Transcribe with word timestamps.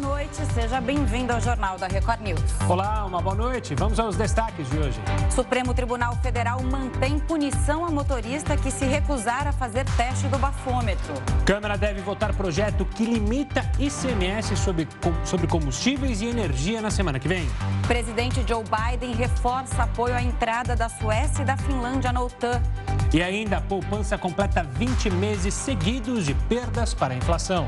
noite, 0.00 0.36
seja 0.54 0.80
bem-vindo 0.80 1.32
ao 1.32 1.40
Jornal 1.40 1.78
da 1.78 1.86
Record 1.86 2.22
News. 2.22 2.40
Olá, 2.66 3.04
uma 3.04 3.20
boa 3.20 3.34
noite. 3.34 3.74
Vamos 3.74 4.00
aos 4.00 4.16
destaques 4.16 4.68
de 4.70 4.78
hoje. 4.78 4.98
Supremo 5.30 5.74
Tribunal 5.74 6.16
Federal 6.16 6.62
mantém 6.62 7.18
punição 7.18 7.84
a 7.84 7.90
motorista 7.90 8.56
que 8.56 8.70
se 8.70 8.86
recusar 8.86 9.46
a 9.46 9.52
fazer 9.52 9.84
teste 9.96 10.26
do 10.28 10.38
bafômetro. 10.38 11.12
Câmara 11.44 11.76
deve 11.76 12.00
votar 12.00 12.34
projeto 12.34 12.86
que 12.86 13.04
limita 13.04 13.60
ICMS 13.78 14.56
sobre, 14.56 14.88
sobre 15.24 15.46
combustíveis 15.46 16.22
e 16.22 16.26
energia 16.26 16.80
na 16.80 16.90
semana 16.90 17.18
que 17.18 17.28
vem. 17.28 17.46
Presidente 17.86 18.42
Joe 18.48 18.64
Biden 18.64 19.14
reforça 19.14 19.82
apoio 19.82 20.14
à 20.14 20.22
entrada 20.22 20.74
da 20.74 20.88
Suécia 20.88 21.42
e 21.42 21.44
da 21.44 21.58
Finlândia 21.58 22.10
na 22.10 22.22
OTAN. 22.22 22.62
E 23.12 23.22
ainda 23.22 23.58
a 23.58 23.60
poupança 23.60 24.16
completa 24.16 24.62
20 24.62 25.10
meses 25.10 25.52
seguidos 25.52 26.24
de 26.24 26.32
perdas 26.32 26.94
para 26.94 27.12
a 27.12 27.16
inflação. 27.16 27.66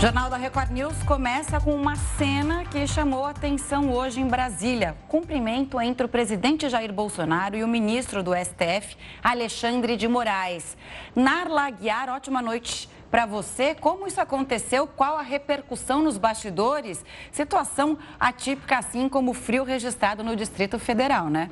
Jornal 0.00 0.30
da 0.30 0.36
Record 0.36 0.70
News 0.70 1.02
começa 1.02 1.60
com 1.60 1.74
uma 1.74 1.96
cena 1.96 2.64
que 2.64 2.86
chamou 2.86 3.24
atenção 3.24 3.92
hoje 3.92 4.20
em 4.20 4.28
Brasília. 4.28 4.96
Cumprimento 5.08 5.80
entre 5.80 6.06
o 6.06 6.08
presidente 6.08 6.68
Jair 6.68 6.92
Bolsonaro 6.92 7.56
e 7.56 7.64
o 7.64 7.68
ministro 7.68 8.22
do 8.22 8.30
STF, 8.32 8.96
Alexandre 9.20 9.96
de 9.96 10.06
Moraes. 10.06 10.76
Narla 11.16 11.62
Aguiar, 11.62 12.08
ótima 12.10 12.40
noite 12.40 12.88
para 13.10 13.26
você. 13.26 13.74
Como 13.74 14.06
isso 14.06 14.20
aconteceu? 14.20 14.86
Qual 14.86 15.18
a 15.18 15.22
repercussão 15.22 16.00
nos 16.00 16.16
bastidores? 16.16 17.04
Situação 17.32 17.98
atípica, 18.20 18.78
assim 18.78 19.08
como 19.08 19.32
o 19.32 19.34
frio 19.34 19.64
registrado 19.64 20.22
no 20.22 20.36
Distrito 20.36 20.78
Federal, 20.78 21.28
né? 21.28 21.50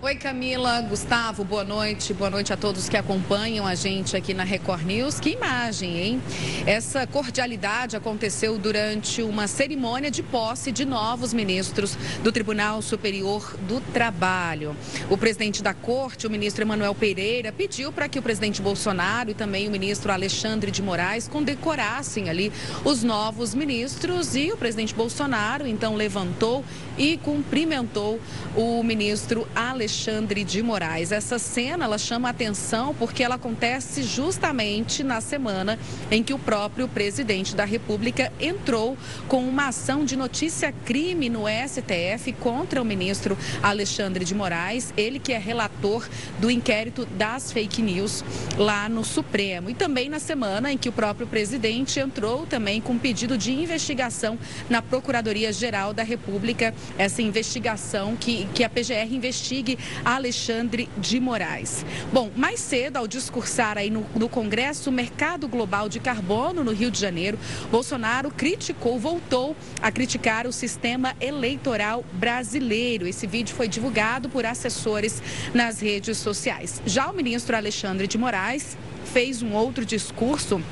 Oi, 0.00 0.14
Camila, 0.14 0.80
Gustavo, 0.82 1.42
boa 1.42 1.64
noite. 1.64 2.14
Boa 2.14 2.30
noite 2.30 2.52
a 2.52 2.56
todos 2.56 2.88
que 2.88 2.96
acompanham 2.96 3.66
a 3.66 3.74
gente 3.74 4.16
aqui 4.16 4.32
na 4.32 4.44
Record 4.44 4.86
News. 4.86 5.18
Que 5.18 5.30
imagem, 5.30 5.98
hein? 5.98 6.22
Essa 6.64 7.04
cordialidade 7.04 7.96
aconteceu 7.96 8.56
durante 8.58 9.22
uma 9.22 9.48
cerimônia 9.48 10.08
de 10.08 10.22
posse 10.22 10.70
de 10.70 10.84
novos 10.84 11.34
ministros 11.34 11.98
do 12.22 12.30
Tribunal 12.30 12.80
Superior 12.80 13.56
do 13.66 13.80
Trabalho. 13.92 14.76
O 15.10 15.18
presidente 15.18 15.64
da 15.64 15.74
corte, 15.74 16.28
o 16.28 16.30
ministro 16.30 16.62
Emanuel 16.62 16.94
Pereira, 16.94 17.50
pediu 17.50 17.90
para 17.90 18.08
que 18.08 18.20
o 18.20 18.22
presidente 18.22 18.62
Bolsonaro 18.62 19.30
e 19.30 19.34
também 19.34 19.66
o 19.66 19.70
ministro 19.72 20.12
Alexandre 20.12 20.70
de 20.70 20.80
Moraes 20.80 21.26
condecorassem 21.26 22.30
ali 22.30 22.52
os 22.84 23.02
novos 23.02 23.52
ministros 23.52 24.36
e 24.36 24.52
o 24.52 24.56
presidente 24.56 24.94
Bolsonaro 24.94 25.66
então 25.66 25.96
levantou 25.96 26.64
e 26.96 27.16
cumprimentou 27.16 28.20
o 28.54 28.80
ministro 28.84 29.48
Alexandre 29.56 29.87
Alexandre 29.88 30.44
de 30.44 30.62
Moraes. 30.62 31.12
Essa 31.12 31.38
cena 31.38 31.86
ela 31.86 31.96
chama 31.96 32.28
atenção 32.28 32.94
porque 32.94 33.22
ela 33.22 33.36
acontece 33.36 34.02
justamente 34.02 35.02
na 35.02 35.18
semana 35.22 35.78
em 36.10 36.22
que 36.22 36.34
o 36.34 36.38
próprio 36.38 36.86
presidente 36.86 37.56
da 37.56 37.64
República 37.64 38.30
entrou 38.38 38.98
com 39.28 39.48
uma 39.48 39.68
ação 39.68 40.04
de 40.04 40.14
notícia 40.14 40.74
crime 40.84 41.30
no 41.30 41.44
STF 41.48 42.34
contra 42.34 42.82
o 42.82 42.84
ministro 42.84 43.36
Alexandre 43.62 44.26
de 44.26 44.34
Moraes, 44.34 44.92
ele 44.94 45.18
que 45.18 45.32
é 45.32 45.38
relator 45.38 46.06
do 46.38 46.50
inquérito 46.50 47.06
das 47.06 47.50
fake 47.50 47.80
news 47.80 48.22
lá 48.58 48.90
no 48.90 49.02
Supremo. 49.02 49.70
E 49.70 49.74
também 49.74 50.10
na 50.10 50.18
semana 50.18 50.70
em 50.70 50.76
que 50.76 50.90
o 50.90 50.92
próprio 50.92 51.26
presidente 51.26 51.98
entrou 51.98 52.44
também 52.44 52.78
com 52.78 52.98
pedido 52.98 53.38
de 53.38 53.52
investigação 53.52 54.38
na 54.68 54.82
Procuradoria-Geral 54.82 55.94
da 55.94 56.02
República, 56.02 56.74
essa 56.98 57.22
investigação 57.22 58.14
que, 58.14 58.46
que 58.52 58.62
a 58.62 58.68
PGR 58.68 59.14
investigue 59.14 59.77
Alexandre 60.04 60.88
de 60.96 61.20
Moraes. 61.20 61.84
Bom, 62.12 62.30
mais 62.36 62.60
cedo, 62.60 62.96
ao 62.96 63.06
discursar 63.06 63.78
aí 63.78 63.90
no, 63.90 64.06
no 64.14 64.28
Congresso 64.28 64.90
Mercado 64.90 65.48
Global 65.48 65.88
de 65.88 66.00
Carbono, 66.00 66.64
no 66.64 66.72
Rio 66.72 66.90
de 66.90 66.98
Janeiro, 66.98 67.38
Bolsonaro 67.70 68.30
criticou, 68.30 68.98
voltou 68.98 69.56
a 69.80 69.90
criticar 69.90 70.46
o 70.46 70.52
sistema 70.52 71.14
eleitoral 71.20 72.04
brasileiro. 72.12 73.06
Esse 73.06 73.26
vídeo 73.26 73.54
foi 73.54 73.68
divulgado 73.68 74.28
por 74.28 74.46
assessores 74.46 75.22
nas 75.54 75.80
redes 75.80 76.18
sociais. 76.18 76.82
Já 76.86 77.10
o 77.10 77.14
ministro 77.14 77.56
Alexandre 77.56 78.06
de 78.06 78.18
Moraes 78.18 78.76
fez 79.12 79.42
um 79.42 79.52
outro 79.52 79.84
discurso 79.84 80.62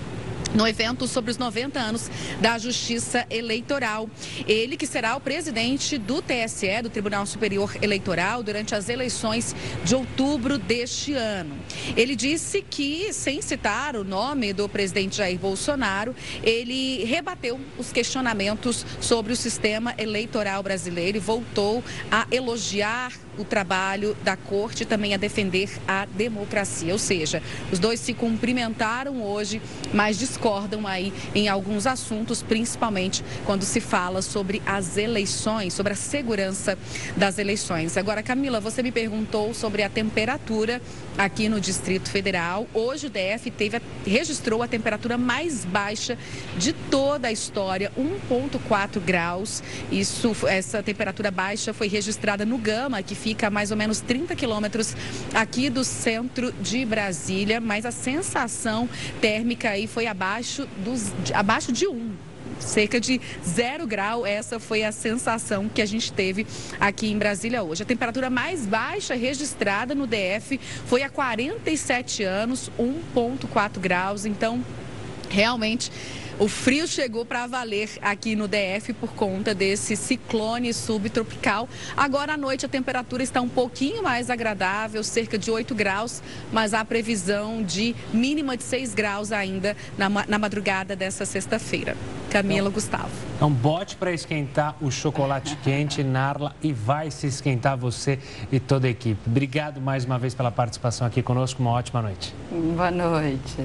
no 0.54 0.66
evento 0.66 1.06
sobre 1.06 1.30
os 1.30 1.38
90 1.38 1.78
anos 1.78 2.10
da 2.40 2.58
Justiça 2.58 3.26
Eleitoral. 3.30 4.08
Ele 4.46 4.76
que 4.76 4.86
será 4.86 5.16
o 5.16 5.20
presidente 5.20 5.98
do 5.98 6.22
TSE, 6.22 6.82
do 6.82 6.90
Tribunal 6.90 7.26
Superior 7.26 7.76
Eleitoral, 7.82 8.42
durante 8.42 8.74
as 8.74 8.88
eleições 8.88 9.54
de 9.84 9.94
outubro 9.94 10.58
deste 10.58 11.12
ano. 11.12 11.56
Ele 11.96 12.14
disse 12.14 12.62
que, 12.62 13.12
sem 13.12 13.42
citar 13.42 13.96
o 13.96 14.04
nome 14.04 14.52
do 14.52 14.68
presidente 14.68 15.16
Jair 15.16 15.38
Bolsonaro, 15.38 16.14
ele 16.42 17.04
rebateu 17.04 17.60
os 17.78 17.92
questionamentos 17.92 18.84
sobre 19.00 19.32
o 19.32 19.36
sistema 19.36 19.94
eleitoral 19.98 20.62
brasileiro 20.62 21.16
e 21.18 21.20
voltou 21.20 21.82
a 22.10 22.26
elogiar 22.30 23.12
o 23.38 23.44
trabalho 23.44 24.16
da 24.22 24.36
corte 24.36 24.84
também 24.84 25.14
a 25.14 25.16
defender 25.16 25.70
a 25.86 26.06
democracia. 26.06 26.92
Ou 26.92 26.98
seja, 26.98 27.42
os 27.70 27.78
dois 27.78 28.00
se 28.00 28.14
cumprimentaram 28.14 29.22
hoje, 29.22 29.60
mas 29.92 30.18
discordam 30.18 30.86
aí 30.86 31.12
em 31.34 31.48
alguns 31.48 31.86
assuntos, 31.86 32.42
principalmente 32.42 33.24
quando 33.44 33.62
se 33.62 33.80
fala 33.80 34.22
sobre 34.22 34.62
as 34.66 34.96
eleições, 34.96 35.74
sobre 35.74 35.92
a 35.92 35.96
segurança 35.96 36.78
das 37.16 37.38
eleições. 37.38 37.96
Agora, 37.96 38.22
Camila, 38.22 38.60
você 38.60 38.82
me 38.82 38.92
perguntou 38.92 39.54
sobre 39.54 39.82
a 39.82 39.88
temperatura 39.88 40.80
aqui 41.16 41.48
no 41.48 41.60
Distrito 41.60 42.10
Federal. 42.10 42.66
Hoje 42.74 43.06
o 43.06 43.10
DF 43.10 43.50
teve, 43.50 43.80
registrou 44.06 44.62
a 44.62 44.68
temperatura 44.68 45.16
mais 45.16 45.64
baixa 45.64 46.18
de 46.56 46.72
toda 46.72 47.28
a 47.28 47.32
história, 47.32 47.92
1,4 47.98 49.00
graus. 49.00 49.62
Isso, 49.90 50.34
essa 50.46 50.82
temperatura 50.82 51.30
baixa 51.30 51.72
foi 51.72 51.88
registrada 51.88 52.44
no 52.44 52.58
Gama, 52.58 53.02
que 53.02 53.14
fica 53.14 53.46
a 53.46 53.50
mais 53.50 53.70
ou 53.70 53.76
menos 53.76 54.00
30 54.00 54.34
quilômetros 54.34 54.94
aqui 55.34 55.70
do 55.70 55.84
centro 55.84 56.52
de 56.52 56.84
Brasília, 56.84 57.60
mas 57.60 57.86
a 57.86 57.90
sensação 57.90 58.88
térmica 59.20 59.70
aí 59.70 59.86
foi 59.86 60.06
abaixo, 60.06 60.68
dos, 60.84 61.12
abaixo 61.32 61.72
de 61.72 61.86
1 61.86 62.25
cerca 62.58 63.00
de 63.00 63.20
zero 63.46 63.86
grau. 63.86 64.26
Essa 64.26 64.58
foi 64.58 64.84
a 64.84 64.92
sensação 64.92 65.68
que 65.68 65.82
a 65.82 65.86
gente 65.86 66.12
teve 66.12 66.46
aqui 66.80 67.10
em 67.10 67.18
Brasília 67.18 67.62
hoje. 67.62 67.82
A 67.82 67.86
temperatura 67.86 68.30
mais 68.30 68.66
baixa 68.66 69.14
registrada 69.14 69.94
no 69.94 70.06
DF 70.06 70.58
foi 70.86 71.02
há 71.02 71.08
47 71.08 72.22
anos, 72.22 72.70
1,4 72.78 73.78
graus. 73.78 74.24
Então, 74.24 74.64
realmente 75.28 75.90
o 76.38 76.48
frio 76.48 76.86
chegou 76.86 77.24
para 77.24 77.46
valer 77.46 77.88
aqui 78.02 78.36
no 78.36 78.46
DF 78.46 78.92
por 78.92 79.12
conta 79.12 79.54
desse 79.54 79.96
ciclone 79.96 80.72
subtropical. 80.74 81.68
Agora 81.96 82.34
à 82.34 82.36
noite 82.36 82.66
a 82.66 82.68
temperatura 82.68 83.22
está 83.22 83.40
um 83.40 83.48
pouquinho 83.48 84.02
mais 84.02 84.28
agradável, 84.28 85.02
cerca 85.02 85.38
de 85.38 85.50
8 85.50 85.74
graus, 85.74 86.22
mas 86.52 86.74
há 86.74 86.84
previsão 86.84 87.62
de 87.62 87.96
mínima 88.12 88.56
de 88.56 88.64
6 88.64 88.94
graus 88.94 89.32
ainda 89.32 89.76
na, 89.96 90.08
na 90.08 90.38
madrugada 90.38 90.94
dessa 90.94 91.24
sexta-feira. 91.24 91.96
Camila 92.30 92.68
então, 92.68 92.72
Gustavo. 92.72 93.10
Então, 93.36 93.50
bote 93.50 93.96
para 93.96 94.12
esquentar 94.12 94.76
o 94.82 94.90
chocolate 94.90 95.56
quente, 95.64 96.02
Narla, 96.02 96.54
e 96.62 96.72
vai 96.72 97.10
se 97.10 97.26
esquentar 97.26 97.78
você 97.78 98.18
e 98.52 98.60
toda 98.60 98.86
a 98.86 98.90
equipe. 98.90 99.20
Obrigado 99.26 99.80
mais 99.80 100.04
uma 100.04 100.18
vez 100.18 100.34
pela 100.34 100.50
participação 100.50 101.06
aqui 101.06 101.22
conosco. 101.22 101.62
Uma 101.62 101.70
ótima 101.70 102.02
noite. 102.02 102.34
Boa 102.50 102.90
noite. 102.90 103.56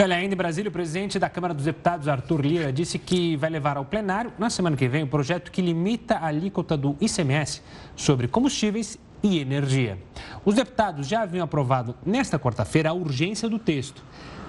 Olha, 0.00 0.14
ainda 0.14 0.32
em 0.32 0.36
Brasília, 0.36 0.68
o 0.68 0.72
presidente 0.72 1.18
da 1.18 1.28
Câmara 1.28 1.52
dos 1.52 1.64
Deputados, 1.64 2.06
Arthur 2.06 2.40
Lira, 2.40 2.72
disse 2.72 3.00
que 3.00 3.36
vai 3.36 3.50
levar 3.50 3.76
ao 3.76 3.84
plenário, 3.84 4.32
na 4.38 4.48
semana 4.48 4.76
que 4.76 4.86
vem, 4.86 5.02
o 5.02 5.06
um 5.06 5.08
projeto 5.08 5.50
que 5.50 5.60
limita 5.60 6.14
a 6.14 6.26
alíquota 6.26 6.76
do 6.76 6.96
ICMS 7.00 7.60
sobre 7.96 8.28
combustíveis 8.28 8.96
e 9.24 9.40
energia. 9.40 9.98
Os 10.44 10.54
deputados 10.54 11.08
já 11.08 11.22
haviam 11.22 11.42
aprovado 11.42 11.96
nesta 12.06 12.38
quarta-feira 12.38 12.90
a 12.90 12.92
urgência 12.92 13.48
do 13.48 13.58
texto. 13.58 14.04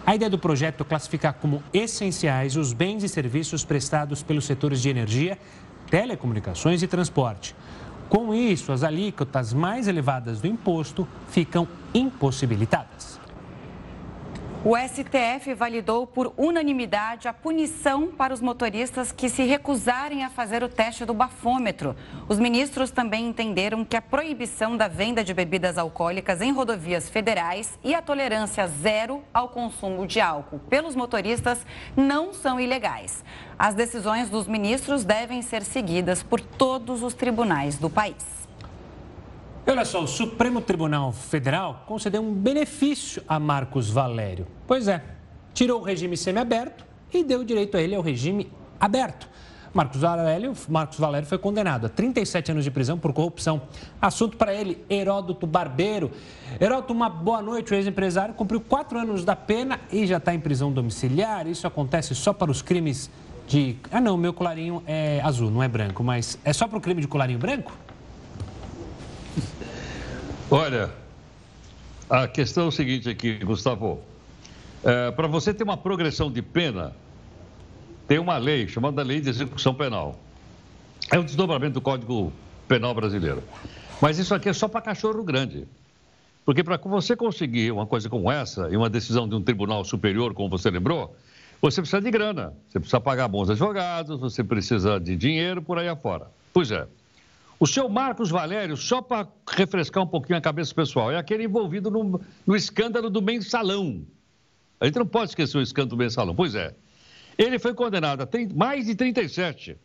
A 0.05 0.13
ideia 0.13 0.29
do 0.29 0.37
projeto 0.37 0.81
é 0.81 0.85
classificar 0.85 1.33
como 1.33 1.63
essenciais 1.73 2.55
os 2.55 2.71
bens 2.71 3.03
e 3.03 3.09
serviços 3.09 3.65
prestados 3.65 4.21
pelos 4.21 4.45
setores 4.45 4.79
de 4.79 4.89
energia, 4.89 5.35
telecomunicações 5.89 6.83
e 6.83 6.87
transporte. 6.87 7.55
Com 8.07 8.35
isso, 8.35 8.71
as 8.71 8.83
alíquotas 8.83 9.51
mais 9.51 9.87
elevadas 9.87 10.41
do 10.41 10.45
imposto 10.45 11.07
ficam 11.27 11.67
impossibilitadas. 11.91 13.18
O 14.61 14.75
STF 14.75 15.53
validou 15.53 16.05
por 16.05 16.33
unanimidade 16.35 17.29
a 17.29 17.33
punição 17.33 18.07
para 18.07 18.33
os 18.33 18.41
motoristas 18.41 19.09
que 19.09 19.29
se 19.29 19.43
recusarem 19.43 20.25
a 20.25 20.29
fazer 20.29 20.61
o 20.61 20.67
teste 20.67 21.05
do 21.05 21.13
bafômetro. 21.13 21.95
Os 22.27 22.37
ministros 22.37 22.91
também 22.91 23.25
entenderam 23.25 23.85
que 23.85 23.95
a 23.95 24.01
proibição 24.01 24.75
da 24.75 24.89
venda 24.89 25.23
de 25.23 25.33
bebidas 25.33 25.77
alcoólicas 25.77 26.41
em 26.41 26.51
rodovias 26.51 27.07
federais 27.07 27.79
e 27.85 27.95
a 27.95 28.01
tolerância 28.01 28.67
zero 28.67 29.23
ao 29.33 29.47
consumo 29.47 30.05
de 30.05 30.19
álcool 30.19 30.59
pelos 30.69 30.93
motoristas 30.93 31.65
não 31.95 32.33
são 32.33 32.59
ilegais. 32.59 33.23
As 33.57 33.73
decisões 33.73 34.29
dos 34.29 34.45
ministros 34.45 35.05
devem 35.05 35.41
ser 35.41 35.63
seguidas 35.63 36.21
por 36.21 36.41
todos 36.41 37.01
os 37.01 37.13
tribunais 37.13 37.77
do 37.77 37.89
país. 37.89 38.38
Olha 39.67 39.85
só, 39.85 40.03
o 40.03 40.07
Supremo 40.07 40.61
Tribunal 40.61 41.11
Federal 41.11 41.83
concedeu 41.85 42.21
um 42.21 42.33
benefício 42.33 43.21
a 43.27 43.39
Marcos 43.39 43.89
Valério. 43.89 44.47
Pois 44.65 44.87
é, 44.87 45.03
tirou 45.53 45.81
o 45.81 45.83
regime 45.83 46.17
semiaberto 46.17 46.83
e 47.13 47.23
deu 47.23 47.43
direito 47.43 47.77
a 47.77 47.81
ele 47.81 47.95
ao 47.95 48.01
regime 48.01 48.51
aberto. 48.79 49.29
Marcos 49.71 50.01
Valério, 50.01 50.53
Marcos 50.67 50.97
Valério 50.97 51.27
foi 51.27 51.37
condenado 51.37 51.85
a 51.85 51.89
37 51.89 52.51
anos 52.51 52.63
de 52.63 52.71
prisão 52.71 52.97
por 52.97 53.13
corrupção. 53.13 53.61
Assunto 54.01 54.35
para 54.35 54.53
ele, 54.53 54.83
Heródoto 54.89 55.45
Barbeiro. 55.45 56.11
Heródoto, 56.59 56.91
uma 56.91 57.07
boa 57.07 57.41
noite. 57.41 57.71
O 57.71 57.75
ex-empresário 57.75 58.33
cumpriu 58.33 58.59
quatro 58.59 58.97
anos 58.97 59.23
da 59.23 59.35
pena 59.35 59.79
e 59.91 60.07
já 60.07 60.17
está 60.17 60.33
em 60.33 60.39
prisão 60.39 60.71
domiciliar. 60.71 61.45
Isso 61.45 61.67
acontece 61.67 62.15
só 62.15 62.33
para 62.33 62.49
os 62.49 62.63
crimes 62.63 63.11
de. 63.47 63.75
Ah, 63.91 64.01
não, 64.01 64.17
meu 64.17 64.33
colarinho 64.33 64.81
é 64.87 65.21
azul, 65.23 65.51
não 65.51 65.61
é 65.61 65.67
branco, 65.67 66.03
mas 66.03 66.39
é 66.43 66.51
só 66.51 66.67
para 66.67 66.77
o 66.77 66.81
crime 66.81 67.01
de 67.01 67.07
colarinho 67.07 67.37
branco? 67.37 67.71
Olha, 70.51 70.89
a 72.09 72.27
questão 72.27 72.65
é 72.65 72.67
o 72.67 72.71
seguinte 72.71 73.07
aqui, 73.07 73.37
Gustavo. 73.37 74.01
É, 74.83 75.11
Para 75.11 75.27
você 75.27 75.53
ter 75.53 75.63
uma 75.63 75.77
progressão 75.77 76.31
de 76.31 76.41
pena, 76.41 76.95
tem 78.07 78.17
uma 78.17 78.35
lei 78.37 78.67
chamada 78.67 79.03
Lei 79.03 79.21
de 79.21 79.29
Execução 79.29 79.75
Penal. 79.75 80.19
É 81.11 81.19
um 81.19 81.23
desdobramento 81.23 81.75
do 81.75 81.81
Código 81.81 82.33
Penal 82.67 82.95
brasileiro. 82.95 83.43
Mas 84.01 84.17
isso 84.17 84.33
aqui 84.33 84.49
é 84.49 84.53
só 84.53 84.67
para 84.67 84.81
cachorro 84.81 85.23
grande. 85.23 85.67
Porque 86.43 86.63
para 86.63 86.77
você 86.77 87.15
conseguir 87.15 87.71
uma 87.71 87.85
coisa 87.85 88.09
como 88.09 88.31
essa, 88.31 88.69
e 88.71 88.75
uma 88.75 88.89
decisão 88.89 89.29
de 89.29 89.35
um 89.35 89.43
tribunal 89.43 89.85
superior, 89.85 90.33
como 90.33 90.49
você 90.49 90.71
lembrou, 90.71 91.15
você 91.61 91.79
precisa 91.79 92.01
de 92.01 92.09
grana, 92.09 92.53
você 92.67 92.79
precisa 92.79 92.99
pagar 92.99 93.27
bons 93.27 93.51
advogados, 93.51 94.19
você 94.19 94.43
precisa 94.43 94.99
de 94.99 95.15
dinheiro 95.15 95.61
por 95.61 95.77
aí 95.77 95.87
afora. 95.87 96.25
Pois 96.51 96.71
é. 96.71 96.87
O 97.59 97.67
seu 97.67 97.89
Marcos 97.89 98.29
Valério, 98.29 98.77
só 98.77 99.01
para 99.01 99.27
refrescar 99.51 100.01
um 100.01 100.07
pouquinho 100.07 100.37
a 100.37 100.41
cabeça 100.41 100.73
pessoal, 100.73 101.11
é 101.11 101.17
aquele 101.17 101.43
envolvido 101.43 101.91
no, 101.91 102.21
no, 102.47 102.55
escândalo 102.55 103.09
do 103.09 103.21
mensalão. 103.21 104.01
A 104.79 104.85
gente 104.85 104.97
não 104.97 105.05
pode 105.05 105.31
esquecer 105.31 105.57
o 105.57 105.61
escândalo 105.61 105.89
do 105.89 105.97
mensalão. 105.97 106.33
Pois 106.33 106.55
é. 106.55 106.73
Ele 107.37 107.59
foi 107.59 107.73
condenado 107.73 108.21
a 108.21 108.27
mais 108.55 108.85
de 108.85 108.95
37, 108.95 109.77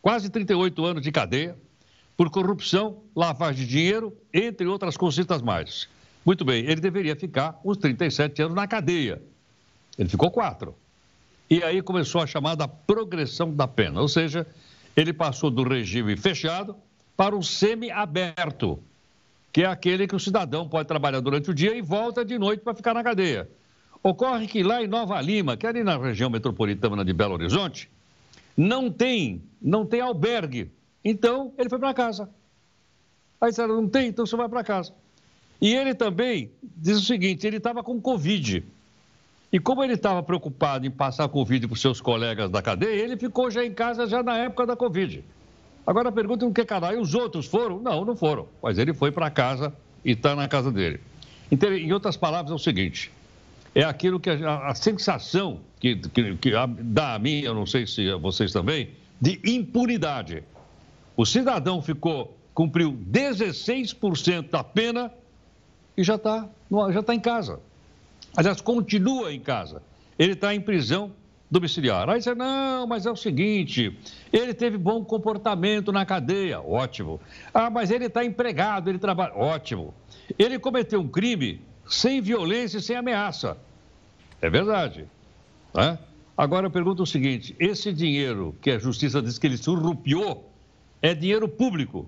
quase 0.00 0.30
38 0.30 0.82
anos 0.84 1.02
de 1.02 1.12
cadeia, 1.12 1.58
por 2.16 2.30
corrupção, 2.30 3.02
lavagem 3.14 3.66
de 3.66 3.70
dinheiro, 3.70 4.16
entre 4.32 4.66
outras 4.66 4.96
cositas 4.96 5.42
mais. 5.42 5.88
Muito 6.24 6.42
bem, 6.42 6.64
ele 6.64 6.80
deveria 6.80 7.14
ficar 7.14 7.60
uns 7.62 7.76
37 7.76 8.40
anos 8.42 8.54
na 8.54 8.66
cadeia. 8.66 9.20
Ele 9.98 10.08
ficou 10.08 10.30
quatro. 10.30 10.74
E 11.50 11.62
aí 11.62 11.82
começou 11.82 12.22
a 12.22 12.26
chamada 12.26 12.66
progressão 12.66 13.52
da 13.52 13.68
pena, 13.68 14.00
ou 14.00 14.08
seja, 14.08 14.46
ele 14.96 15.12
passou 15.12 15.50
do 15.50 15.62
regime 15.62 16.16
fechado 16.16 16.74
para 17.16 17.36
o 17.36 17.42
semi-aberto, 17.42 18.78
que 19.52 19.62
é 19.62 19.66
aquele 19.66 20.06
que 20.06 20.16
o 20.16 20.20
cidadão 20.20 20.68
pode 20.68 20.88
trabalhar 20.88 21.20
durante 21.20 21.50
o 21.50 21.54
dia 21.54 21.74
e 21.76 21.80
volta 21.80 22.24
de 22.24 22.38
noite 22.38 22.60
para 22.60 22.74
ficar 22.74 22.94
na 22.94 23.04
cadeia. 23.04 23.48
Ocorre 24.02 24.46
que 24.46 24.62
lá 24.62 24.82
em 24.82 24.86
Nova 24.86 25.20
Lima, 25.20 25.56
que 25.56 25.66
é 25.66 25.68
ali 25.68 25.82
na 25.82 25.96
região 25.96 26.28
metropolitana 26.28 27.04
de 27.04 27.12
Belo 27.12 27.34
Horizonte, 27.34 27.88
não 28.56 28.90
tem, 28.90 29.42
não 29.60 29.86
tem 29.86 30.00
albergue. 30.00 30.70
Então, 31.04 31.52
ele 31.56 31.68
foi 31.68 31.78
para 31.78 31.94
casa. 31.94 32.28
Aí 33.40 33.50
disseram, 33.50 33.80
não 33.80 33.88
tem, 33.88 34.08
então 34.08 34.26
você 34.26 34.36
vai 34.36 34.48
para 34.48 34.64
casa. 34.64 34.92
E 35.60 35.74
ele 35.74 35.94
também 35.94 36.50
diz 36.62 36.98
o 36.98 37.04
seguinte, 37.04 37.46
ele 37.46 37.58
estava 37.58 37.82
com 37.82 38.00
Covid. 38.00 38.64
E 39.52 39.60
como 39.60 39.84
ele 39.84 39.94
estava 39.94 40.22
preocupado 40.22 40.86
em 40.86 40.90
passar 40.90 41.28
Covid 41.28 41.66
para 41.66 41.74
os 41.74 41.80
seus 41.80 42.00
colegas 42.00 42.50
da 42.50 42.60
cadeia, 42.60 43.02
ele 43.02 43.16
ficou 43.16 43.50
já 43.50 43.64
em 43.64 43.72
casa 43.72 44.06
já 44.06 44.22
na 44.22 44.36
época 44.36 44.66
da 44.66 44.76
Covid. 44.76 45.24
Agora 45.86 46.10
pergunta 46.10 46.50
que 46.50 46.64
canal. 46.64 46.94
E 46.94 46.96
os 46.96 47.14
outros 47.14 47.46
foram? 47.46 47.80
Não, 47.80 48.04
não 48.04 48.16
foram. 48.16 48.48
Mas 48.62 48.78
ele 48.78 48.94
foi 48.94 49.12
para 49.12 49.30
casa 49.30 49.72
e 50.04 50.12
está 50.12 50.34
na 50.34 50.48
casa 50.48 50.72
dele. 50.72 51.00
Então, 51.50 51.72
em 51.72 51.92
outras 51.92 52.16
palavras, 52.16 52.50
é 52.50 52.54
o 52.54 52.58
seguinte: 52.58 53.10
é 53.74 53.82
aquilo 53.82 54.18
que 54.18 54.30
a, 54.30 54.68
a 54.68 54.74
sensação 54.74 55.60
que, 55.78 55.96
que, 55.96 56.36
que 56.36 56.50
dá 56.80 57.14
a 57.14 57.18
mim, 57.18 57.40
eu 57.40 57.54
não 57.54 57.66
sei 57.66 57.86
se 57.86 58.12
vocês 58.14 58.52
também, 58.52 58.90
de 59.20 59.40
impunidade. 59.44 60.42
O 61.16 61.24
cidadão 61.24 61.82
ficou, 61.82 62.36
cumpriu 62.54 62.92
16% 62.92 64.50
da 64.50 64.64
pena 64.64 65.12
e 65.96 66.02
já 66.02 66.16
está 66.16 66.48
já 66.92 67.02
tá 67.02 67.14
em 67.14 67.20
casa. 67.20 67.60
Aliás, 68.36 68.60
continua 68.60 69.32
em 69.32 69.40
casa. 69.40 69.82
Ele 70.18 70.32
está 70.32 70.54
em 70.54 70.60
prisão 70.60 71.12
domiciliar. 71.50 72.08
Aí 72.08 72.20
você, 72.20 72.34
não, 72.34 72.86
mas 72.86 73.06
é 73.06 73.10
o 73.10 73.16
seguinte, 73.16 73.96
ele 74.32 74.54
teve 74.54 74.76
bom 74.76 75.04
comportamento 75.04 75.92
na 75.92 76.04
cadeia, 76.04 76.60
ótimo. 76.60 77.20
Ah, 77.52 77.70
mas 77.70 77.90
ele 77.90 78.06
está 78.06 78.24
empregado, 78.24 78.88
ele 78.88 78.98
trabalha, 78.98 79.34
ótimo. 79.34 79.94
Ele 80.38 80.58
cometeu 80.58 81.00
um 81.00 81.08
crime 81.08 81.60
sem 81.86 82.20
violência 82.20 82.78
e 82.78 82.82
sem 82.82 82.96
ameaça. 82.96 83.56
É 84.40 84.50
verdade. 84.50 85.06
Né? 85.74 85.98
Agora 86.36 86.66
eu 86.66 86.70
pergunto 86.70 87.02
o 87.02 87.06
seguinte: 87.06 87.54
esse 87.58 87.92
dinheiro 87.92 88.54
que 88.60 88.70
a 88.70 88.78
justiça 88.78 89.22
diz 89.22 89.38
que 89.38 89.46
ele 89.46 89.56
surrupiou 89.56 90.50
é 91.00 91.14
dinheiro 91.14 91.48
público. 91.48 92.06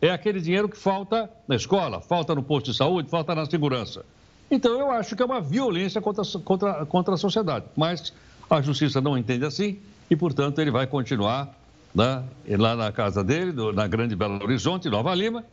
É 0.00 0.10
aquele 0.10 0.40
dinheiro 0.40 0.68
que 0.68 0.76
falta 0.76 1.30
na 1.48 1.56
escola, 1.56 2.00
falta 2.00 2.34
no 2.34 2.42
posto 2.42 2.70
de 2.70 2.76
saúde, 2.76 3.08
falta 3.08 3.34
na 3.34 3.46
segurança. 3.46 4.04
Então 4.50 4.78
eu 4.78 4.90
acho 4.90 5.16
que 5.16 5.22
é 5.22 5.24
uma 5.24 5.40
violência 5.40 6.00
contra, 6.00 6.22
contra, 6.44 6.86
contra 6.86 7.14
a 7.14 7.16
sociedade. 7.16 7.66
Mas 7.74 8.12
a 8.48 8.60
justiça 8.60 9.00
não 9.00 9.16
entende 9.16 9.44
assim 9.44 9.78
e, 10.10 10.16
portanto, 10.16 10.60
ele 10.60 10.70
vai 10.70 10.86
continuar 10.86 11.54
né, 11.94 12.22
lá 12.48 12.76
na 12.76 12.92
casa 12.92 13.22
dele, 13.22 13.52
na 13.72 13.86
Grande 13.86 14.14
Belo 14.16 14.42
Horizonte, 14.42 14.88
Nova 14.88 15.14
Lima. 15.14 15.44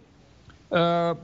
Uh, 0.71 1.17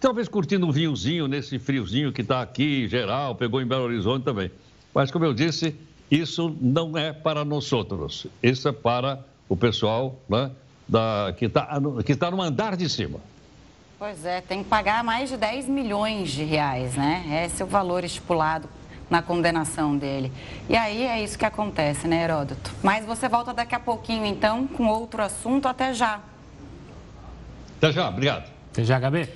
talvez 0.00 0.28
curtindo 0.28 0.66
um 0.66 0.72
vinhozinho 0.72 1.28
nesse 1.28 1.58
friozinho 1.58 2.12
que 2.12 2.22
está 2.22 2.42
aqui, 2.42 2.88
geral, 2.88 3.34
pegou 3.34 3.62
em 3.62 3.66
Belo 3.66 3.84
Horizonte 3.84 4.24
também. 4.24 4.50
Mas, 4.94 5.10
como 5.10 5.24
eu 5.24 5.32
disse, 5.32 5.74
isso 6.10 6.56
não 6.60 6.96
é 6.96 7.12
para 7.12 7.44
nós 7.44 7.72
outros. 7.72 8.26
Isso 8.42 8.68
é 8.68 8.72
para 8.72 9.24
o 9.48 9.56
pessoal 9.56 10.18
né, 10.28 10.50
da, 10.86 11.34
que 11.36 11.46
está 11.46 11.80
que 12.04 12.16
tá 12.16 12.30
no 12.30 12.42
andar 12.42 12.76
de 12.76 12.88
cima. 12.88 13.20
Pois 13.98 14.24
é, 14.24 14.40
tem 14.40 14.62
que 14.62 14.68
pagar 14.68 15.02
mais 15.02 15.28
de 15.28 15.36
10 15.36 15.68
milhões 15.68 16.30
de 16.30 16.44
reais, 16.44 16.94
né? 16.94 17.44
Esse 17.44 17.62
é 17.62 17.64
o 17.64 17.68
valor 17.68 18.04
estipulado 18.04 18.68
na 19.10 19.22
condenação 19.22 19.96
dele. 19.96 20.32
E 20.68 20.76
aí 20.76 21.02
é 21.04 21.22
isso 21.22 21.38
que 21.38 21.44
acontece, 21.44 22.06
né, 22.06 22.24
Heródoto? 22.24 22.72
Mas 22.82 23.04
você 23.04 23.28
volta 23.28 23.54
daqui 23.54 23.74
a 23.74 23.80
pouquinho, 23.80 24.24
então, 24.24 24.66
com 24.66 24.86
outro 24.86 25.22
assunto. 25.22 25.66
Até 25.66 25.94
já. 25.94 26.20
Até 27.78 27.92
já, 27.92 28.08
obrigado. 28.08 28.50
Até 28.72 28.84
já, 28.84 28.98
Gabi. 28.98 29.28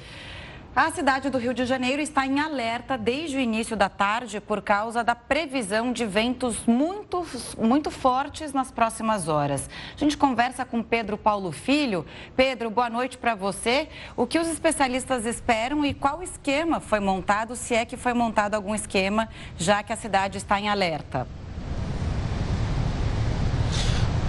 A 0.74 0.90
cidade 0.90 1.28
do 1.28 1.36
Rio 1.36 1.52
de 1.52 1.66
Janeiro 1.66 2.00
está 2.00 2.26
em 2.26 2.40
alerta 2.40 2.96
desde 2.96 3.36
o 3.36 3.40
início 3.40 3.76
da 3.76 3.90
tarde 3.90 4.40
por 4.40 4.62
causa 4.62 5.04
da 5.04 5.14
previsão 5.14 5.92
de 5.92 6.06
ventos 6.06 6.64
muito, 6.66 7.26
muito 7.58 7.90
fortes 7.90 8.54
nas 8.54 8.70
próximas 8.70 9.28
horas. 9.28 9.68
A 9.94 9.98
gente 9.98 10.16
conversa 10.16 10.64
com 10.64 10.82
Pedro 10.82 11.18
Paulo 11.18 11.52
Filho. 11.52 12.06
Pedro, 12.34 12.70
boa 12.70 12.88
noite 12.88 13.18
para 13.18 13.34
você. 13.34 13.86
O 14.16 14.26
que 14.26 14.38
os 14.38 14.48
especialistas 14.48 15.26
esperam 15.26 15.84
e 15.84 15.92
qual 15.92 16.22
esquema 16.22 16.80
foi 16.80 17.00
montado, 17.00 17.54
se 17.54 17.74
é 17.74 17.84
que 17.84 17.98
foi 17.98 18.14
montado 18.14 18.54
algum 18.54 18.74
esquema, 18.74 19.28
já 19.58 19.82
que 19.82 19.92
a 19.92 19.96
cidade 19.96 20.38
está 20.38 20.58
em 20.58 20.70
alerta? 20.70 21.26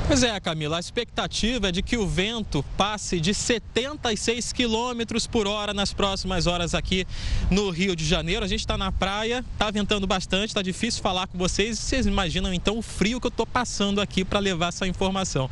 Pois 0.06 0.22
é, 0.22 0.38
Camila, 0.40 0.78
a 0.78 0.80
expectativa 0.82 1.70
é 1.70 1.72
de 1.72 1.82
que 1.82 1.96
o 1.96 2.06
vento 2.06 2.64
passe 2.78 3.22
de 3.22 3.34
76 3.34 4.52
quilômetros 4.52 5.26
por 5.26 5.48
hora 5.48 5.74
nas 5.74 5.94
próximas 5.94 6.46
horas 6.46 6.76
aqui 6.76 7.08
no 7.50 7.70
Rio 7.70 7.96
de 7.96 8.06
Janeiro. 8.06 8.44
A 8.44 8.48
gente 8.48 8.60
está 8.60 8.78
na 8.78 8.92
praia, 8.92 9.46
está 9.54 9.72
ventando 9.72 10.06
bastante, 10.06 10.50
está 10.50 10.62
difícil 10.62 11.02
falar 11.02 11.28
com 11.28 11.38
vocês. 11.38 11.80
Vocês 11.80 12.06
imaginam 12.06 12.54
então 12.54 12.78
o 12.78 12.82
frio 12.82 13.20
que 13.20 13.28
eu 13.28 13.30
estou 13.30 13.48
passando 13.48 14.02
aqui 14.02 14.26
para 14.26 14.40
levar 14.40 14.68
essa 14.68 14.86
informação. 14.86 15.50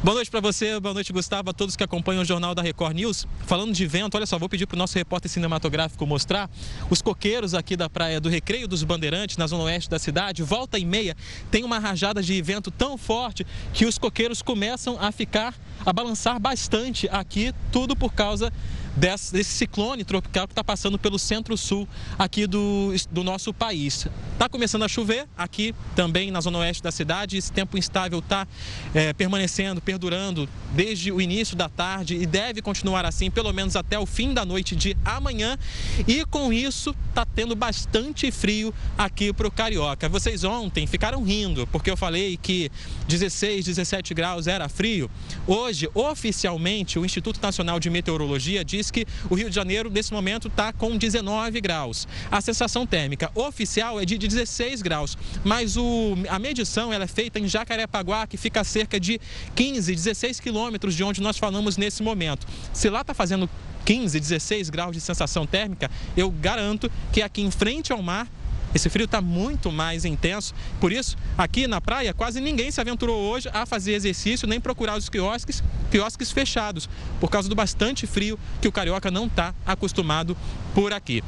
Boa 0.00 0.14
noite 0.14 0.30
para 0.30 0.40
você, 0.40 0.78
boa 0.78 0.94
noite, 0.94 1.12
Gustavo, 1.12 1.50
a 1.50 1.52
todos 1.52 1.74
que 1.74 1.82
acompanham 1.82 2.22
o 2.22 2.24
Jornal 2.24 2.54
da 2.54 2.62
Record 2.62 2.94
News. 2.94 3.26
Falando 3.48 3.72
de 3.72 3.84
vento, 3.84 4.16
olha 4.16 4.26
só, 4.26 4.38
vou 4.38 4.48
pedir 4.48 4.64
para 4.64 4.76
o 4.76 4.78
nosso 4.78 4.96
repórter 4.96 5.28
cinematográfico 5.28 6.06
mostrar 6.06 6.48
os 6.88 7.02
coqueiros 7.02 7.52
aqui 7.52 7.76
da 7.76 7.90
Praia 7.90 8.20
do 8.20 8.28
Recreio 8.28 8.68
dos 8.68 8.84
Bandeirantes, 8.84 9.36
na 9.36 9.48
zona 9.48 9.64
oeste 9.64 9.90
da 9.90 9.98
cidade. 9.98 10.40
Volta 10.40 10.78
e 10.78 10.84
meia, 10.84 11.16
tem 11.50 11.64
uma 11.64 11.80
rajada 11.80 12.22
de 12.22 12.40
vento 12.40 12.70
tão 12.70 12.96
forte 12.96 13.44
que 13.74 13.86
os 13.86 13.98
coqueiros 13.98 14.40
começam 14.40 14.96
a 15.00 15.10
ficar, 15.10 15.52
a 15.84 15.92
balançar 15.92 16.38
bastante 16.38 17.08
aqui, 17.10 17.52
tudo 17.72 17.96
por 17.96 18.12
causa 18.12 18.52
desse, 18.96 19.32
desse 19.32 19.50
ciclone 19.50 20.04
tropical 20.04 20.46
que 20.46 20.52
está 20.52 20.64
passando 20.64 20.98
pelo 20.98 21.18
centro-sul 21.18 21.88
aqui 22.18 22.46
do, 22.46 22.94
do 23.10 23.22
nosso 23.22 23.52
país. 23.52 24.06
Está 24.32 24.48
começando 24.48 24.84
a 24.84 24.88
chover 24.88 25.26
aqui 25.36 25.74
também 25.94 26.30
na 26.30 26.40
zona 26.40 26.58
oeste 26.58 26.82
da 26.82 26.90
cidade. 26.90 27.36
Esse 27.36 27.52
tempo 27.52 27.76
instável 27.76 28.18
está 28.20 28.46
é, 28.94 29.12
permanecendo, 29.12 29.80
perdurando 29.80 30.48
desde 30.72 31.10
o 31.10 31.20
início 31.20 31.56
da 31.56 31.68
tarde 31.68 32.16
e 32.16 32.26
deve 32.26 32.62
continuar 32.62 33.04
assim 33.04 33.30
pelo 33.30 33.52
menos 33.52 33.76
até 33.76 33.98
o 33.98 34.06
fim 34.06 34.32
da 34.32 34.44
noite 34.44 34.76
de 34.76 34.96
amanhã. 35.04 35.58
E 36.06 36.24
com 36.26 36.52
isso 36.52 36.94
está 37.08 37.24
tendo 37.24 37.54
bastante 37.56 38.30
frio 38.30 38.72
aqui 38.96 39.32
para 39.32 39.46
o 39.46 39.50
Carioca. 39.50 40.08
Vocês 40.08 40.44
ontem 40.44 40.86
ficaram 40.86 41.22
rindo 41.22 41.66
porque 41.66 41.90
eu 41.90 41.96
falei 41.96 42.36
que 42.36 42.70
16, 43.08 43.64
17 43.64 44.14
graus 44.14 44.46
era 44.46 44.68
frio. 44.68 45.10
Hoje, 45.46 45.88
oficialmente, 45.94 46.98
o 46.98 47.04
Instituto 47.04 47.40
Nacional 47.42 47.80
de 47.80 47.90
Meteorologia 47.90 48.64
diz 48.64 48.77
que 48.90 49.06
o 49.28 49.34
Rio 49.34 49.48
de 49.48 49.54
Janeiro, 49.54 49.90
nesse 49.90 50.12
momento, 50.12 50.48
está 50.48 50.72
com 50.72 50.96
19 50.96 51.60
graus. 51.60 52.06
A 52.30 52.40
sensação 52.40 52.86
térmica 52.86 53.30
oficial 53.34 54.00
é 54.00 54.04
de 54.04 54.16
16 54.16 54.82
graus, 54.82 55.18
mas 55.44 55.76
o, 55.76 56.16
a 56.28 56.38
medição 56.38 56.92
ela 56.92 57.04
é 57.04 57.08
feita 57.08 57.38
em 57.38 57.48
Jacarepaguá, 57.48 58.26
que 58.26 58.36
fica 58.36 58.60
a 58.60 58.64
cerca 58.64 58.98
de 58.98 59.20
15, 59.54 59.94
16 59.94 60.40
quilômetros 60.40 60.94
de 60.94 61.02
onde 61.02 61.20
nós 61.20 61.36
falamos 61.36 61.76
nesse 61.76 62.02
momento. 62.02 62.46
Se 62.72 62.88
lá 62.88 63.00
está 63.00 63.12
fazendo 63.12 63.50
15, 63.84 64.20
16 64.20 64.70
graus 64.70 64.92
de 64.92 65.00
sensação 65.00 65.46
térmica, 65.46 65.90
eu 66.16 66.30
garanto 66.30 66.90
que 67.12 67.22
aqui 67.22 67.42
em 67.42 67.50
frente 67.50 67.92
ao 67.92 68.02
mar 68.02 68.28
esse 68.74 68.88
frio 68.88 69.04
está 69.04 69.20
muito 69.20 69.72
mais 69.72 70.04
intenso, 70.04 70.54
por 70.80 70.92
isso, 70.92 71.16
aqui 71.36 71.66
na 71.66 71.80
praia, 71.80 72.12
quase 72.12 72.40
ninguém 72.40 72.70
se 72.70 72.80
aventurou 72.80 73.18
hoje 73.30 73.48
a 73.52 73.64
fazer 73.64 73.92
exercício 73.92 74.46
nem 74.46 74.60
procurar 74.60 74.96
os 74.96 75.08
quiosques, 75.08 75.62
quiosques 75.90 76.30
fechados, 76.30 76.88
por 77.20 77.30
causa 77.30 77.48
do 77.48 77.54
bastante 77.54 78.06
frio 78.06 78.38
que 78.60 78.68
o 78.68 78.72
carioca 78.72 79.10
não 79.10 79.26
está 79.26 79.54
acostumado 79.66 80.36
por 80.74 80.92
aqui. 80.92 81.22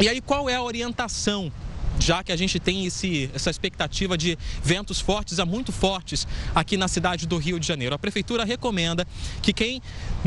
E 0.00 0.08
aí, 0.08 0.20
qual 0.20 0.48
é 0.48 0.54
a 0.54 0.62
orientação 0.62 1.52
já 1.98 2.22
que 2.22 2.32
a 2.32 2.36
gente 2.36 2.58
tem 2.58 2.86
esse, 2.86 3.30
essa 3.34 3.50
expectativa 3.50 4.16
de 4.18 4.38
ventos 4.62 5.00
fortes 5.00 5.38
a 5.38 5.46
muito 5.46 5.72
fortes 5.72 6.26
aqui 6.54 6.76
na 6.76 6.88
cidade 6.88 7.26
do 7.26 7.36
Rio 7.36 7.58
de 7.58 7.66
Janeiro. 7.66 7.94
A 7.94 7.98
prefeitura 7.98 8.44
recomenda 8.44 9.06
que 9.40 9.52
quem 9.52 9.80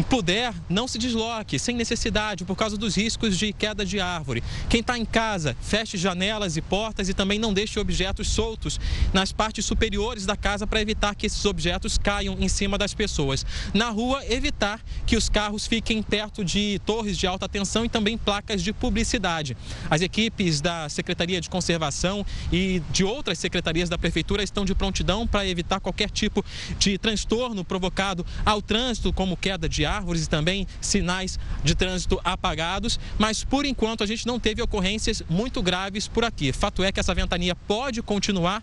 puder 0.10 0.54
não 0.70 0.88
se 0.88 0.98
desloque 0.98 1.60
sem 1.60 1.76
necessidade 1.76 2.46
por 2.46 2.56
causa 2.56 2.78
dos 2.78 2.96
riscos 2.96 3.38
de 3.38 3.54
queda 3.54 3.86
de 3.86 4.00
árvore. 4.00 4.44
Quem 4.70 4.82
está 4.82 4.98
em 4.98 5.06
casa, 5.06 5.56
feche 5.62 5.98
janelas 5.98 6.58
e 6.58 6.62
portas 6.62 7.10
e 7.10 7.14
também 7.14 7.40
não 7.40 7.54
deixe 7.54 7.80
objetos 7.80 8.28
soltos 8.28 8.80
nas 9.14 9.32
partes 9.32 9.66
superiores 9.66 10.26
da 10.26 10.36
casa 10.36 10.66
para 10.66 10.82
evitar 10.82 11.16
que 11.16 11.26
esses 11.26 11.46
objetos 11.46 11.98
caiam 11.98 12.38
em 12.40 12.48
cima 12.48 12.78
das 12.78 12.94
pessoas. 12.94 13.46
Na 13.74 13.90
rua, 13.90 14.24
evitar 14.28 14.82
que 15.06 15.16
os 15.16 15.30
carros 15.30 15.66
fiquem 15.68 16.02
perto 16.02 16.44
de 16.44 16.80
torres 16.86 17.18
de 17.18 17.28
alta 17.28 17.48
tensão 17.48 17.86
e 17.86 17.90
também 17.90 18.18
placas 18.18 18.62
de 18.62 18.74
publicidade. 18.74 19.56
As 19.90 20.02
equipes 20.02 20.62
da 20.62 20.90
Secretaria 20.90 21.40
de 21.42 21.50
Conservação 21.56 22.26
e 22.52 22.82
de 22.92 23.06
outras 23.06 23.40
secretarias 23.40 23.88
da 23.88 23.98
Prefeitura 23.98 24.44
estão 24.44 24.66
de 24.66 24.76
prontidão 24.76 25.26
para 25.26 25.48
evitar 25.48 25.80
qualquer 25.80 26.10
tipo 26.10 26.44
de 26.78 26.98
transtorno 26.98 27.64
provocado 27.64 28.26
ao 28.46 28.62
trânsito, 28.62 29.14
como 29.14 29.38
queda 29.38 29.70
de 29.70 29.86
árvores 29.86 30.26
e 30.26 30.30
também 30.30 30.68
sinais 30.82 31.40
de 31.64 31.74
trânsito 31.74 32.20
apagados. 32.26 33.00
Mas 33.18 33.46
por 33.46 33.66
enquanto 33.66 34.04
a 34.04 34.06
gente 34.06 34.28
não 34.28 34.38
teve 34.38 34.62
ocorrências 34.62 35.24
muito 35.30 35.62
graves 35.62 36.10
por 36.10 36.26
aqui. 36.26 36.52
Fato 36.52 36.84
é 36.84 36.92
que 36.92 37.00
essa 37.00 37.16
ventania 37.16 37.56
pode 37.56 38.02
continuar. 38.02 38.62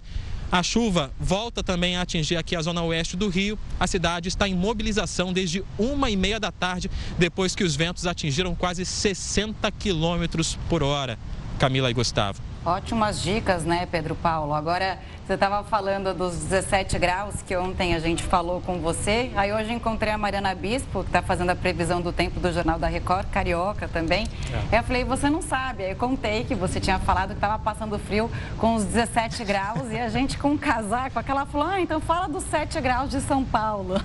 A 0.51 0.63
chuva 0.63 1.11
volta 1.19 1.65
também 1.65 1.97
a 1.97 2.03
atingir 2.03 2.37
aqui 2.37 2.55
a 2.55 2.61
zona 2.61 2.83
oeste 2.83 3.17
do 3.17 3.31
Rio. 3.31 3.59
A 3.81 3.87
cidade 3.87 4.29
está 4.29 4.47
em 4.47 4.55
mobilização 4.55 5.33
desde 5.33 5.65
uma 5.79 6.11
e 6.11 6.17
meia 6.17 6.39
da 6.39 6.53
tarde, 6.53 6.91
depois 7.19 7.55
que 7.55 7.65
os 7.65 7.75
ventos 7.75 8.07
atingiram 8.07 8.55
quase 8.55 8.85
60 8.85 9.71
quilômetros 9.73 10.59
por 10.69 10.83
hora. 10.83 11.19
Camila 11.59 11.91
e 11.91 11.95
Gustavo. 11.95 12.52
Ótimas 12.65 13.21
dicas, 13.21 13.65
né, 13.65 13.89
Pedro 13.91 14.15
Paulo? 14.15 14.55
Agora, 14.55 14.97
você 15.27 15.35
estava 15.35 15.63
falando 15.63 16.13
dos 16.13 16.37
17 16.37 16.99
graus 16.99 17.43
que 17.43 17.57
ontem 17.57 17.95
a 17.95 18.01
gente 18.01 18.25
falou 18.25 18.61
com 18.61 18.81
você. 18.81 19.31
Aí 19.37 19.53
hoje 19.53 19.73
encontrei 19.73 20.13
a 20.13 20.19
Mariana 20.19 20.53
Bispo, 20.53 21.05
que 21.05 21.11
está 21.11 21.23
fazendo 21.23 21.51
a 21.51 21.55
previsão 21.55 22.01
do 22.01 22.13
tempo 22.13 22.41
do 22.41 22.53
Jornal 22.53 22.77
da 22.77 22.89
Record, 22.89 23.27
carioca 23.29 23.87
também. 23.87 24.27
É. 24.73 24.79
Eu 24.79 24.83
falei, 24.83 25.05
você 25.05 25.31
não 25.31 25.41
sabe. 25.41 25.85
Aí 25.85 25.91
eu 25.91 25.97
contei 25.97 26.43
que 26.43 26.57
você 26.57 26.81
tinha 26.81 26.99
falado 26.99 27.29
que 27.29 27.35
estava 27.35 27.57
passando 27.57 27.97
frio 28.01 28.29
com 28.59 28.75
os 28.75 28.85
17 28.85 29.45
graus 29.45 29.91
e 29.93 29.99
a 29.99 30.09
gente 30.09 30.37
com 30.37 30.51
um 30.51 30.59
casaco. 30.59 31.17
Aquela 31.19 31.47
falou, 31.47 31.69
ah, 31.69 31.81
então 31.81 32.01
fala 32.01 32.29
dos 32.29 32.43
7 32.45 32.81
graus 32.81 33.09
de 33.09 33.21
São 33.21 33.45
Paulo. 33.45 34.01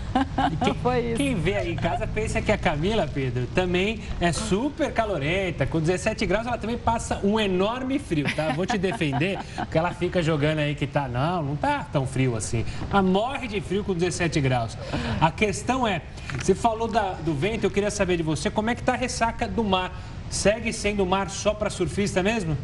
Quem, 0.63 0.73
Foi 0.81 0.99
isso. 0.99 1.15
Quem 1.15 1.35
vê 1.35 1.55
aí 1.55 1.71
em 1.71 1.75
casa 1.75 2.05
pensa 2.05 2.41
que 2.41 2.51
a 2.51 2.57
Camila, 2.57 3.09
Pedro, 3.11 3.47
também 3.47 4.01
é 4.21 4.31
super 4.31 4.93
calorenta. 4.93 5.65
Com 5.65 5.79
17 5.79 6.25
graus 6.27 6.45
ela 6.45 6.59
também 6.59 6.77
passa 6.77 7.19
um 7.23 7.39
enorme 7.39 7.97
frio, 7.97 8.27
tá? 8.35 8.49
Vou 8.53 8.67
te 8.67 8.77
defender, 8.77 9.39
porque 9.55 9.77
ela 9.77 9.91
fica 9.91 10.21
jogando 10.21 10.59
aí 10.59 10.75
que 10.75 10.85
tá, 10.85 11.06
não, 11.07 11.43
não 11.43 11.55
tá 11.55 11.85
tão 11.91 12.05
frio 12.05 12.35
assim. 12.35 12.65
Ela 12.89 13.01
morre 13.01 13.47
de 13.47 13.61
frio 13.61 13.83
com 13.83 13.93
17 13.93 14.39
graus. 14.41 14.77
A 15.19 15.31
questão 15.31 15.87
é, 15.87 16.01
você 16.39 16.53
falou 16.53 16.87
da, 16.87 17.13
do 17.13 17.33
vento, 17.33 17.63
eu 17.63 17.71
queria 17.71 17.91
saber 17.91 18.17
de 18.17 18.23
você, 18.23 18.49
como 18.49 18.69
é 18.69 18.75
que 18.75 18.83
tá 18.83 18.93
a 18.93 18.97
ressaca 18.97 19.47
do 19.47 19.63
mar? 19.63 19.91
Segue 20.29 20.73
sendo 20.73 21.05
mar 21.05 21.29
só 21.29 21.53
para 21.53 21.69
surfista 21.69 22.21
mesmo? 22.21 22.57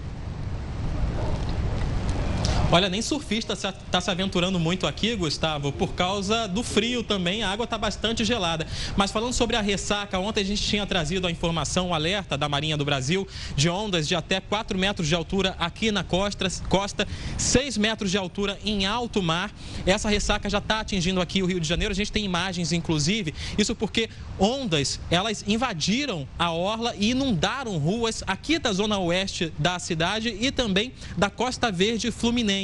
Olha, 2.74 2.90
nem 2.90 3.04
surfista 3.04 3.54
está 3.54 4.02
se 4.02 4.10
aventurando 4.10 4.60
muito 4.60 4.88
aqui, 4.88 5.16
Gustavo, 5.16 5.72
por 5.72 5.94
causa 5.94 6.48
do 6.48 6.64
frio 6.64 7.04
também. 7.04 7.44
A 7.44 7.52
água 7.52 7.66
está 7.66 7.78
bastante 7.78 8.26
gelada. 8.26 8.66
Mas 8.98 9.12
falando 9.12 9.32
sobre 9.32 9.56
a 9.56 9.62
ressaca, 9.62 10.18
ontem 10.18 10.42
a 10.42 10.44
gente 10.44 10.64
tinha 10.64 10.84
trazido 10.84 11.28
a 11.28 11.32
informação, 11.32 11.90
um 11.90 11.94
alerta 11.94 12.36
da 12.36 12.50
Marinha 12.50 12.76
do 12.76 12.84
Brasil 12.84 13.28
de 13.56 13.70
ondas 13.70 14.08
de 14.08 14.16
até 14.16 14.40
4 14.40 14.76
metros 14.76 15.08
de 15.08 15.14
altura 15.14 15.56
aqui 15.60 15.92
na 15.92 16.04
costa, 16.04 16.48
costa 16.68 17.08
6 17.38 17.78
metros 17.78 18.10
de 18.10 18.18
altura 18.18 18.58
em 18.66 18.88
alto 18.88 19.22
mar. 19.22 19.54
Essa 19.86 20.10
ressaca 20.10 20.50
já 20.50 20.58
está 20.58 20.80
atingindo 20.80 21.22
aqui 21.22 21.44
o 21.44 21.46
Rio 21.46 21.60
de 21.60 21.68
Janeiro. 21.68 21.92
A 21.92 21.96
gente 21.96 22.12
tem 22.12 22.26
imagens, 22.26 22.72
inclusive. 22.72 23.36
Isso 23.56 23.76
porque 23.76 24.10
ondas, 24.40 25.00
elas 25.12 25.46
invadiram 25.48 26.28
a 26.40 26.52
orla 26.52 26.96
e 26.98 27.12
inundaram 27.12 27.78
ruas 27.78 28.24
aqui 28.26 28.58
da 28.58 28.74
zona 28.74 28.98
oeste 28.98 29.54
da 29.60 29.78
cidade 29.78 30.36
e 30.42 30.50
também 30.50 30.92
da 31.16 31.30
Costa 31.30 31.72
Verde 31.72 32.10
Fluminense. 32.10 32.63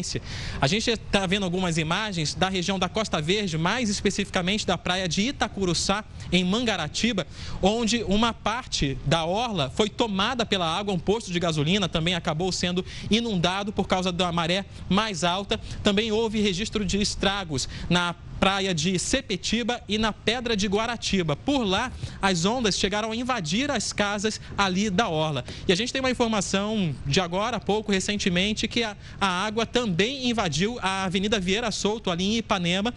A 0.61 0.67
gente 0.67 0.89
está 0.89 1.25
vendo 1.25 1.43
algumas 1.43 1.77
imagens 1.77 2.33
da 2.33 2.49
região 2.49 2.79
da 2.79 2.89
Costa 2.89 3.21
Verde, 3.21 3.57
mais 3.57 3.89
especificamente 3.89 4.65
da 4.65 4.77
praia 4.77 5.07
de 5.07 5.21
Itacuruçá, 5.21 6.03
em 6.31 6.43
Mangaratiba, 6.43 7.25
onde 7.61 8.03
uma 8.03 8.33
parte 8.33 8.97
da 9.05 9.25
orla 9.25 9.71
foi 9.75 9.89
tomada 9.89 10.45
pela 10.45 10.65
água, 10.65 10.93
um 10.93 10.99
posto 10.99 11.31
de 11.31 11.39
gasolina 11.39 11.89
também 11.89 12.15
acabou 12.15 12.51
sendo 12.51 12.85
inundado 13.09 13.71
por 13.71 13.87
causa 13.87 14.11
da 14.11 14.31
maré 14.31 14.65
mais 14.87 15.23
alta. 15.23 15.59
Também 15.83 16.11
houve 16.11 16.41
registro 16.41 16.85
de 16.85 17.01
estragos 17.01 17.67
na 17.89 18.15
praia 18.39 18.73
de 18.73 18.97
Sepetiba 18.97 19.81
e 19.87 19.97
na 19.97 20.13
Pedra 20.13 20.55
de 20.55 20.67
Guaratiba. 20.67 21.35
Por 21.35 21.63
lá, 21.63 21.91
as 22.21 22.45
ondas 22.45 22.77
chegaram 22.77 23.11
a 23.11 23.15
invadir 23.15 23.69
as 23.69 23.91
casas 23.91 24.39
ali 24.57 24.89
da 24.89 25.09
orla. 25.09 25.43
E 25.67 25.73
a 25.73 25.75
gente 25.75 25.91
tem 25.91 25.99
uma 25.99 26.09
informação 26.09 26.95
de 27.05 27.19
agora 27.19 27.59
pouco, 27.59 27.91
recentemente, 27.91 28.67
que 28.67 28.83
a, 28.83 28.95
a 29.19 29.27
água 29.27 29.65
também 29.65 30.29
invadiu 30.29 30.79
a 30.81 31.03
Avenida 31.03 31.39
Vieira 31.39 31.71
Souto, 31.71 32.09
ali 32.09 32.23
em 32.23 32.37
Ipanema, 32.37 32.93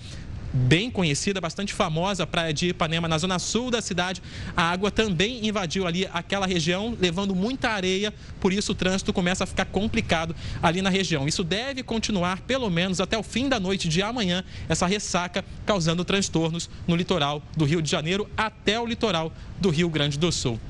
bem 0.52 0.90
conhecida, 0.90 1.40
bastante 1.40 1.72
famosa, 1.72 2.26
praia 2.26 2.52
de 2.52 2.68
Ipanema, 2.68 3.08
na 3.08 3.18
zona 3.18 3.38
sul 3.38 3.70
da 3.70 3.80
cidade. 3.80 4.22
A 4.56 4.62
água 4.62 4.90
também 4.90 5.46
invadiu 5.46 5.86
ali 5.86 6.08
aquela 6.12 6.46
região, 6.46 6.96
levando 7.00 7.34
muita 7.34 7.70
areia, 7.70 8.12
por 8.40 8.52
isso 8.52 8.72
o 8.72 8.74
trânsito 8.74 9.12
começa 9.12 9.44
a 9.44 9.46
ficar 9.46 9.64
complicado 9.66 10.34
ali 10.62 10.82
na 10.82 10.90
região. 10.90 11.26
Isso 11.26 11.42
deve 11.42 11.82
continuar 11.82 12.40
pelo 12.42 12.68
menos 12.70 13.00
até 13.00 13.16
o 13.16 13.22
fim 13.22 13.48
da 13.48 13.58
noite 13.58 13.88
de 13.88 14.02
amanhã, 14.02 14.44
essa 14.68 14.86
ressaca 14.86 15.44
causando 15.64 16.04
transtornos 16.04 16.68
no 16.86 16.96
litoral 16.96 17.42
do 17.56 17.64
Rio 17.64 17.80
de 17.80 17.90
Janeiro 17.90 18.28
até 18.36 18.78
o 18.78 18.86
litoral 18.86 19.32
do 19.60 19.70
Rio 19.70 19.88
Grande 19.88 20.18
do 20.18 20.30
Sul. 20.30 20.60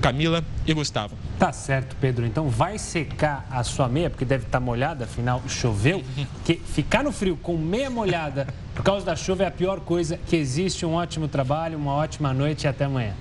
Camila 0.00 0.44
e 0.66 0.72
Gustavo. 0.72 1.29
Tá 1.40 1.54
certo, 1.54 1.96
Pedro. 1.98 2.26
Então 2.26 2.50
vai 2.50 2.76
secar 2.76 3.46
a 3.50 3.64
sua 3.64 3.88
meia, 3.88 4.10
porque 4.10 4.26
deve 4.26 4.44
estar 4.44 4.60
tá 4.60 4.64
molhada, 4.64 5.04
afinal 5.04 5.42
choveu. 5.48 6.02
Que 6.44 6.56
ficar 6.56 7.02
no 7.02 7.10
frio 7.10 7.34
com 7.34 7.56
meia 7.56 7.88
molhada 7.88 8.46
por 8.74 8.82
causa 8.84 9.06
da 9.06 9.16
chuva 9.16 9.44
é 9.44 9.46
a 9.46 9.50
pior 9.50 9.80
coisa 9.80 10.20
que 10.26 10.36
existe. 10.36 10.84
Um 10.84 10.92
ótimo 10.92 11.28
trabalho, 11.28 11.78
uma 11.78 11.94
ótima 11.94 12.34
noite 12.34 12.64
e 12.64 12.68
até 12.68 12.84
amanhã. 12.84 13.14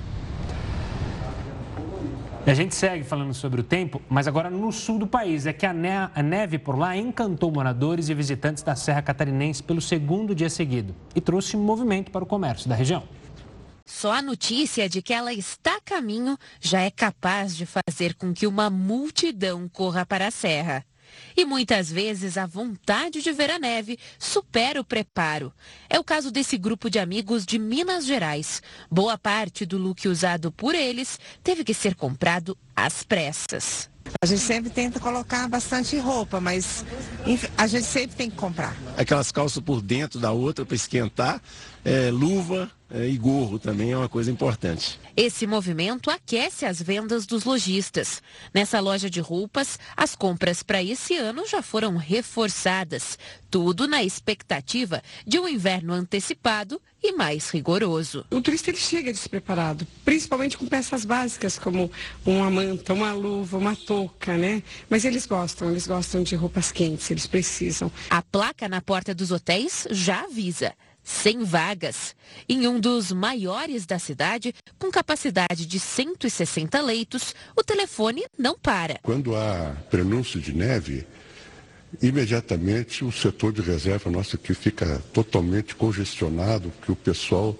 A 2.45 2.53
gente 2.53 2.75
segue 2.75 3.05
falando 3.05 3.33
sobre 3.33 3.61
o 3.61 3.63
tempo, 3.63 4.01
mas 4.09 4.27
agora 4.27 4.49
no 4.49 4.69
sul 4.73 4.99
do 4.99 5.07
país. 5.07 5.45
É 5.45 5.53
que 5.53 5.65
a, 5.65 5.71
neve 5.71 6.59
por 6.59 6.77
lá 6.77 6.97
encantou 6.97 7.49
moradores 7.49 8.09
e 8.09 8.13
visitantes 8.13 8.63
da 8.63 8.75
Serra 8.75 9.01
Catarinense 9.01 9.63
pelo 9.63 9.79
segundo 9.79 10.35
dia 10.35 10.49
seguido 10.49 10.93
e 11.15 11.21
trouxe 11.21 11.55
movimento 11.55 12.11
para 12.11 12.25
o 12.25 12.27
comércio 12.27 12.67
da 12.67 12.75
região. 12.75 13.03
Só 13.89 14.13
a 14.13 14.21
notícia 14.21 14.87
de 14.87 15.01
que 15.01 15.11
ela 15.11 15.33
está 15.33 15.77
a 15.77 15.81
caminho 15.81 16.37
já 16.61 16.79
é 16.81 16.91
capaz 16.91 17.57
de 17.57 17.65
fazer 17.65 18.13
com 18.13 18.31
que 18.31 18.45
uma 18.45 18.69
multidão 18.69 19.67
corra 19.67 20.05
para 20.05 20.27
a 20.27 20.31
serra. 20.31 20.85
E 21.35 21.43
muitas 21.43 21.91
vezes 21.91 22.37
a 22.37 22.45
vontade 22.45 23.19
de 23.19 23.31
ver 23.31 23.49
a 23.49 23.57
neve 23.57 23.97
supera 24.19 24.79
o 24.79 24.85
preparo. 24.85 25.51
É 25.89 25.99
o 25.99 26.03
caso 26.03 26.29
desse 26.29 26.55
grupo 26.55 26.87
de 26.87 26.99
amigos 26.99 27.47
de 27.47 27.57
Minas 27.57 28.05
Gerais. 28.05 28.61
Boa 28.91 29.17
parte 29.17 29.65
do 29.65 29.79
look 29.79 30.07
usado 30.07 30.51
por 30.51 30.75
eles 30.75 31.19
teve 31.43 31.63
que 31.63 31.73
ser 31.73 31.95
comprado 31.95 32.55
às 32.75 33.03
pressas. 33.03 33.89
A 34.21 34.25
gente 34.25 34.41
sempre 34.41 34.69
tenta 34.69 34.99
colocar 34.99 35.47
bastante 35.47 35.97
roupa, 35.97 36.39
mas 36.39 36.83
a 37.57 37.67
gente 37.67 37.85
sempre 37.85 38.15
tem 38.15 38.29
que 38.29 38.35
comprar. 38.35 38.75
Aquelas 38.97 39.31
calças 39.31 39.61
por 39.63 39.81
dentro 39.81 40.19
da 40.19 40.31
outra 40.31 40.65
para 40.65 40.75
esquentar, 40.75 41.41
é, 41.83 42.09
luva, 42.11 42.71
é, 42.91 43.07
e 43.07 43.17
gorro 43.17 43.59
também 43.59 43.91
é 43.91 43.97
uma 43.97 44.09
coisa 44.09 44.31
importante. 44.31 44.99
Esse 45.15 45.45
movimento 45.45 46.09
aquece 46.09 46.65
as 46.65 46.81
vendas 46.81 47.25
dos 47.25 47.43
lojistas. 47.43 48.21
Nessa 48.53 48.79
loja 48.79 49.09
de 49.09 49.19
roupas, 49.19 49.77
as 49.95 50.15
compras 50.15 50.63
para 50.63 50.81
esse 50.81 51.15
ano 51.15 51.47
já 51.47 51.61
foram 51.61 51.97
reforçadas. 51.97 53.17
Tudo 53.51 53.87
na 53.87 54.03
expectativa 54.03 55.03
de 55.25 55.39
um 55.39 55.47
inverno 55.47 55.93
antecipado 55.93 56.81
e 57.01 57.13
mais 57.13 57.49
rigoroso. 57.51 58.25
O 58.31 58.41
turista 58.41 58.71
ele 58.71 58.77
chega 58.77 59.11
despreparado, 59.11 59.87
principalmente 60.03 60.57
com 60.57 60.65
peças 60.65 61.05
básicas 61.05 61.57
como 61.57 61.91
uma 62.25 62.49
manta, 62.49 62.93
uma 62.93 63.13
luva, 63.13 63.57
uma 63.57 63.75
touca, 63.75 64.35
né? 64.35 64.63
Mas 64.89 65.05
eles 65.05 65.25
gostam, 65.25 65.69
eles 65.69 65.87
gostam 65.87 66.23
de 66.23 66.35
roupas 66.35 66.71
quentes, 66.71 67.09
eles 67.09 67.27
precisam. 67.27 67.91
A 68.09 68.21
placa 68.21 68.67
na 68.67 68.81
porta 68.81 69.13
dos 69.13 69.31
hotéis 69.31 69.87
já 69.91 70.23
avisa 70.23 70.73
sem 71.09 71.43
vagas, 71.43 72.15
em 72.47 72.67
um 72.67 72.79
dos 72.79 73.11
maiores 73.11 73.87
da 73.87 73.97
cidade, 73.97 74.53
com 74.77 74.91
capacidade 74.91 75.65
de 75.65 75.79
160 75.79 76.79
leitos, 76.81 77.33
o 77.57 77.63
telefone 77.63 78.25
não 78.37 78.57
para. 78.57 78.99
Quando 79.01 79.35
há 79.35 79.75
prenúncio 79.89 80.39
de 80.39 80.53
neve, 80.53 81.07
imediatamente 81.99 83.03
o 83.03 83.11
setor 83.11 83.51
de 83.51 83.61
reserva 83.61 84.11
nosso 84.11 84.35
aqui 84.35 84.53
fica 84.53 85.01
totalmente 85.11 85.75
congestionado, 85.75 86.71
que 86.83 86.91
o 86.91 86.95
pessoal 86.95 87.57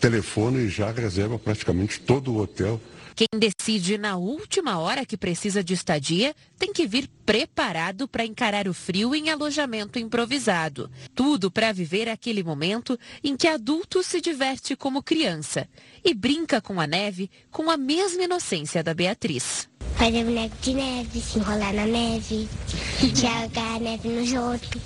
telefona 0.00 0.58
e 0.58 0.68
já 0.68 0.90
reserva 0.90 1.38
praticamente 1.38 2.00
todo 2.00 2.32
o 2.32 2.38
hotel 2.38 2.80
quem 3.20 3.38
decide 3.38 3.98
na 3.98 4.16
última 4.16 4.78
hora 4.78 5.04
que 5.04 5.14
precisa 5.14 5.62
de 5.62 5.74
estadia 5.74 6.34
tem 6.58 6.72
que 6.72 6.86
vir 6.86 7.06
preparado 7.26 8.08
para 8.08 8.24
encarar 8.24 8.66
o 8.66 8.72
frio 8.72 9.14
em 9.14 9.28
alojamento 9.28 9.98
improvisado. 9.98 10.90
Tudo 11.14 11.50
para 11.50 11.70
viver 11.70 12.08
aquele 12.08 12.42
momento 12.42 12.98
em 13.22 13.36
que 13.36 13.46
adulto 13.46 14.02
se 14.02 14.22
diverte 14.22 14.74
como 14.74 15.02
criança 15.02 15.68
e 16.02 16.14
brinca 16.14 16.62
com 16.62 16.80
a 16.80 16.86
neve 16.86 17.30
com 17.50 17.70
a 17.70 17.76
mesma 17.76 18.22
inocência 18.22 18.82
da 18.82 18.94
Beatriz. 18.94 19.68
Fazer 19.96 20.24
boneco 20.24 20.56
de 20.62 20.72
neve, 20.72 21.20
se 21.20 21.38
enrolar 21.38 21.74
na 21.74 21.84
neve, 21.84 22.48
jogar 23.04 23.76
a 23.76 23.78
neve 23.78 24.08
nos 24.08 24.32
outros. 24.32 24.82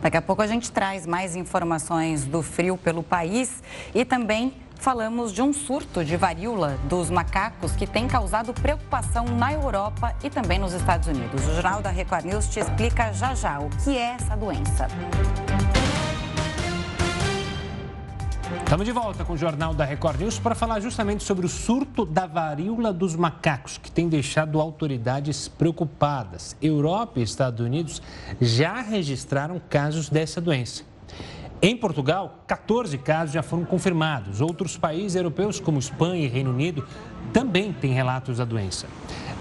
Daqui 0.00 0.16
a 0.16 0.22
pouco 0.22 0.42
a 0.42 0.46
gente 0.46 0.70
traz 0.70 1.06
mais 1.06 1.36
informações 1.36 2.24
do 2.24 2.42
frio 2.42 2.76
pelo 2.76 3.02
país 3.02 3.62
e 3.94 4.04
também 4.04 4.52
falamos 4.78 5.32
de 5.32 5.42
um 5.42 5.52
surto 5.52 6.04
de 6.04 6.16
varíola 6.16 6.78
dos 6.84 7.10
macacos 7.10 7.72
que 7.72 7.86
tem 7.86 8.06
causado 8.06 8.52
preocupação 8.54 9.24
na 9.24 9.52
Europa 9.52 10.14
e 10.22 10.30
também 10.30 10.58
nos 10.58 10.72
Estados 10.72 11.08
Unidos. 11.08 11.46
O 11.46 11.54
Jornal 11.54 11.82
da 11.82 11.90
Record 11.90 12.24
News 12.24 12.48
te 12.48 12.60
explica 12.60 13.12
já 13.12 13.34
já 13.34 13.58
o 13.58 13.68
que 13.84 13.96
é 13.96 14.14
essa 14.14 14.36
doença. 14.36 14.88
Estamos 18.56 18.86
de 18.86 18.92
volta 18.92 19.26
com 19.26 19.34
o 19.34 19.36
Jornal 19.36 19.74
da 19.74 19.84
Record 19.84 20.20
News 20.20 20.38
para 20.38 20.54
falar 20.54 20.80
justamente 20.80 21.22
sobre 21.22 21.44
o 21.44 21.48
surto 21.50 22.06
da 22.06 22.26
varíola 22.26 22.94
dos 22.94 23.14
macacos, 23.14 23.76
que 23.76 23.90
tem 23.90 24.08
deixado 24.08 24.58
autoridades 24.58 25.48
preocupadas. 25.48 26.56
Europa 26.62 27.20
e 27.20 27.22
Estados 27.22 27.60
Unidos 27.60 28.00
já 28.40 28.80
registraram 28.80 29.60
casos 29.68 30.08
dessa 30.08 30.40
doença. 30.40 30.82
Em 31.60 31.76
Portugal, 31.76 32.42
14 32.46 32.96
casos 32.96 33.34
já 33.34 33.42
foram 33.42 33.66
confirmados. 33.66 34.40
Outros 34.40 34.78
países 34.78 35.14
europeus, 35.14 35.60
como 35.60 35.78
Espanha 35.78 36.24
e 36.24 36.28
Reino 36.28 36.50
Unido, 36.50 36.86
também 37.34 37.70
têm 37.72 37.92
relatos 37.92 38.38
da 38.38 38.46
doença. 38.46 38.86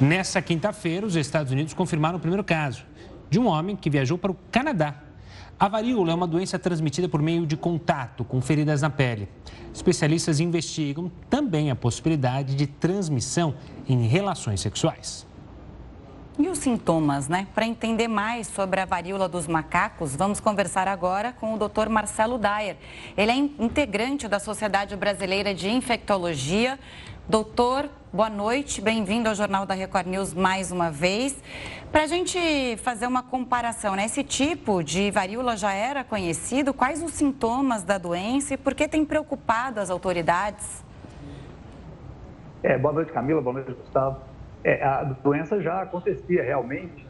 Nessa 0.02 0.42
quinta-feira, 0.42 1.06
os 1.06 1.16
Estados 1.16 1.52
Unidos 1.54 1.74
confirmaram 1.74 2.18
o 2.18 2.22
primeiro 2.22 2.44
caso 2.44 2.84
de 3.30 3.40
um 3.40 3.48
homem 3.48 3.76
que 3.76 3.90
viajou 3.90 4.18
para 4.18 4.32
o 4.32 4.38
Canadá. 4.52 5.07
A 5.60 5.68
varíola 5.68 6.12
é 6.12 6.14
uma 6.14 6.28
doença 6.28 6.60
transmitida 6.60 7.10
por 7.10 7.20
meio 7.20 7.44
de 7.44 7.58
contato 7.58 8.24
com 8.24 8.40
feridas 8.40 8.84
na 8.84 8.92
pele. 8.92 9.28
Especialistas 9.74 10.40
investigam 10.40 11.12
também 11.32 11.72
a 11.72 11.76
possibilidade 11.76 12.54
de 12.54 12.68
transmissão 12.68 13.56
em 13.90 14.06
relações 14.06 14.62
sexuais. 14.62 15.26
E 16.38 16.48
os 16.48 16.60
sintomas, 16.60 17.28
né? 17.28 17.48
Para 17.56 17.66
entender 17.66 18.08
mais 18.08 18.46
sobre 18.46 18.80
a 18.80 18.86
varíola 18.86 19.28
dos 19.28 19.48
macacos, 19.48 20.16
vamos 20.16 20.40
conversar 20.40 20.88
agora 20.88 21.34
com 21.34 21.56
o 21.56 21.58
Dr. 21.58 21.90
Marcelo 21.90 22.38
Dyer. 22.38 22.78
Ele 23.18 23.32
é 23.32 23.36
integrante 23.36 24.28
da 24.28 24.40
Sociedade 24.40 24.96
Brasileira 24.96 25.56
de 25.56 25.68
Infectologia. 25.68 26.78
Doutor, 27.28 27.90
boa 28.18 28.32
noite, 28.32 28.82
bem-vindo 28.82 29.30
ao 29.30 29.36
Jornal 29.36 29.64
da 29.64 29.76
Record 29.76 30.08
News 30.08 30.34
mais 30.34 30.72
uma 30.72 30.90
vez. 30.90 31.40
Para 31.92 32.02
a 32.02 32.08
gente 32.08 32.76
fazer 32.78 33.06
uma 33.06 33.22
comparação, 33.22 33.96
né? 33.96 34.06
Esse 34.06 34.24
tipo 34.24 34.82
de 34.82 35.12
varíola 35.12 35.56
já 35.56 35.72
era 35.72 36.04
conhecido? 36.04 36.74
Quais 36.74 37.04
os 37.04 37.12
sintomas 37.12 37.84
da 37.84 38.00
doença 38.00 38.56
e 38.56 38.58
por 38.58 38.74
que 38.74 38.88
tem 38.88 39.06
preocupado 39.06 39.80
as 39.80 39.92
autoridades? 39.92 40.84
É, 42.64 42.76
boa 42.76 42.92
noite, 42.92 43.12
Camila, 43.12 43.40
boa 43.40 43.54
noite, 43.54 43.72
Gustavo. 43.72 44.20
É, 44.64 44.84
a 44.84 45.04
doença 45.04 45.62
já 45.62 45.84
acontecia 45.84 46.42
realmente. 46.42 47.06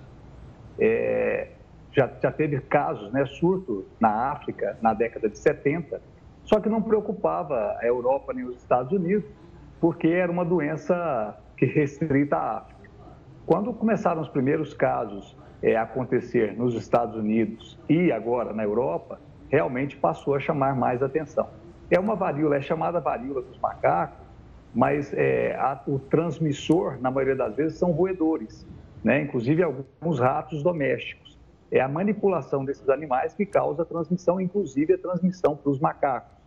É, 0.78 1.52
já, 1.94 2.12
já 2.22 2.34
teve 2.34 2.60
casos, 2.60 3.14
né, 3.14 3.26
surto 3.26 3.88
na 3.98 4.34
África 4.34 4.78
na 4.82 4.94
década 4.94 5.30
de 5.30 5.38
70, 5.38 6.02
só 6.44 6.60
que 6.60 6.68
não 6.68 6.82
preocupava 6.82 7.78
a 7.80 7.86
Europa 7.86 8.34
nem 8.34 8.44
os 8.44 8.58
Estados 8.58 8.92
Unidos, 8.92 9.24
porque 9.80 10.08
era 10.08 10.32
uma 10.32 10.46
doença 10.46 11.38
que 11.56 11.66
restrita 11.66 12.36
à 12.36 12.58
África. 12.58 12.90
Quando 13.46 13.74
começaram 13.74 14.22
os 14.22 14.30
primeiros 14.30 14.74
casos 14.74 15.36
é, 15.62 15.76
acontecer 15.76 16.56
nos 16.56 16.76
Estados 16.76 17.16
Unidos 17.16 17.80
e 17.90 18.12
agora 18.12 18.54
na 18.54 18.64
Europa, 18.64 19.20
realmente 19.50 19.96
passou 19.98 20.36
a 20.36 20.40
chamar 20.40 20.76
mais 20.76 21.02
atenção. 21.02 21.48
É 21.90 22.00
uma 22.00 22.16
varíola, 22.16 22.58
é 22.58 22.62
chamada 22.62 23.00
varíola 23.00 23.42
dos 23.42 23.58
macacos, 23.60 24.28
mas 24.76 25.14
é, 25.14 25.56
a, 25.56 25.82
o 25.88 25.98
transmissor, 25.98 27.00
na 27.00 27.10
maioria 27.10 27.36
das 27.36 27.56
vezes, 27.56 27.80
são 27.80 27.92
roedores, 27.92 28.68
né? 29.04 29.22
inclusive 29.22 29.64
alguns 29.64 30.20
ratos 30.20 30.62
domésticos. 30.62 31.38
É 31.72 31.82
a 31.82 31.88
manipulação 31.88 32.64
desses 32.64 32.88
animais 32.90 33.34
que 33.34 33.46
causa 33.46 33.84
a 33.84 33.86
transmissão, 33.86 34.40
inclusive 34.40 34.94
a 34.94 34.98
transmissão 34.98 35.56
para 35.56 35.70
os 35.70 35.80
macacos 35.80 36.38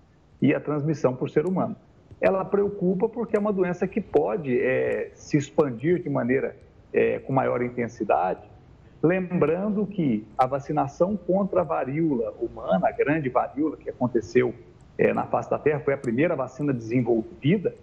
e 0.41 0.55
a 0.55 0.61
transmissão 0.61 1.15
para 1.15 1.25
o 1.25 1.29
ser 1.29 1.47
humano. 1.47 1.77
Ela 2.21 2.45
preocupa 2.45 3.09
porque 3.09 3.37
é 3.37 3.39
uma 3.41 3.53
doença 3.53 3.87
que 3.87 4.01
pode 4.01 4.61
é, 4.61 5.11
se 5.15 5.37
expandir 5.37 6.03
de 6.03 6.11
maneira 6.11 6.57
é, 6.93 7.19
com 7.21 7.33
maior 7.33 7.63
intensidade, 7.63 8.43
lembrando 9.03 9.87
que 9.87 10.27
a 10.37 10.47
vacinação 10.47 11.17
contra 11.17 11.63
a 11.63 11.65
varíola 11.65 12.35
humana, 12.41 12.89
a 12.89 12.93
grande 12.93 13.29
varíola 13.29 13.77
que 13.77 13.89
aconteceu 13.89 14.55
é, 14.99 15.15
na 15.15 15.25
face 15.25 15.49
da 15.49 15.59
Terra, 15.59 15.81
foi 15.81 15.95
a 15.95 15.99
primeira 15.99 16.37
vacina 16.37 16.73
desenvolvida, 16.73 17.75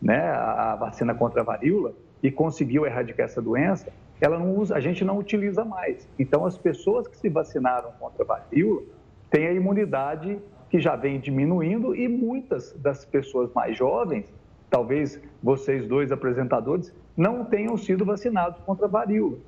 né, 0.00 0.28
a 0.28 0.76
vacina 0.76 1.14
contra 1.14 1.40
a 1.40 1.44
varíola 1.44 1.94
e 2.22 2.30
conseguiu 2.30 2.84
erradicar 2.84 3.24
essa 3.24 3.40
doença, 3.40 3.90
ela 4.20 4.38
não 4.38 4.54
usa, 4.56 4.76
a 4.76 4.80
gente 4.80 5.04
não 5.04 5.18
utiliza 5.18 5.64
mais. 5.64 6.06
Então, 6.18 6.44
as 6.44 6.56
pessoas 6.56 7.06
que 7.06 7.16
se 7.16 7.28
vacinaram 7.28 7.92
contra 7.98 8.22
a 8.24 8.26
varíola 8.26 8.82
têm 9.30 9.46
a 9.46 9.52
imunidade 9.52 10.38
que 10.68 10.80
já 10.80 10.96
vem 10.96 11.20
diminuindo 11.20 11.94
e 11.94 12.08
muitas 12.08 12.72
das 12.72 13.04
pessoas 13.04 13.52
mais 13.54 13.76
jovens, 13.76 14.32
talvez 14.68 15.20
vocês 15.42 15.86
dois 15.86 16.10
apresentadores, 16.10 16.92
não 17.16 17.44
tenham 17.44 17.76
sido 17.76 18.04
vacinados 18.04 18.60
contra 18.60 18.86
a 18.86 18.88
varíola. 18.88 19.38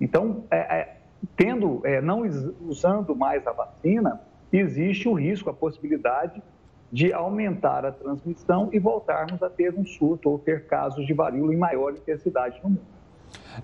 Então, 0.00 0.44
é, 0.50 0.58
é, 0.58 0.96
tendo, 1.36 1.80
é, 1.84 2.00
não 2.00 2.22
usando 2.66 3.16
mais 3.16 3.46
a 3.46 3.52
vacina, 3.52 4.20
existe 4.52 5.08
o 5.08 5.14
risco, 5.14 5.50
a 5.50 5.54
possibilidade 5.54 6.42
de 6.92 7.12
aumentar 7.12 7.84
a 7.84 7.90
transmissão 7.90 8.68
e 8.72 8.78
voltarmos 8.78 9.42
a 9.42 9.50
ter 9.50 9.74
um 9.74 9.84
surto 9.84 10.30
ou 10.30 10.38
ter 10.38 10.66
casos 10.66 11.06
de 11.06 11.12
varíola 11.12 11.52
em 11.52 11.56
maior 11.56 11.92
intensidade 11.92 12.60
no 12.62 12.70
mundo. 12.70 12.95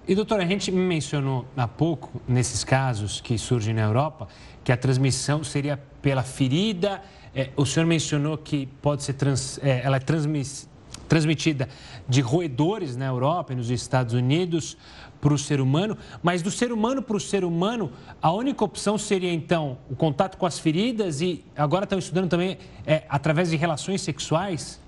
E, 0.07 0.14
doutora, 0.14 0.42
a 0.42 0.46
gente 0.46 0.70
mencionou 0.72 1.44
há 1.57 1.68
pouco, 1.68 2.20
nesses 2.27 2.64
casos 2.64 3.20
que 3.20 3.37
surgem 3.37 3.75
na 3.75 3.83
Europa, 3.83 4.27
que 4.64 4.72
a 4.72 4.77
transmissão 4.77 5.44
seria 5.44 5.79
pela 6.01 6.22
ferida. 6.22 7.03
É, 7.35 7.51
o 7.57 7.64
senhor 7.64 7.87
mencionou 7.87 8.38
que 8.38 8.66
pode 8.81 9.03
ser 9.03 9.14
trans, 9.14 9.59
é, 9.62 9.83
ela 9.85 9.96
é 9.96 10.01
transmiss, 10.01 10.68
transmitida 11.09 11.68
de 12.09 12.20
roedores 12.20 12.96
na 12.96 13.07
Europa 13.07 13.53
e 13.53 13.57
nos 13.57 13.70
Estados 13.70 14.14
Unidos 14.14 14.77
para 15.20 15.33
o 15.33 15.38
ser 15.38 15.61
humano, 15.61 15.96
mas 16.20 16.42
do 16.42 16.51
ser 16.51 16.72
humano 16.72 17.01
para 17.01 17.16
o 17.16 17.20
ser 17.20 17.44
humano, 17.44 17.92
a 18.20 18.33
única 18.33 18.64
opção 18.64 18.98
seria 18.98 19.33
então 19.33 19.79
o 19.88 19.94
contato 19.94 20.37
com 20.37 20.44
as 20.44 20.59
feridas 20.59 21.20
e 21.20 21.44
agora 21.55 21.85
estão 21.85 21.98
estudando 21.98 22.29
também 22.29 22.59
é, 22.85 23.05
através 23.09 23.51
de 23.51 23.57
relações 23.57 24.01
sexuais? 24.01 24.81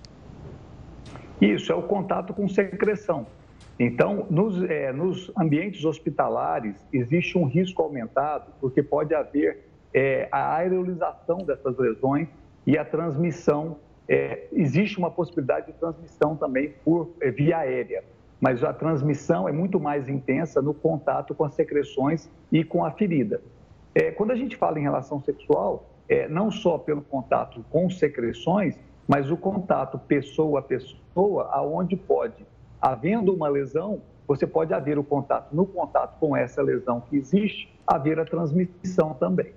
Isso, 1.41 1.71
é 1.71 1.75
o 1.75 1.83
contato 1.83 2.35
com 2.35 2.49
secreção. 2.49 3.27
Então, 3.79 4.27
nos, 4.31 4.63
é, 4.63 4.93
nos 4.93 5.33
ambientes 5.37 5.85
hospitalares, 5.85 6.77
existe 6.93 7.37
um 7.37 7.45
risco 7.45 7.83
aumentado, 7.83 8.53
porque 8.61 8.83
pode 8.83 9.15
haver 9.15 9.65
é, 9.93 10.29
a 10.31 10.57
aerolização 10.57 11.39
dessas 11.39 11.77
lesões 11.77 12.29
e 12.67 12.79
a 12.79 12.85
transmissão. 12.85 13.77
É, 14.07 14.47
existe 14.53 14.99
uma 14.99 15.11
possibilidade 15.11 15.67
de 15.67 15.73
transmissão 15.73 16.37
também 16.37 16.75
por 16.85 17.15
é, 17.21 17.31
via 17.31 17.59
aérea, 17.59 18.05
mas 18.41 18.63
a 18.63 18.73
transmissão 18.73 19.49
é 19.49 19.53
muito 19.53 19.81
mais 19.81 20.09
intensa 20.09 20.61
no 20.61 20.75
contato 20.75 21.35
com 21.35 21.45
as 21.45 21.55
secreções 21.55 22.31
e 22.53 22.63
com 22.63 22.85
a 22.85 22.91
ferida. 22.93 23.41
É, 23.95 24.11
quando 24.11 24.31
a 24.31 24.37
gente 24.37 24.57
fala 24.57 24.79
em 24.79 24.83
relação 24.83 25.21
sexual, 25.23 25.89
é, 26.09 26.29
não 26.29 26.51
só 26.51 26.77
pelo 26.79 27.01
contato 27.03 27.65
com 27.71 27.89
secreções, 27.89 28.79
mas 29.09 29.31
o 29.31 29.37
contato 29.37 29.99
pessoa 29.99 30.61
a 30.61 30.63
pessoa, 30.63 31.49
aonde 31.51 31.97
pode 31.97 32.45
havendo 32.85 33.33
uma 33.33 33.49
lesão, 33.49 34.03
você 34.29 34.47
pode 34.47 34.75
haver 34.75 34.99
o 34.99 35.03
contato, 35.03 35.55
no 35.57 35.65
contato 35.65 36.19
com 36.21 36.37
essa 36.37 36.61
lesão 36.61 37.01
que 37.01 37.17
existe, 37.17 37.73
haver 37.87 38.21
a 38.21 38.27
transmissão 38.27 39.15
também. 39.15 39.55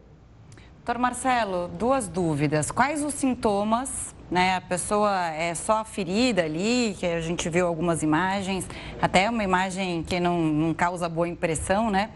Doutor 0.77 0.97
Marcelo, 0.97 1.67
duas 1.67 2.07
dúvidas. 2.07 2.71
Quais 2.71 3.03
os 3.03 3.13
sintomas 3.13 4.15
né? 4.29 4.55
A 4.55 4.61
pessoa 4.61 5.27
é 5.29 5.55
só 5.55 5.83
ferida 5.85 6.43
ali, 6.43 6.95
que 6.99 7.05
a 7.05 7.21
gente 7.21 7.49
viu 7.49 7.65
algumas 7.65 8.03
imagens, 8.03 8.67
até 9.01 9.29
uma 9.29 9.43
imagem 9.43 10.03
que 10.03 10.19
não, 10.19 10.39
não 10.41 10.73
causa 10.73 11.07
boa 11.07 11.27
impressão, 11.27 11.89
né? 11.89 12.09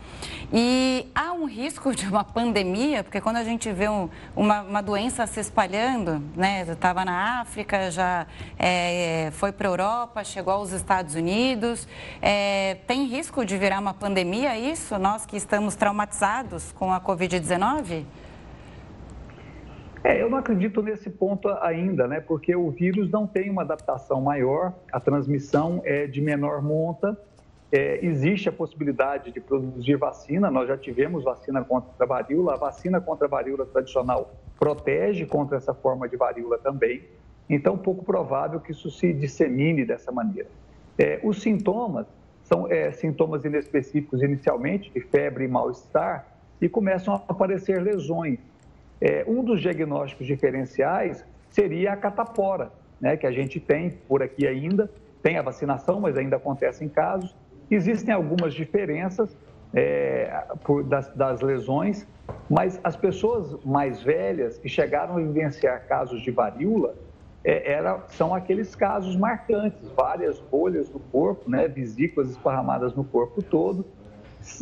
E 0.52 1.08
há 1.16 1.32
um 1.32 1.46
risco 1.46 1.96
de 1.96 2.06
uma 2.08 2.24
pandemia, 2.24 3.04
porque 3.04 3.22
quando 3.22 3.38
a 3.38 3.44
gente 3.44 3.72
vê 3.72 3.88
um, 3.88 4.10
uma, 4.36 4.62
uma, 4.62 4.82
doença 4.82 5.26
se 5.26 5.40
espalhando, 5.40 6.22
né? 6.36 6.66
Estava 6.70 7.06
na 7.06 7.42
África, 7.42 7.90
já 7.90 8.28
é, 8.60 9.30
foi 9.34 9.52
para 9.52 9.68
a 9.68 9.72
Europa, 9.72 10.24
chegou 10.24 10.54
aos 10.54 10.72
Estados 10.72 11.16
Unidos, 11.16 11.88
é, 12.22 12.78
tem 12.88 13.06
risco 13.06 13.46
de 13.46 13.58
virar 13.58 13.80
uma 13.80 13.94
pandemia 13.94 14.58
isso? 14.58 14.98
Nós 15.00 15.26
que 15.26 15.38
estamos 15.38 15.76
traumatizados 15.76 16.72
com 16.74 16.92
a 16.92 17.00
Covid-19? 17.00 18.06
É, 20.04 20.20
eu 20.20 20.30
não 20.30 20.40
acredito 20.40 20.82
nesse 20.82 21.10
ponto 21.10 21.48
ainda, 21.62 22.08
né? 22.08 22.20
Porque 22.20 22.56
o 22.56 22.72
vírus 22.72 23.12
não 23.12 23.28
tem 23.28 23.50
uma 23.50 23.62
adaptação 23.62 24.20
maior, 24.20 24.74
a 24.92 25.00
transmissão 25.00 25.82
é 25.86 26.08
de 26.08 26.20
menor 26.22 26.62
monta. 26.62 27.18
É, 27.72 28.04
existe 28.06 28.50
a 28.50 28.52
possibilidade 28.52 29.32
de 29.32 29.40
produzir 29.40 29.96
vacina, 29.96 30.52
nós 30.52 30.68
já 30.68 30.76
tivemos 30.76 31.24
vacina 31.24 31.64
contra 31.64 31.90
a 32.00 32.06
varíola, 32.06 32.56
a 32.56 32.58
vacina 32.58 33.00
contra 33.00 33.28
a 33.28 33.30
varíola 33.30 33.66
tradicional 33.66 34.34
protege 34.60 35.26
contra 35.26 35.58
essa 35.58 35.74
forma 35.74 36.08
de 36.08 36.16
varíola 36.18 36.58
também, 36.60 37.02
então 37.50 37.76
pouco 37.76 38.04
provável 38.04 38.60
que 38.60 38.72
isso 38.72 38.92
se 38.92 39.14
dissemine 39.14 39.86
dessa 39.86 40.12
maneira. 40.12 40.50
É, 41.00 41.20
os 41.24 41.42
sintomas 41.42 42.06
são 42.44 42.70
é, 42.70 42.92
sintomas 42.92 43.46
inespecíficos 43.46 44.22
inicialmente, 44.22 44.92
de 44.92 45.00
febre 45.00 45.46
e 45.46 45.48
mal-estar, 45.48 46.28
e 46.62 46.70
começam 46.70 47.16
a 47.16 47.18
aparecer 47.28 47.82
lesões 47.82 48.38
é, 49.02 49.26
um 49.28 49.44
dos 49.44 49.60
diagnósticos 49.60 50.28
diferenciais 50.28 51.26
seria 51.50 51.94
a 51.94 51.98
catapora, 51.98 52.72
né, 53.00 53.18
que 53.18 53.26
a 53.26 53.32
gente 53.32 53.60
tem 53.60 53.90
por 54.08 54.22
aqui 54.22 54.48
ainda. 54.48 54.90
Tem 55.24 55.38
a 55.38 55.42
vacinação, 55.42 56.00
mas 56.00 56.18
ainda 56.18 56.38
acontece 56.38 56.86
em 56.86 56.90
casos. 56.90 57.36
Existem 57.70 58.14
algumas 58.14 58.54
diferenças 58.54 59.36
é, 59.74 60.46
por, 60.64 60.84
das, 60.84 61.08
das 61.16 61.42
lesões, 61.42 62.08
mas 62.50 62.80
as 62.84 62.96
pessoas 62.96 63.58
mais 63.66 64.02
velhas 64.02 64.58
que 64.58 64.70
chegaram 64.70 65.18
a 65.18 65.20
vivenciar 65.20 65.88
casos 65.88 66.22
de 66.22 66.32
varíola 66.32 66.96
é, 67.44 67.72
era, 67.72 68.04
são 68.10 68.36
aqueles 68.36 68.76
casos 68.76 69.16
marcantes, 69.16 69.90
várias 69.96 70.40
bolhas 70.40 70.90
no 70.90 71.00
corpo, 71.00 71.50
né, 71.50 71.68
vesículas 71.68 72.30
esparramadas 72.30 72.94
no 72.94 73.04
corpo 73.04 73.42
todo. 73.42 73.86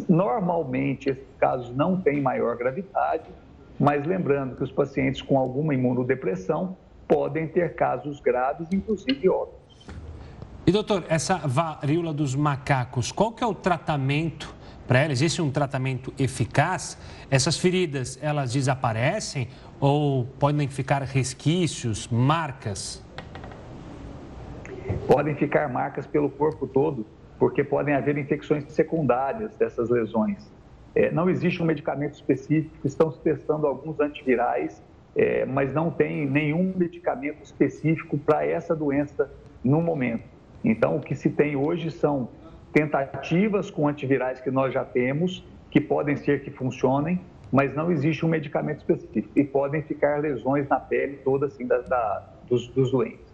Normalmente, 0.08 1.10
esses 1.10 1.36
casos 1.38 1.76
não 1.76 2.00
têm 2.00 2.22
maior 2.22 2.56
gravidade, 2.58 3.26
mas 3.80 4.06
lembrando 4.06 4.56
que 4.56 4.64
os 4.64 4.72
pacientes 4.72 5.22
com 5.22 5.38
alguma 5.38 5.74
imunodepressão 5.74 6.76
podem 7.08 7.48
ter 7.48 7.76
casos 7.76 8.20
graves, 8.20 8.68
inclusive 8.72 9.30
óbitos. 9.30 9.88
E 10.68 10.72
doutor, 10.72 11.06
essa 11.10 11.38
varíola 11.38 12.14
dos 12.14 12.36
macacos, 12.36 13.12
qual 13.12 13.32
que 13.32 13.44
é 13.44 13.48
o 13.48 13.56
tratamento 13.56 14.54
para 14.88 15.00
ela? 15.00 15.12
Existe 15.12 15.42
um 15.42 15.50
tratamento 15.50 16.14
eficaz? 16.20 16.98
Essas 17.32 17.58
feridas, 17.58 18.20
elas 18.22 18.54
desaparecem 18.54 19.48
ou 19.80 20.26
podem 20.26 20.68
ficar 20.68 21.02
resquícios, 21.02 22.08
marcas? 22.10 23.04
Podem 25.08 25.36
ficar 25.36 25.70
marcas 25.70 26.06
pelo 26.06 26.30
corpo 26.30 26.68
todo, 26.68 27.06
porque 27.40 27.64
podem 27.64 27.96
haver 27.96 28.18
infecções 28.18 28.66
secundárias 28.72 29.56
dessas 29.56 29.90
lesões. 29.90 30.59
É, 30.96 31.12
não 31.12 31.30
existe 31.30 31.62
um 31.62 31.66
medicamento 31.66 32.14
específico, 32.14 32.76
estão 32.86 33.12
se 33.12 33.20
testando 33.22 33.68
alguns 33.68 34.00
antivirais, 34.00 34.82
é, 35.16 35.46
mas 35.46 35.74
não 35.74 35.92
tem 35.92 36.26
nenhum 36.26 36.74
medicamento 36.76 37.44
específico 37.44 38.18
para 38.18 38.46
essa 38.46 38.76
doença 38.76 39.32
no 39.64 39.82
momento. 39.82 40.24
Então, 40.64 40.98
o 40.98 41.00
que 41.00 41.16
se 41.16 41.30
tem 41.30 41.56
hoje 41.56 41.92
são 41.92 42.30
tentativas 42.74 43.70
com 43.70 43.88
antivirais 43.88 44.40
que 44.40 44.52
nós 44.52 44.74
já 44.74 44.84
temos, 44.84 45.44
que 45.72 45.80
podem 45.80 46.16
ser 46.16 46.42
que 46.44 46.52
funcionem, 46.52 47.20
mas 47.52 47.76
não 47.76 47.92
existe 47.92 48.26
um 48.26 48.30
medicamento 48.30 48.80
específico 48.80 49.30
e 49.36 49.44
podem 49.44 49.82
ficar 49.82 50.20
lesões 50.20 50.68
na 50.68 50.80
pele 50.80 51.18
toda 51.24 51.48
assim 51.48 51.66
da, 51.66 51.80
da 51.80 52.30
dos, 52.48 52.68
dos 52.70 52.92
doentes. 52.92 53.29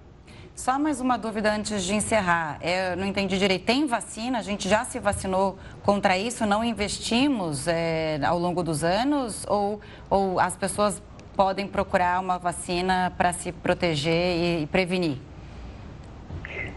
Só 0.56 0.80
mais 0.80 1.02
uma 1.02 1.18
dúvida 1.18 1.54
antes 1.54 1.84
de 1.84 1.94
encerrar. 1.94 2.60
Não 2.98 3.06
entendi 3.06 3.38
direito. 3.38 3.66
Tem 3.66 3.86
vacina? 3.86 4.40
A 4.40 4.42
gente 4.42 4.70
já 4.70 4.86
se 4.86 5.00
vacinou 5.00 5.60
contra 5.84 6.18
isso? 6.18 6.46
Não 6.46 6.64
investimos 6.64 7.68
é, 7.68 8.22
ao 8.26 8.40
longo 8.40 8.64
dos 8.64 8.82
anos? 8.82 9.46
Ou, 9.50 9.82
ou 10.10 10.40
as 10.40 10.56
pessoas 10.56 11.04
podem 11.36 11.68
procurar 11.68 12.22
uma 12.22 12.38
vacina 12.40 13.12
para 13.18 13.34
se 13.34 13.52
proteger 13.52 14.38
e, 14.38 14.64
e 14.64 14.68
prevenir? 14.68 15.18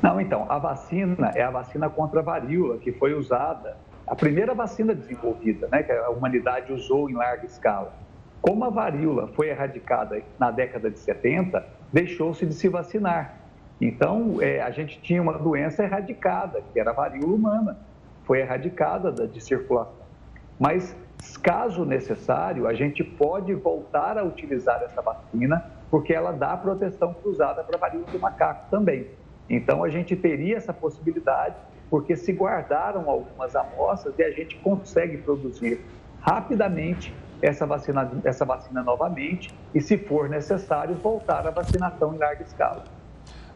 Não, 0.02 0.20
então, 0.20 0.44
a 0.48 0.58
vacina 0.58 1.30
é 1.36 1.42
a 1.42 1.50
vacina 1.50 1.88
contra 1.88 2.18
a 2.18 2.22
varíola, 2.22 2.78
que 2.78 2.90
foi 2.90 3.14
usada, 3.14 3.76
a 4.04 4.16
primeira 4.16 4.54
vacina 4.54 4.92
desenvolvida, 4.92 5.68
né, 5.70 5.84
que 5.84 5.92
a 5.92 6.10
humanidade 6.10 6.72
usou 6.72 7.08
em 7.08 7.14
larga 7.14 7.46
escala. 7.46 7.92
Como 8.42 8.64
a 8.64 8.70
varíola 8.70 9.28
foi 9.28 9.50
erradicada 9.50 10.20
na 10.36 10.50
década 10.50 10.90
de 10.90 10.98
70, 10.98 11.64
deixou-se 11.92 12.44
de 12.44 12.54
se 12.54 12.68
vacinar. 12.68 13.47
Então, 13.80 14.38
é, 14.40 14.60
a 14.60 14.70
gente 14.70 15.00
tinha 15.00 15.22
uma 15.22 15.38
doença 15.38 15.84
erradicada, 15.84 16.62
que 16.72 16.80
era 16.80 16.90
a 16.90 16.92
varíola 16.92 17.32
humana, 17.32 17.78
foi 18.24 18.40
erradicada 18.40 19.26
de 19.26 19.40
circulação. 19.40 19.94
Mas, 20.58 20.96
caso 21.42 21.84
necessário, 21.84 22.66
a 22.66 22.74
gente 22.74 23.04
pode 23.04 23.54
voltar 23.54 24.18
a 24.18 24.24
utilizar 24.24 24.82
essa 24.82 25.00
vacina, 25.00 25.64
porque 25.90 26.12
ela 26.12 26.32
dá 26.32 26.56
proteção 26.56 27.14
cruzada 27.14 27.62
para 27.62 27.76
a 27.76 27.80
varíola 27.80 28.06
do 28.06 28.18
macaco 28.18 28.68
também. 28.70 29.06
Então, 29.48 29.84
a 29.84 29.88
gente 29.88 30.16
teria 30.16 30.56
essa 30.56 30.72
possibilidade, 30.72 31.54
porque 31.88 32.16
se 32.16 32.32
guardaram 32.32 33.08
algumas 33.08 33.54
amostras 33.54 34.18
e 34.18 34.22
a 34.22 34.30
gente 34.30 34.56
consegue 34.56 35.18
produzir 35.18 35.80
rapidamente 36.20 37.14
essa 37.40 37.64
vacina, 37.64 38.10
essa 38.24 38.44
vacina 38.44 38.82
novamente 38.82 39.54
e, 39.72 39.80
se 39.80 39.96
for 39.96 40.28
necessário, 40.28 40.96
voltar 40.96 41.46
à 41.46 41.50
vacinação 41.50 42.14
em 42.14 42.18
larga 42.18 42.42
escala. 42.42 42.97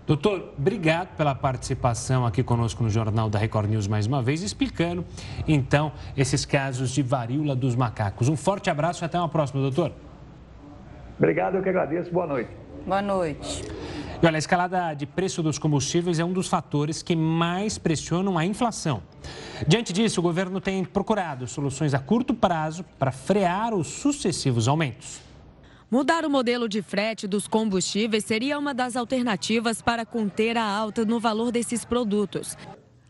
Doutor, 0.05 0.53
obrigado 0.59 1.17
pela 1.17 1.33
participação 1.33 2.27
aqui 2.27 2.43
conosco 2.43 2.83
no 2.83 2.91
Jornal 2.91 3.31
da 3.31 3.39
Record 3.39 3.71
News 3.71 3.87
mais 3.87 4.05
uma 4.07 4.21
vez, 4.21 4.43
explicando 4.43 5.05
então 5.47 5.93
esses 6.17 6.45
casos 6.45 6.91
de 6.91 7.03
varíola 7.03 7.55
dos 7.55 7.77
macacos. 7.77 8.29
Um 8.29 8.37
forte 8.37 8.69
abraço 8.69 9.05
e 9.05 9.07
até 9.07 9.17
uma 9.17 9.29
próxima, 9.29 9.61
doutor. 9.63 9.93
Obrigado, 11.17 11.57
eu 11.57 11.63
que 11.63 11.69
agradeço. 11.69 12.11
Boa 12.11 12.27
noite. 12.27 12.51
Boa 12.85 13.01
noite. 13.01 13.63
E 14.21 14.27
olha, 14.27 14.37
a 14.37 14.39
escalada 14.39 14.93
de 14.95 15.07
preço 15.07 15.41
dos 15.41 15.57
combustíveis 15.57 16.19
é 16.19 16.25
um 16.25 16.33
dos 16.33 16.49
fatores 16.49 17.01
que 17.01 17.15
mais 17.15 17.79
pressionam 17.79 18.37
a 18.37 18.45
inflação. 18.45 19.05
Diante 19.69 19.93
disso, 19.93 20.19
o 20.19 20.23
governo 20.23 20.61
tem 20.61 20.85
procurado 20.85 21.47
soluções 21.47 21.95
a 21.95 22.01
curto 22.01 22.35
prazo 22.35 22.85
para 22.99 23.13
frear 23.13 23.73
os 23.73 23.87
sucessivos 23.87 24.67
aumentos. 24.67 25.21
Mudar 25.93 26.25
o 26.25 26.31
modelo 26.31 26.71
de 26.71 26.81
frete 26.81 27.27
dos 27.29 27.47
combustíveis 27.47 28.25
seria 28.25 28.59
uma 28.59 28.73
das 28.73 28.97
alternativas 28.97 29.83
para 29.83 30.07
conter 30.07 30.57
a 30.57 30.65
alta 30.65 31.05
no 31.05 31.21
valor 31.21 31.53
desses 31.53 31.85
produtos. 31.85 32.57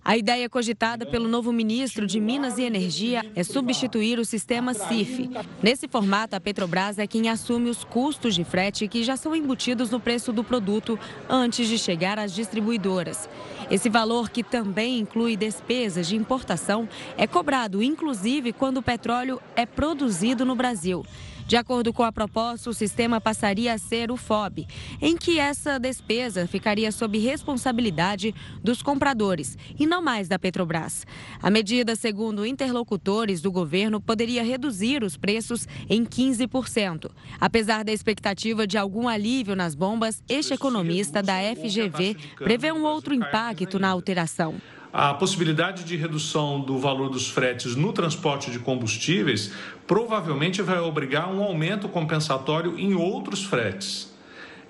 A 0.05 0.17
ideia 0.17 0.51
cogitada 0.51 1.07
pelo 1.07 1.29
novo 1.29 1.53
ministro 1.53 2.09
de 2.09 2.19
Minas 2.19 2.59
e 2.59 2.65
Energia 2.65 3.25
é 3.37 3.45
substituir 3.45 4.19
o 4.19 4.25
sistema 4.25 4.75
CIF. 4.75 5.31
Nesse 5.63 5.87
formato, 5.87 6.35
a 6.35 6.41
Petrobras 6.41 6.99
é 6.99 7.07
quem 7.07 7.29
assume 7.29 7.71
os 7.71 7.85
custos 7.85 8.35
de 8.35 8.43
frete 8.43 8.89
que 8.89 9.05
já 9.05 9.17
são 9.17 9.37
embutidos 9.37 9.89
no 9.89 10.01
preço 10.01 10.33
do 10.33 10.43
produto 10.43 10.99
antes 11.29 11.69
de 11.69 11.79
chegar 11.79 12.19
às 12.19 12.35
distribuidoras. 12.35 13.29
Esse 13.71 13.89
valor, 13.89 14.29
que 14.29 14.43
também 14.43 14.99
inclui 14.99 15.37
despesas 15.37 16.09
de 16.09 16.17
importação, 16.17 16.89
é 17.17 17.29
cobrado 17.29 17.81
inclusive 17.81 18.53
quando 18.53 18.79
o 18.79 18.83
petróleo 18.83 19.41
é 19.55 19.65
produzido 19.65 20.45
no 20.45 20.57
Brasil. 20.57 21.07
De 21.47 21.57
acordo 21.57 21.93
com 21.93 22.03
a 22.03 22.13
proposta, 22.13 22.71
o 22.71 22.75
sistema 22.75 23.21
passaria 23.21 23.75
a 23.75 23.79
ser 23.79 24.11
o 24.11 24.17
FOB, 24.17 24.67
em 25.01 25.17
que 25.17 25.39
essa 25.39 25.79
despesa 25.79 26.47
ficaria 26.47 26.91
sob 26.91 27.19
responsabilidade 27.19 28.35
dos 28.63 28.83
compradores 28.83 29.59
e 29.79 29.87
não 29.87 30.03
mais 30.03 30.29
da 30.29 30.39
Petrobras. 30.39 31.07
A 31.43 31.51
medida, 31.51 31.97
segundo 31.97 32.47
interlocutores 32.47 33.41
do 33.41 33.53
governo, 33.53 34.01
poderia 34.01 34.43
reduzir 34.43 35.03
os 35.03 35.17
preços 35.17 35.67
em 35.89 36.05
15%. 36.05 37.11
Apesar 37.41 37.85
da 37.85 37.93
expectativa 37.93 38.67
de 38.67 38.79
algum 38.79 39.09
alívio 39.09 39.57
nas 39.57 39.75
bombas, 39.75 40.23
este 40.29 40.55
economista 40.55 41.23
da 41.23 41.35
FGV 41.55 42.17
prevê 42.37 42.73
um 42.73 42.85
outro 42.85 43.15
impacto 43.15 43.79
na 43.79 43.89
alteração. 43.89 44.61
A 44.93 45.15
possibilidade 45.15 45.85
de 45.85 45.97
redução 45.97 46.61
do 46.61 46.79
valor 46.79 47.09
dos 47.09 47.27
fretes 47.27 47.75
no 47.75 47.95
transporte 47.95 48.51
de 48.51 48.59
combustíveis 48.59 49.51
provavelmente 49.87 50.61
vai 50.61 50.79
obrigar 50.81 51.33
um 51.33 51.43
aumento 51.43 51.89
compensatório 51.89 52.79
em 52.79 52.93
outros 52.93 53.43
fretes. 53.43 54.13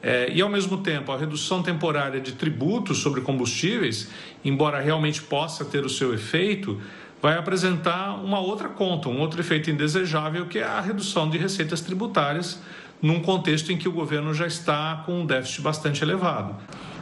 É, 0.01 0.33
e, 0.33 0.41
ao 0.41 0.49
mesmo 0.49 0.79
tempo, 0.79 1.11
a 1.11 1.17
redução 1.17 1.61
temporária 1.61 2.21
de 2.21 2.33
tributos 2.33 2.99
sobre 2.99 3.21
combustíveis, 3.21 4.11
embora 4.45 4.81
realmente 4.81 5.21
possa 5.23 5.65
ter 5.65 5.85
o 5.85 5.91
seu 5.91 6.15
efeito, 6.15 6.81
vai 7.21 7.37
apresentar 7.37 8.15
uma 8.15 8.39
outra 8.39 8.69
conta, 8.69 9.09
um 9.09 9.19
outro 9.19 9.41
efeito 9.41 9.71
indesejável, 9.73 10.47
que 10.47 10.61
é 10.61 10.65
a 10.65 10.81
redução 10.81 11.29
de 11.29 11.37
receitas 11.37 11.81
tributárias, 11.81 12.61
num 13.01 13.21
contexto 13.21 13.73
em 13.73 13.77
que 13.77 13.89
o 13.89 13.93
governo 13.93 14.33
já 14.33 14.47
está 14.47 15.03
com 15.05 15.23
um 15.23 15.27
déficit 15.27 15.63
bastante 15.63 16.03
elevado. 16.03 16.55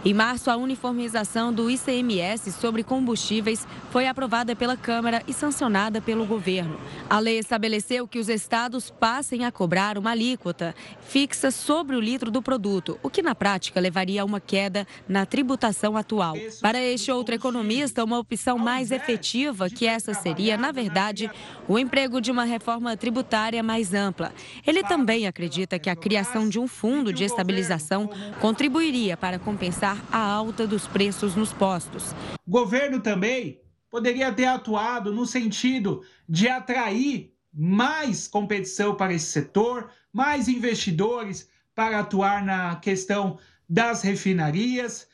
Em 0.03 0.15
março, 0.15 0.51
a 0.51 0.57
uniformização 0.57 1.53
do 1.53 1.71
ICMS 1.71 2.53
sobre 2.53 2.83
combustíveis 2.83 3.67
foi 3.91 4.07
aprovada 4.07 4.57
pela 4.57 4.75
Câmara 4.75 5.23
e 5.29 5.33
sancionada 5.35 6.01
pelo 6.01 6.25
governo. 6.25 6.81
A 7.09 7.19
lei 7.19 7.39
estabeleceu 7.39 8.09
que 8.09 8.19
os 8.19 8.31
estados 8.31 8.89
passem 8.89 9.45
a 9.45 9.53
cobrar 9.53 9.99
uma 9.99 10.13
alíquota 10.13 10.75
fixa 11.03 11.51
sobre 11.51 11.97
o 11.97 12.01
litro 12.01 12.31
do 12.31 12.41
produto, 12.41 12.99
o 13.03 13.11
que 13.11 13.21
na 13.21 13.35
prática 13.35 13.79
levaria 13.79 14.23
a 14.23 14.25
uma 14.25 14.41
queda 14.41 14.87
na 15.07 15.27
tributação 15.27 15.99
atual. 15.99 16.35
Para 16.63 16.81
este 16.81 17.13
outro 17.13 17.35
economista, 17.35 18.03
uma 18.03 18.19
opção 18.19 18.57
mais 18.57 18.91
efetiva 18.91 19.69
que 19.69 19.87
essa 19.87 20.15
seria, 20.15 20.57
na 20.57 20.73
verdade, 20.73 21.31
o 21.69 21.79
emprego 21.79 22.23
de 22.23 22.31
uma 22.31 22.45
reforma 22.45 22.97
tributária 22.97 23.63
mais 23.63 23.93
ampla. 23.93 24.33
Ele 24.67 24.83
também 24.83 25.27
acredita 25.27 25.79
que 25.79 25.91
a 25.91 25.97
criação 25.97 26.49
de 26.49 26.59
um 26.59 26.67
fundo 26.67 27.13
de 27.13 27.25
estabilização 27.25 28.09
contribuiria 28.41 29.15
para 29.15 29.39
compensar 29.39 29.90
a 30.11 30.19
alta 30.19 30.67
dos 30.67 30.87
preços 30.87 31.35
nos 31.35 31.53
postos. 31.53 32.15
O 32.47 32.51
governo 32.51 33.01
também 33.01 33.61
poderia 33.91 34.33
ter 34.33 34.47
atuado 34.47 35.13
no 35.13 35.27
sentido 35.27 36.03
de 36.29 36.49
atrair 36.49 37.35
mais 37.53 38.29
competição 38.29 38.95
para 38.95 39.13
esse 39.13 39.27
setor, 39.27 39.91
mais 40.13 40.49
investidores 40.49 41.49
para 41.75 42.01
atuar 42.01 42.45
na 42.45 42.77
questão 42.77 43.39
das 43.69 44.03
refinarias 44.03 45.09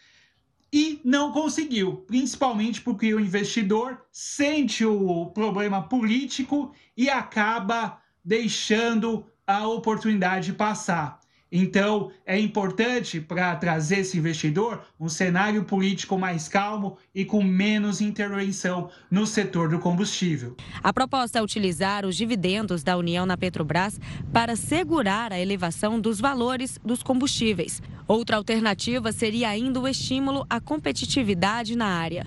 e 0.72 1.00
não 1.04 1.32
conseguiu, 1.32 1.98
principalmente 2.06 2.80
porque 2.80 3.14
o 3.14 3.20
investidor 3.20 4.04
sente 4.10 4.84
o 4.84 5.26
problema 5.26 5.82
político 5.82 6.74
e 6.96 7.08
acaba 7.08 8.00
deixando 8.24 9.24
a 9.46 9.66
oportunidade 9.68 10.52
passar. 10.52 11.20
Então, 11.58 12.10
é 12.26 12.38
importante 12.38 13.18
para 13.18 13.56
trazer 13.56 14.00
esse 14.00 14.18
investidor 14.18 14.82
um 15.00 15.08
cenário 15.08 15.64
político 15.64 16.18
mais 16.18 16.48
calmo 16.48 16.98
e 17.14 17.24
com 17.24 17.42
menos 17.42 18.02
intervenção 18.02 18.90
no 19.10 19.26
setor 19.26 19.70
do 19.70 19.78
combustível. 19.78 20.54
A 20.82 20.92
proposta 20.92 21.38
é 21.38 21.42
utilizar 21.42 22.04
os 22.04 22.14
dividendos 22.14 22.82
da 22.82 22.94
União 22.94 23.24
na 23.24 23.38
Petrobras 23.38 23.98
para 24.34 24.54
segurar 24.54 25.32
a 25.32 25.40
elevação 25.40 25.98
dos 25.98 26.20
valores 26.20 26.78
dos 26.84 27.02
combustíveis. 27.02 27.80
Outra 28.06 28.36
alternativa 28.36 29.10
seria 29.10 29.48
ainda 29.48 29.80
o 29.80 29.88
estímulo 29.88 30.44
à 30.50 30.60
competitividade 30.60 31.74
na 31.74 31.86
área. 31.86 32.26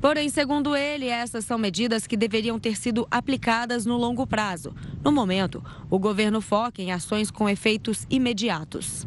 Porém, 0.00 0.28
segundo 0.28 0.76
ele, 0.76 1.08
essas 1.08 1.44
são 1.44 1.58
medidas 1.58 2.06
que 2.06 2.16
deveriam 2.16 2.58
ter 2.58 2.76
sido 2.76 3.06
aplicadas 3.10 3.84
no 3.84 3.96
longo 3.96 4.26
prazo. 4.26 4.72
No 5.02 5.10
momento, 5.10 5.62
o 5.90 5.98
governo 5.98 6.40
foca 6.40 6.80
em 6.80 6.92
ações 6.92 7.32
com 7.32 7.48
efeitos 7.48 8.06
imediatos. 8.08 9.06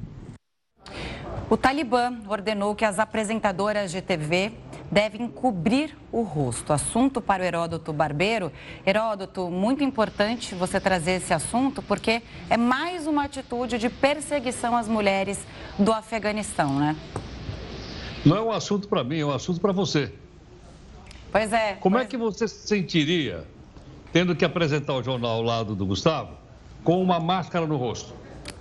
O 1.50 1.56
Talibã 1.56 2.14
ordenou 2.28 2.76
que 2.76 2.84
as 2.84 3.00
apresentadoras 3.00 3.92
de 3.92 4.02
TV 4.02 4.52
devem 4.92 5.30
cobrir 5.30 5.98
o 6.12 6.24
rosto. 6.24 6.74
Assunto 6.74 7.22
para 7.22 7.42
o 7.42 7.46
Heródoto 7.46 7.94
Barbeiro. 7.94 8.52
Heródoto, 8.86 9.50
muito 9.50 9.84
importante 9.86 10.54
você 10.56 10.78
trazer 10.78 11.12
esse 11.12 11.34
assunto, 11.34 11.82
porque 11.82 12.22
é 12.50 12.58
mais 12.58 13.08
uma 13.08 13.24
atitude 13.24 13.78
de 13.78 13.90
perseguição 13.90 14.76
às 14.76 14.90
mulheres 14.90 15.40
do 15.80 15.94
Afeganistão, 15.94 16.78
né? 16.78 16.98
Não 18.26 18.36
é 18.36 18.42
um 18.42 18.52
assunto 18.52 18.90
para 18.90 19.04
mim, 19.06 19.20
é 19.20 19.26
um 19.26 19.32
assunto 19.32 19.62
para 19.62 19.72
você. 19.72 20.14
Pois 21.32 21.54
é. 21.54 21.74
Como 21.80 21.96
pois... 21.96 22.06
é 22.06 22.10
que 22.10 22.18
você 22.18 22.48
se 22.48 22.68
sentiria 22.68 23.46
tendo 24.12 24.36
que 24.36 24.44
apresentar 24.44 24.94
o 24.94 25.04
jornal 25.04 25.32
ao 25.32 25.42
lado 25.42 25.76
do 25.76 25.86
Gustavo 25.86 26.32
com 26.84 27.02
uma 27.02 27.20
máscara 27.20 27.66
no 27.66 27.78
rosto? 27.78 28.14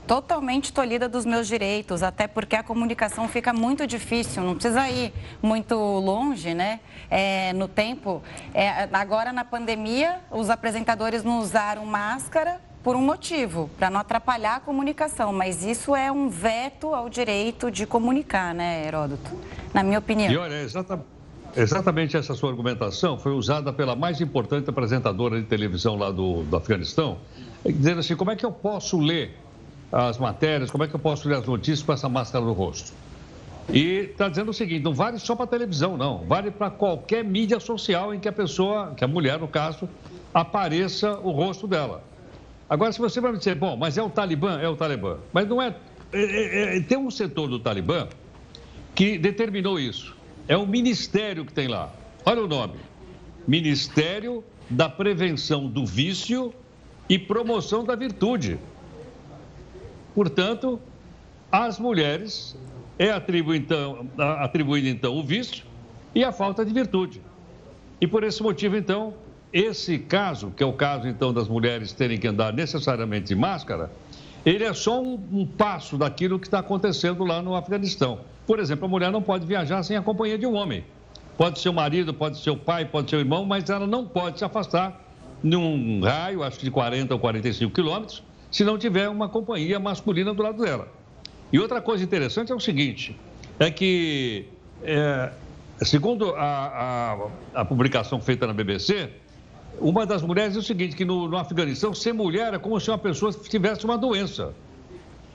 Totalmente 0.06 0.72
tolhida 0.72 1.08
dos 1.08 1.24
meus 1.24 1.46
direitos, 1.46 2.02
até 2.02 2.26
porque 2.26 2.56
a 2.56 2.62
comunicação 2.62 3.28
fica 3.28 3.52
muito 3.52 3.86
difícil, 3.86 4.42
não 4.42 4.54
precisa 4.54 4.88
ir 4.88 5.12
muito 5.40 5.74
longe, 5.76 6.52
né? 6.52 6.80
É, 7.08 7.52
no 7.52 7.68
tempo. 7.68 8.20
É, 8.52 8.88
agora, 8.92 9.32
na 9.32 9.44
pandemia, 9.44 10.20
os 10.30 10.50
apresentadores 10.50 11.22
não 11.22 11.38
usaram 11.38 11.86
máscara 11.86 12.60
por 12.82 12.96
um 12.96 13.00
motivo, 13.00 13.70
para 13.78 13.88
não 13.88 14.00
atrapalhar 14.00 14.56
a 14.56 14.60
comunicação, 14.60 15.32
mas 15.32 15.64
isso 15.64 15.94
é 15.94 16.10
um 16.10 16.28
veto 16.28 16.92
ao 16.92 17.08
direito 17.08 17.70
de 17.70 17.86
comunicar, 17.86 18.52
né, 18.54 18.86
Heródoto? 18.86 19.30
Na 19.72 19.82
minha 19.82 19.98
opinião. 19.98 20.32
E 20.32 20.36
olha, 20.36 20.54
é 20.54 20.62
exatamente 20.62 21.19
Exatamente 21.56 22.16
essa 22.16 22.34
sua 22.34 22.50
argumentação 22.50 23.18
foi 23.18 23.32
usada 23.32 23.72
pela 23.72 23.96
mais 23.96 24.20
importante 24.20 24.70
apresentadora 24.70 25.40
de 25.40 25.46
televisão 25.46 25.96
lá 25.96 26.10
do, 26.10 26.42
do 26.44 26.56
Afeganistão, 26.56 27.18
dizendo 27.64 28.00
assim: 28.00 28.14
como 28.14 28.30
é 28.30 28.36
que 28.36 28.46
eu 28.46 28.52
posso 28.52 28.98
ler 28.98 29.36
as 29.92 30.18
matérias, 30.18 30.70
como 30.70 30.84
é 30.84 30.88
que 30.88 30.94
eu 30.94 31.00
posso 31.00 31.28
ler 31.28 31.36
as 31.36 31.46
notícias 31.46 31.82
com 31.82 31.92
essa 31.92 32.08
máscara 32.08 32.44
no 32.44 32.52
rosto? 32.52 32.92
E 33.72 34.10
está 34.10 34.28
dizendo 34.28 34.50
o 34.50 34.54
seguinte: 34.54 34.82
não 34.82 34.94
vale 34.94 35.18
só 35.18 35.34
para 35.34 35.46
televisão, 35.46 35.96
não, 35.96 36.18
vale 36.24 36.50
para 36.50 36.70
qualquer 36.70 37.24
mídia 37.24 37.58
social 37.58 38.14
em 38.14 38.20
que 38.20 38.28
a 38.28 38.32
pessoa, 38.32 38.94
que 38.96 39.04
a 39.04 39.08
mulher, 39.08 39.38
no 39.38 39.48
caso, 39.48 39.88
apareça 40.32 41.18
o 41.18 41.30
rosto 41.30 41.66
dela. 41.66 42.02
Agora, 42.68 42.92
se 42.92 43.00
você 43.00 43.20
vai 43.20 43.32
me 43.32 43.38
dizer, 43.38 43.56
bom, 43.56 43.76
mas 43.76 43.98
é 43.98 44.02
o 44.02 44.08
Talibã? 44.08 44.60
É 44.60 44.68
o 44.68 44.76
Talibã. 44.76 45.18
Mas 45.32 45.48
não 45.48 45.60
é. 45.60 45.74
é, 46.12 46.22
é, 46.22 46.76
é 46.76 46.80
tem 46.80 46.96
um 46.96 47.10
setor 47.10 47.48
do 47.48 47.58
Talibã 47.58 48.06
que 48.94 49.18
determinou 49.18 49.78
isso. 49.78 50.19
É 50.50 50.56
o 50.56 50.66
ministério 50.66 51.46
que 51.46 51.52
tem 51.52 51.68
lá. 51.68 51.92
Olha 52.26 52.42
o 52.42 52.48
nome: 52.48 52.74
Ministério 53.46 54.42
da 54.68 54.88
Prevenção 54.88 55.68
do 55.68 55.86
Vício 55.86 56.52
e 57.08 57.16
Promoção 57.16 57.84
da 57.84 57.94
Virtude. 57.94 58.58
Portanto, 60.12 60.80
às 61.52 61.78
mulheres 61.78 62.56
é 62.98 63.12
atribuído 63.12 63.64
então, 63.64 64.08
atribuído, 64.18 64.88
então 64.88 65.16
o 65.16 65.22
vício 65.22 65.64
e 66.12 66.24
a 66.24 66.32
falta 66.32 66.64
de 66.64 66.74
virtude. 66.74 67.22
E 68.00 68.06
por 68.08 68.24
esse 68.24 68.42
motivo, 68.42 68.76
então, 68.76 69.14
esse 69.52 70.00
caso, 70.00 70.50
que 70.50 70.64
é 70.64 70.66
o 70.66 70.72
caso 70.72 71.06
então 71.06 71.32
das 71.32 71.46
mulheres 71.46 71.92
terem 71.92 72.18
que 72.18 72.26
andar 72.26 72.52
necessariamente 72.52 73.28
de 73.28 73.36
máscara, 73.36 73.88
ele 74.44 74.64
é 74.64 74.72
só 74.72 75.02
um, 75.02 75.18
um 75.32 75.46
passo 75.46 75.96
daquilo 75.98 76.38
que 76.38 76.46
está 76.46 76.60
acontecendo 76.60 77.24
lá 77.24 77.42
no 77.42 77.54
Afeganistão. 77.54 78.20
Por 78.46 78.58
exemplo, 78.58 78.86
a 78.86 78.88
mulher 78.88 79.12
não 79.12 79.22
pode 79.22 79.46
viajar 79.46 79.82
sem 79.82 79.96
a 79.96 80.02
companhia 80.02 80.38
de 80.38 80.46
um 80.46 80.54
homem. 80.54 80.84
Pode 81.36 81.58
ser 81.58 81.68
o 81.68 81.72
marido, 81.72 82.12
pode 82.12 82.38
ser 82.38 82.50
o 82.50 82.56
pai, 82.56 82.84
pode 82.84 83.10
ser 83.10 83.16
o 83.16 83.20
irmão, 83.20 83.44
mas 83.44 83.68
ela 83.70 83.86
não 83.86 84.06
pode 84.06 84.38
se 84.38 84.44
afastar 84.44 85.04
num 85.42 86.00
raio, 86.02 86.42
acho 86.42 86.58
que 86.58 86.64
de 86.64 86.70
40 86.70 87.14
ou 87.14 87.20
45 87.20 87.72
quilômetros, 87.72 88.22
se 88.50 88.64
não 88.64 88.76
tiver 88.76 89.08
uma 89.08 89.28
companhia 89.28 89.78
masculina 89.78 90.34
do 90.34 90.42
lado 90.42 90.62
dela. 90.62 90.88
E 91.52 91.58
outra 91.58 91.80
coisa 91.80 92.04
interessante 92.04 92.52
é 92.52 92.54
o 92.54 92.60
seguinte, 92.60 93.16
é 93.58 93.70
que, 93.70 94.46
é, 94.82 95.32
segundo 95.82 96.34
a, 96.34 97.18
a, 97.54 97.60
a, 97.60 97.64
publicação 97.64 98.20
feita 98.20 98.46
na 98.46 98.52
BBC, 98.52 99.10
uma 99.78 100.04
das 100.04 100.22
mulheres 100.22 100.54
diz 100.54 100.64
o 100.64 100.66
seguinte, 100.66 100.96
que 100.96 101.04
no, 101.04 101.28
no 101.28 101.36
Afeganistão, 101.36 101.94
ser 101.94 102.12
mulher 102.12 102.54
é 102.54 102.58
como 102.58 102.78
se 102.80 102.90
uma 102.90 102.98
pessoa 102.98 103.32
tivesse 103.32 103.84
uma 103.84 103.96
doença. 103.96 104.54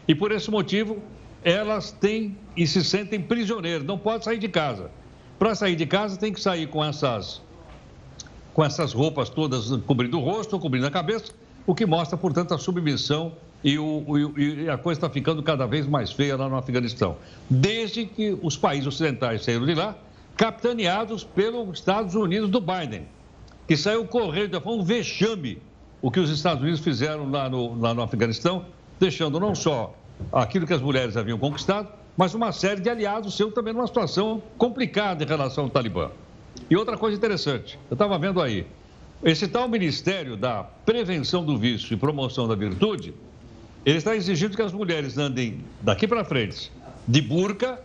E 0.08 0.14
por 0.14 0.32
esse 0.32 0.52
motivo, 0.52 1.02
elas 1.44 1.92
têm 1.92 2.38
e 2.56 2.66
se 2.66 2.84
sentem 2.84 3.22
prisioneiras, 3.22 3.84
não 3.84 3.98
pode 3.98 4.24
sair 4.24 4.38
de 4.38 4.48
casa. 4.48 4.90
Para 5.38 5.54
sair 5.54 5.76
de 5.76 5.86
casa 5.86 6.18
tem 6.18 6.32
que 6.32 6.40
sair 6.40 6.68
com 6.68 6.84
essas, 6.84 7.42
com 8.54 8.64
essas 8.64 8.94
roupas 8.94 9.30
todas 9.30 9.70
cobrindo 9.86 10.18
o 10.18 10.22
rosto, 10.22 10.60
cobrindo 10.60 10.88
a 10.88 10.92
cabeça, 10.92 11.34
o 11.68 11.74
que 11.74 11.86
mostra, 11.86 12.18
portanto, 12.18 12.54
a 12.54 12.58
submissão 12.58 13.34
e, 13.64 13.78
o, 13.80 14.38
e 14.38 14.70
a 14.70 14.78
coisa 14.78 15.00
está 15.00 15.10
ficando 15.10 15.42
cada 15.42 15.66
vez 15.66 15.88
mais 15.88 16.12
feia 16.12 16.38
lá 16.38 16.48
no 16.48 16.56
Afeganistão. 16.56 17.18
Desde 17.50 18.06
que 18.06 18.38
os 18.42 18.56
países 18.56 18.88
ocidentais 18.88 19.44
saíram 19.44 19.66
de 19.66 19.74
lá, 19.74 19.96
capitaneados 20.38 21.24
pelos 21.24 21.80
Estados 21.80 22.14
Unidos 22.14 22.50
do 22.50 22.62
Biden, 22.62 23.08
que 23.68 23.76
saiu 23.76 24.06
correndo, 24.06 24.60
foi 24.62 24.74
um 24.74 24.84
vexame 24.84 25.62
o 26.02 26.12
que 26.12 26.20
os 26.20 26.30
Estados 26.30 26.62
Unidos 26.62 26.82
fizeram 26.82 27.30
lá 27.30 27.50
no, 27.50 27.80
lá 27.80 27.94
no 27.94 28.02
Afeganistão, 28.02 28.66
deixando 29.00 29.40
não 29.40 29.56
só 29.56 29.96
aquilo 30.32 30.68
que 30.68 30.74
as 30.74 30.82
mulheres 30.82 31.18
haviam 31.18 31.38
conquistado, 31.38 31.90
mas 32.16 32.34
uma 32.34 32.52
série 32.52 32.80
de 32.80 32.90
aliados 32.90 33.36
seus 33.36 33.54
também 33.54 33.74
numa 33.74 33.88
situação 33.88 34.42
complicada 34.58 35.24
em 35.24 35.28
relação 35.28 35.66
ao 35.66 35.70
Talibã. 35.70 36.12
E 36.70 36.76
outra 36.78 36.98
coisa 36.98 37.18
interessante, 37.18 37.80
eu 37.90 37.96
estava 37.96 38.18
vendo 38.18 38.42
aí, 38.42 38.66
esse 39.24 39.48
tal 39.48 39.68
Ministério 39.68 40.38
da 40.38 40.64
Prevenção 40.64 41.44
do 41.44 41.58
Vício 41.58 41.94
e 41.94 41.98
Promoção 41.98 42.48
da 42.48 42.56
Virtude, 42.56 43.14
ele 43.86 43.98
está 43.98 44.16
exigindo 44.16 44.56
que 44.56 44.62
as 44.62 44.74
mulheres 44.74 45.18
andem 45.18 45.62
daqui 45.82 46.08
para 46.08 46.24
frente 46.24 46.72
de 47.08 47.22
burca 47.22 47.82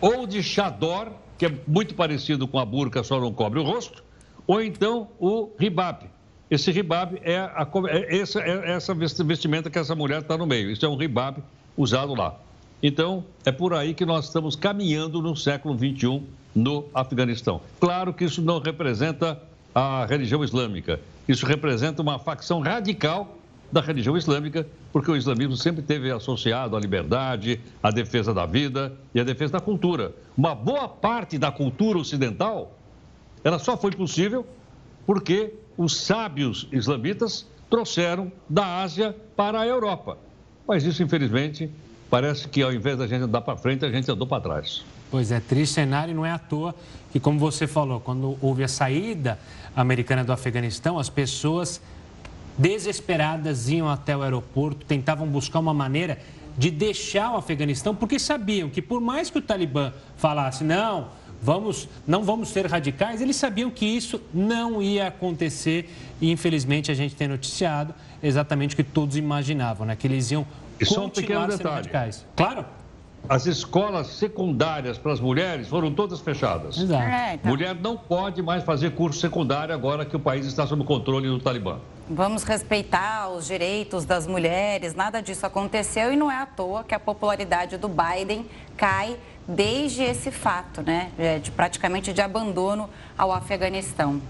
ou 0.00 0.26
de 0.26 0.42
chador, 0.42 1.08
que 1.36 1.46
é 1.46 1.52
muito 1.66 1.94
parecido 1.94 2.46
com 2.48 2.58
a 2.58 2.64
burca, 2.64 3.02
só 3.02 3.20
não 3.20 3.32
cobre 3.32 3.60
o 3.60 3.62
rosto, 3.62 4.02
ou 4.46 4.62
então 4.62 5.08
o 5.18 5.50
ribab. 5.58 6.06
Esse 6.50 6.72
ribab 6.72 7.20
é, 7.22 7.38
a, 7.38 7.66
é 7.88 8.18
essa, 8.18 8.40
é 8.40 8.72
essa 8.72 8.92
vestimenta 8.94 9.70
que 9.70 9.78
essa 9.78 9.94
mulher 9.94 10.22
está 10.22 10.36
no 10.36 10.46
meio. 10.46 10.70
Isso 10.70 10.84
é 10.84 10.88
um 10.88 10.96
ribab 10.96 11.42
usado 11.76 12.14
lá. 12.14 12.36
Então, 12.82 13.24
é 13.44 13.52
por 13.52 13.74
aí 13.74 13.94
que 13.94 14.04
nós 14.06 14.26
estamos 14.26 14.56
caminhando 14.56 15.20
no 15.20 15.36
século 15.36 15.78
XXI 15.78 16.22
no 16.54 16.86
Afeganistão. 16.94 17.60
Claro 17.78 18.12
que 18.12 18.24
isso 18.24 18.42
não 18.42 18.58
representa 18.58 19.40
a 19.74 20.06
religião 20.06 20.42
islâmica. 20.42 20.98
Isso 21.28 21.46
representa 21.46 22.02
uma 22.02 22.18
facção 22.18 22.60
radical 22.60 23.36
da 23.70 23.80
religião 23.80 24.16
islâmica, 24.16 24.66
porque 24.92 25.10
o 25.10 25.16
islamismo 25.16 25.56
sempre 25.56 25.82
teve 25.82 26.10
associado 26.10 26.76
à 26.76 26.80
liberdade, 26.80 27.60
à 27.82 27.90
defesa 27.90 28.34
da 28.34 28.44
vida 28.44 28.92
e 29.14 29.20
à 29.20 29.24
defesa 29.24 29.52
da 29.52 29.60
cultura. 29.60 30.12
Uma 30.36 30.54
boa 30.54 30.88
parte 30.88 31.38
da 31.38 31.52
cultura 31.52 31.98
ocidental, 31.98 32.76
ela 33.42 33.58
só 33.58 33.76
foi 33.76 33.90
possível 33.92 34.46
porque 35.06 35.54
os 35.76 35.96
sábios 35.96 36.68
islamitas 36.70 37.46
trouxeram 37.68 38.30
da 38.48 38.82
Ásia 38.82 39.16
para 39.36 39.60
a 39.60 39.66
Europa. 39.66 40.18
Mas 40.66 40.84
isso, 40.84 41.02
infelizmente, 41.02 41.70
parece 42.10 42.48
que 42.48 42.62
ao 42.62 42.72
invés 42.72 42.98
da 42.98 43.06
gente 43.06 43.22
andar 43.22 43.40
para 43.40 43.56
frente, 43.56 43.84
a 43.84 43.90
gente 43.90 44.10
andou 44.10 44.26
para 44.26 44.42
trás. 44.42 44.84
Pois 45.10 45.32
é, 45.32 45.40
triste 45.40 45.74
cenário 45.74 46.12
e 46.12 46.14
não 46.14 46.24
é 46.24 46.30
à 46.30 46.38
toa 46.38 46.74
que, 47.12 47.18
como 47.18 47.38
você 47.38 47.66
falou, 47.66 48.00
quando 48.00 48.36
houve 48.40 48.62
a 48.62 48.68
saída 48.68 49.38
americana 49.74 50.22
do 50.22 50.32
Afeganistão, 50.32 50.98
as 50.98 51.08
pessoas 51.08 51.80
desesperadas 52.58 53.68
iam 53.68 53.88
até 53.88 54.16
o 54.16 54.22
aeroporto, 54.22 54.84
tentavam 54.84 55.26
buscar 55.26 55.60
uma 55.60 55.74
maneira 55.74 56.18
de 56.58 56.70
deixar 56.70 57.32
o 57.32 57.36
Afeganistão, 57.36 57.94
porque 57.94 58.18
sabiam 58.18 58.68
que 58.68 58.82
por 58.82 59.00
mais 59.00 59.30
que 59.30 59.38
o 59.38 59.42
Talibã 59.42 59.92
falasse, 60.16 60.62
não, 60.62 61.08
vamos, 61.40 61.88
não 62.06 62.22
vamos 62.22 62.48
ser 62.50 62.66
radicais, 62.66 63.20
eles 63.20 63.36
sabiam 63.36 63.70
que 63.70 63.86
isso 63.86 64.20
não 64.32 64.82
ia 64.82 65.08
acontecer 65.08 65.88
e 66.20 66.30
infelizmente 66.30 66.90
a 66.90 66.94
gente 66.94 67.14
tem 67.14 67.28
noticiado 67.28 67.94
exatamente 68.22 68.74
o 68.74 68.76
que 68.76 68.84
todos 68.84 69.16
imaginavam, 69.16 69.86
né? 69.86 69.96
Que 69.96 70.06
eles 70.06 70.30
iam 70.30 70.46
e 70.78 70.86
só 70.86 71.06
um 71.06 71.10
pequeno 71.10 71.46
detalhe. 71.46 71.76
radicais. 71.76 72.26
Claro. 72.36 72.64
As 73.28 73.46
escolas 73.46 74.08
secundárias 74.08 74.98
para 74.98 75.12
as 75.12 75.20
mulheres 75.20 75.68
foram 75.68 75.92
todas 75.92 76.20
fechadas. 76.20 76.76
Exato. 76.76 77.02
É, 77.02 77.34
então... 77.34 77.50
Mulher 77.50 77.74
não 77.76 77.96
pode 77.96 78.42
mais 78.42 78.64
fazer 78.64 78.92
curso 78.92 79.20
secundário 79.20 79.72
agora 79.74 80.04
que 80.04 80.16
o 80.16 80.20
país 80.20 80.46
está 80.46 80.66
sob 80.66 80.84
controle 80.84 81.28
do 81.28 81.38
Talibã. 81.38 81.78
Vamos 82.08 82.42
respeitar 82.42 83.28
os 83.28 83.46
direitos 83.46 84.04
das 84.04 84.26
mulheres, 84.26 84.94
nada 84.96 85.20
disso 85.20 85.46
aconteceu 85.46 86.12
e 86.12 86.16
não 86.16 86.28
é 86.28 86.42
à 86.42 86.46
toa 86.46 86.82
que 86.82 86.92
a 86.92 86.98
popularidade 86.98 87.76
do 87.76 87.88
Biden 87.88 88.46
cai 88.76 89.16
desde 89.46 90.02
esse 90.02 90.32
fato, 90.32 90.82
né, 90.82 91.12
é, 91.16 91.38
de 91.38 91.52
praticamente 91.52 92.12
de 92.12 92.20
abandono 92.20 92.90
ao 93.16 93.30
Afeganistão. 93.30 94.20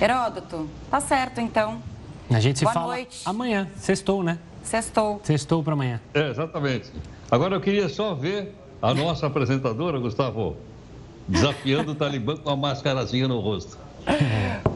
Heródoto, 0.00 0.68
tá 0.90 0.98
certo 1.00 1.40
então. 1.40 1.82
A 2.30 2.40
gente 2.40 2.58
se 2.58 2.64
Boa 2.64 2.74
fala 2.74 2.86
noite. 2.94 3.20
amanhã, 3.24 3.68
sextou, 3.76 4.22
né? 4.22 4.38
Sextou. 4.66 5.20
Sextou 5.22 5.62
para 5.62 5.74
amanhã. 5.74 6.00
É, 6.12 6.28
exatamente. 6.28 6.92
Agora 7.30 7.54
eu 7.54 7.60
queria 7.60 7.88
só 7.88 8.14
ver 8.14 8.52
a 8.82 8.92
nossa 8.92 9.26
apresentadora, 9.26 9.98
Gustavo, 9.98 10.56
desafiando 11.26 11.92
o 11.92 11.94
Talibã 11.94 12.36
com 12.36 12.50
a 12.50 12.56
mascarazinha 12.56 13.28
no 13.28 13.40
rosto. 13.40 13.78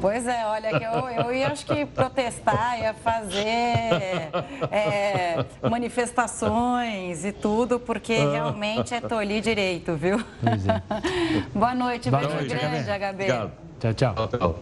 Pois 0.00 0.26
é, 0.26 0.44
olha, 0.46 0.78
que 0.78 0.84
eu, 0.84 1.24
eu 1.24 1.34
ia 1.34 1.48
acho 1.48 1.64
que 1.64 1.84
protestar, 1.86 2.80
ia 2.80 2.94
fazer 2.94 3.44
é, 4.70 5.44
manifestações 5.68 7.24
e 7.24 7.30
tudo, 7.30 7.78
porque 7.78 8.14
ah. 8.14 8.32
realmente 8.32 8.94
é 8.94 9.00
tolir 9.00 9.42
direito, 9.42 9.94
viu? 9.94 10.18
É. 10.18 11.42
Boa 11.56 11.74
noite, 11.74 12.10
Boa 12.10 12.22
beijo 12.22 12.36
noite, 12.36 12.54
grande, 12.54 12.90
HB. 12.90 13.10
Obrigado. 13.10 13.52
Tchau, 13.78 13.94
tchau. 13.94 14.28
tchau. 14.28 14.58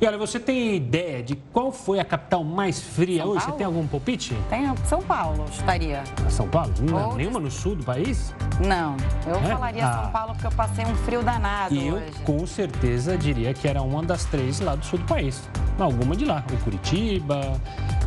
E 0.00 0.06
olha, 0.06 0.16
você 0.16 0.40
tem 0.40 0.76
ideia 0.76 1.22
de 1.22 1.36
qual 1.52 1.70
foi 1.70 2.00
a 2.00 2.04
capital 2.04 2.42
mais 2.42 2.80
fria 2.80 3.22
São 3.22 3.32
hoje? 3.32 3.40
Paulo? 3.40 3.52
Você 3.52 3.58
tem 3.58 3.66
algum 3.66 3.86
palpite? 3.86 4.34
Tem 4.48 4.76
São 4.86 5.02
Paulo, 5.02 5.44
estaria. 5.50 6.02
São 6.30 6.48
Paulo? 6.48 6.72
Não, 6.80 7.16
nenhuma 7.16 7.38
no 7.38 7.50
sul 7.50 7.76
do 7.76 7.84
país? 7.84 8.34
Não, 8.66 8.96
eu 9.26 9.36
é? 9.36 9.42
falaria 9.42 9.86
ah. 9.86 10.02
São 10.02 10.10
Paulo 10.10 10.32
porque 10.32 10.46
eu 10.46 10.52
passei 10.52 10.86
um 10.86 10.94
frio 10.94 11.22
danado 11.22 11.74
e 11.74 11.92
hoje. 11.92 12.06
eu 12.18 12.24
com 12.24 12.46
certeza 12.46 13.14
diria 13.18 13.52
que 13.52 13.68
era 13.68 13.82
uma 13.82 14.02
das 14.02 14.24
três 14.24 14.60
lá 14.60 14.74
do 14.74 14.86
sul 14.86 14.98
do 14.98 15.04
país. 15.04 15.42
Alguma 15.78 16.14
de 16.14 16.26
lá. 16.26 16.44
O 16.52 16.56
Curitiba, 16.64 17.40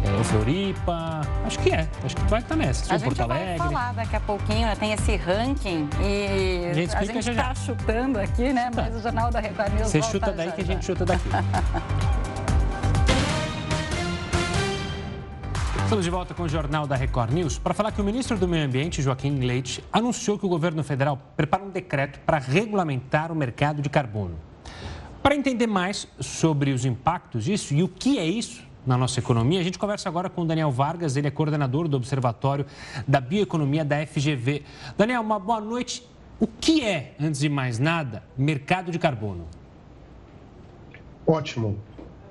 é, 0.03 0.19
o 0.19 0.23
Floripa, 0.23 1.21
acho 1.45 1.57
que 1.59 1.71
é. 1.71 1.87
Acho 2.03 2.15
que 2.15 2.21
vai 2.23 2.39
estar 2.39 2.55
nessa. 2.55 2.85
Sul, 2.85 2.93
a 2.93 2.97
gente 2.97 3.07
Porto 3.07 3.21
Alegre. 3.21 3.57
vai 3.57 3.67
falar 3.67 3.93
daqui 3.93 4.15
a 4.15 4.19
pouquinho, 4.19 4.67
né? 4.67 4.75
tem 4.75 4.93
esse 4.93 5.15
ranking 5.15 5.89
e 6.01 6.67
a 6.69 6.73
gente, 6.73 6.95
a 6.95 7.03
gente 7.03 7.29
está 7.29 7.55
chutando 7.55 8.19
aqui, 8.19 8.51
né? 8.51 8.69
Tá. 8.73 8.83
Mas 8.83 8.95
o 8.95 9.01
Jornal 9.01 9.31
da 9.31 9.39
Record 9.39 9.73
News 9.73 9.87
Você 9.89 10.01
chuta 10.01 10.31
daí 10.31 10.49
já, 10.49 10.51
que 10.53 10.61
a 10.61 10.65
gente 10.65 10.85
chuta 10.85 11.05
daqui. 11.05 11.29
Estamos 15.93 16.05
de 16.05 16.09
volta 16.09 16.33
com 16.33 16.41
o 16.41 16.49
Jornal 16.49 16.87
da 16.87 16.95
Record 16.95 17.31
News 17.31 17.59
para 17.59 17.71
falar 17.71 17.91
que 17.91 18.01
o 18.01 18.03
ministro 18.03 18.35
do 18.35 18.47
Meio 18.47 18.65
Ambiente, 18.65 18.99
Joaquim 18.99 19.37
Leite, 19.37 19.83
anunciou 19.93 20.39
que 20.39 20.45
o 20.45 20.49
governo 20.49 20.83
federal 20.83 21.19
prepara 21.37 21.63
um 21.63 21.69
decreto 21.69 22.19
para 22.21 22.39
regulamentar 22.39 23.31
o 23.31 23.35
mercado 23.35 23.79
de 23.79 23.89
carbono. 23.91 24.33
Para 25.21 25.35
entender 25.35 25.67
mais 25.67 26.07
sobre 26.19 26.71
os 26.71 26.83
impactos 26.83 27.43
disso 27.43 27.75
e 27.75 27.83
o 27.83 27.87
que 27.87 28.17
é 28.17 28.25
isso 28.25 28.63
na 28.87 28.97
nossa 28.97 29.19
economia, 29.19 29.59
a 29.59 29.63
gente 29.63 29.77
conversa 29.77 30.09
agora 30.09 30.31
com 30.31 30.41
o 30.41 30.45
Daniel 30.45 30.71
Vargas, 30.71 31.15
ele 31.15 31.27
é 31.27 31.31
coordenador 31.31 31.87
do 31.87 31.95
Observatório 31.95 32.65
da 33.07 33.21
Bioeconomia 33.21 33.85
da 33.85 34.03
FGV. 34.03 34.63
Daniel, 34.97 35.21
uma 35.21 35.37
boa 35.37 35.61
noite. 35.61 36.03
O 36.39 36.47
que 36.47 36.83
é, 36.83 37.13
antes 37.21 37.39
de 37.39 37.49
mais 37.49 37.77
nada, 37.77 38.23
mercado 38.35 38.91
de 38.91 38.97
carbono? 38.97 39.47
Ótimo. 41.25 41.77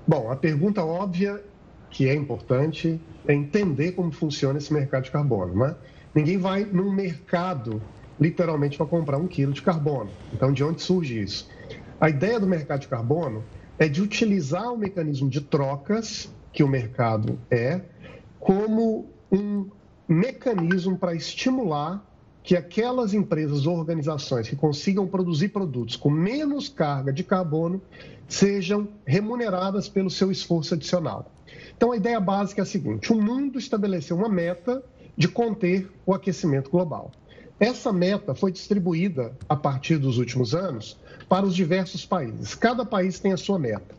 Bom, 0.07 0.31
a 0.31 0.37
pergunta 0.37 0.85
óbvia 0.85 1.43
que 1.91 2.09
é 2.09 2.15
importante 2.15 3.01
é 3.27 3.35
entender 3.35 3.93
como 3.93 4.11
funciona 4.11 4.59
esse 4.59 4.73
mercado 4.73 5.05
de 5.05 5.11
carbono. 5.11 5.55
Né? 5.55 5.77
Ninguém 6.15 6.39
vai 6.39 6.65
num 6.65 6.93
mercado 6.93 7.83
literalmente 8.21 8.77
para 8.77 8.87
comprar 8.87 9.19
um 9.19 9.27
quilo 9.27 9.53
de 9.53 9.63
carbono. 9.63 10.11
Então, 10.33 10.53
de 10.53 10.63
onde 10.63 10.83
surge 10.83 11.21
isso? 11.21 11.49
A 12.01 12.09
ideia 12.09 12.39
do 12.39 12.47
mercado 12.47 12.81
de 12.81 12.89
carbono 12.89 13.45
é 13.79 13.89
de 13.89 14.03
utilizar 14.03 14.73
o 14.73 14.77
mecanismo 14.77 15.29
de 15.29 15.41
trocas 15.41 16.33
que 16.53 16.63
o 16.63 16.69
mercado 16.69 17.39
é 17.51 17.81
como 18.39 19.11
um 19.31 19.71
mecanismo 20.09 20.99
para 20.99 21.15
estimular 21.15 22.05
que 22.43 22.57
aquelas 22.57 23.15
empresas 23.15 23.67
ou 23.67 23.79
organizações 23.79 24.49
que 24.49 24.57
consigam 24.57 25.07
produzir 25.07 25.49
produtos 25.49 25.95
com 25.97 26.11
menos 26.11 26.69
carga 26.69 27.13
de 27.13 27.23
carbono 27.23 27.81
sejam 28.33 28.89
remuneradas 29.07 29.89
pelo 29.89 30.09
seu 30.09 30.31
esforço 30.31 30.75
adicional. 30.75 31.31
Então, 31.77 31.93
a 31.93 31.97
ideia 31.97 32.19
básica 32.19 32.63
é 32.63 32.65
a 32.65 32.67
seguinte: 32.67 33.13
o 33.13 33.21
mundo 33.21 33.59
estabeleceu 33.59 34.17
uma 34.17 34.29
meta 34.29 34.83
de 35.17 35.29
conter 35.29 35.91
o 36.07 36.15
aquecimento 36.15 36.71
global. 36.71 37.13
Essa 37.61 37.93
meta 37.93 38.35
foi 38.35 38.51
distribuída 38.51 39.37
a 39.49 39.55
partir 39.55 39.99
dos 39.99 40.19
últimos 40.19 40.55
anos 40.55 40.99
para 41.29 41.45
os 41.45 41.55
diversos 41.55 42.07
países. 42.07 42.55
Cada 42.55 42.85
país 42.85 43.21
tem 43.21 43.33
a 43.33 43.37
sua 43.37 43.59
meta. 43.59 43.95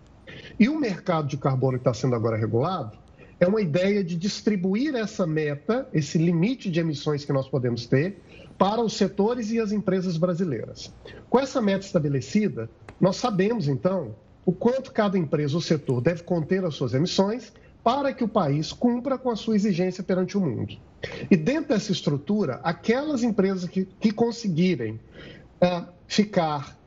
E 0.60 0.68
o 0.68 0.80
mercado 0.80 1.28
de 1.28 1.38
carbono 1.38 1.78
que 1.78 1.82
está 1.82 1.94
sendo 1.94 2.16
agora 2.16 2.36
regulado 2.36 2.98
é 3.40 3.48
uma 3.48 3.62
ideia 3.62 4.04
de 4.04 4.16
distribuir 4.16 4.96
essa 4.96 5.28
meta, 5.28 5.88
esse 5.94 6.18
limite 6.18 6.72
de 6.72 6.80
emissões 6.80 7.24
que 7.24 7.32
nós 7.32 7.48
podemos 7.48 7.86
ter, 7.86 8.20
para 8.58 8.82
os 8.82 8.94
setores 8.94 9.52
e 9.52 9.60
as 9.60 9.72
empresas 9.72 10.18
brasileiras. 10.18 10.94
Com 11.30 11.40
essa 11.40 11.62
meta 11.62 11.86
estabelecida, 11.86 12.70
nós 13.00 13.18
sabemos 13.18 13.68
então 13.68 14.16
o 14.46 14.52
quanto 14.52 14.92
cada 14.92 15.18
empresa 15.18 15.56
ou 15.56 15.62
setor 15.62 16.02
deve 16.02 16.24
conter 16.24 16.64
as 16.66 16.76
suas 16.76 16.94
emissões 16.94 17.54
para 17.84 18.14
que 18.14 18.24
o 18.24 18.28
país 18.28 18.72
cumpra 18.72 19.18
com 19.18 19.30
a 19.30 19.36
sua 19.36 19.56
exigência 19.56 20.04
perante 20.04 20.38
o 20.38 20.42
mundo. 20.42 20.78
E 21.30 21.36
dentro 21.36 21.70
dessa 21.70 21.92
estrutura, 21.92 22.62
aquelas 22.64 23.24
empresas 23.24 23.70
que, 23.70 23.86
que 24.00 24.12
conseguirem 24.12 25.00
uh, 25.62 25.86
ficar 26.08 26.78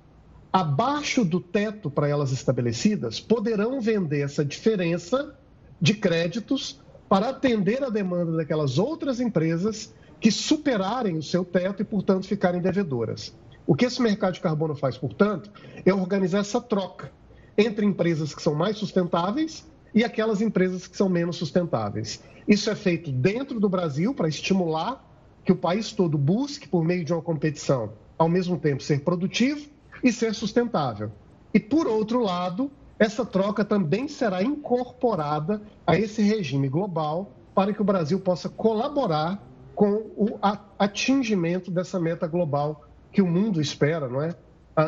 abaixo 0.51 1.23
do 1.23 1.38
teto 1.38 1.90
para 1.90 2.09
elas 2.09 2.33
estabelecidas 2.33 3.21
poderão 3.21 3.79
vender 3.79 4.21
essa 4.21 4.42
diferença 4.42 5.35
de 5.79 5.92
créditos 5.92 6.81
para 7.11 7.29
atender 7.29 7.85
a 7.85 7.90
demanda 7.90 8.33
daquelas 8.33 8.79
outras 8.79 9.21
empresas 9.21 9.95
que 10.19 10.31
superarem 10.31 11.19
o 11.19 11.23
seu 11.23 11.45
teto 11.45 11.83
e, 11.83 11.85
portanto, 11.85 12.27
ficarem 12.27 12.61
devedoras. 12.61 13.35
O 13.66 13.75
que 13.75 13.85
esse 13.85 14.01
mercado 14.01 14.35
de 14.35 14.40
carbono 14.40 14.75
faz, 14.75 14.97
portanto, 14.97 15.51
é 15.85 15.92
organizar 15.92 16.38
essa 16.38 16.61
troca 16.61 17.12
entre 17.57 17.87
empresas 17.87 18.35
que 18.35 18.42
são 18.42 18.54
mais 18.54 18.77
sustentáveis 18.77 19.67
e 19.94 20.04
aquelas 20.04 20.40
empresas 20.40 20.87
que 20.87 20.96
são 20.96 21.09
menos 21.09 21.37
sustentáveis. 21.37 22.23
Isso 22.46 22.71
é 22.71 22.75
feito 22.75 23.11
dentro 23.11 23.59
do 23.59 23.69
Brasil 23.69 24.15
para 24.15 24.29
estimular 24.29 25.04
que 25.44 25.52
o 25.52 25.57
país 25.57 25.92
todo 25.92 26.19
busque, 26.19 26.69
por 26.69 26.85
meio 26.85 27.04
de 27.04 27.13
uma 27.13 27.23
competição, 27.23 27.92
ao 28.19 28.29
mesmo 28.29 28.59
tempo 28.59 28.83
ser 28.83 29.00
produtivo 29.00 29.69
e 30.02 30.13
ser 30.13 30.35
sustentável. 30.35 31.11
E, 31.54 31.61
por 31.61 31.87
outro 31.87 32.23
lado, 32.23 32.71
essa 32.98 33.25
troca 33.25 33.65
também 33.65 34.09
será 34.09 34.42
incorporada 34.42 35.63
a 35.87 35.96
esse 35.98 36.23
regime 36.23 36.69
global 36.69 37.33
para 37.54 37.73
que 37.73 37.81
o 37.81 37.85
Brasil 37.85 38.21
possa 38.21 38.48
colaborar 38.48 39.42
com 39.75 39.92
o 40.17 40.38
atingimento 40.79 41.71
dessa 41.71 42.00
meta 42.00 42.27
global 42.27 42.85
que 43.13 43.23
o 43.23 43.27
mundo 43.27 43.61
espera, 43.61 44.09
não 44.09 44.23
é, 44.23 44.35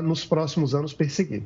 nos 0.03 0.25
próximos 0.25 0.75
anos 0.75 0.93
perseguir. 0.93 1.45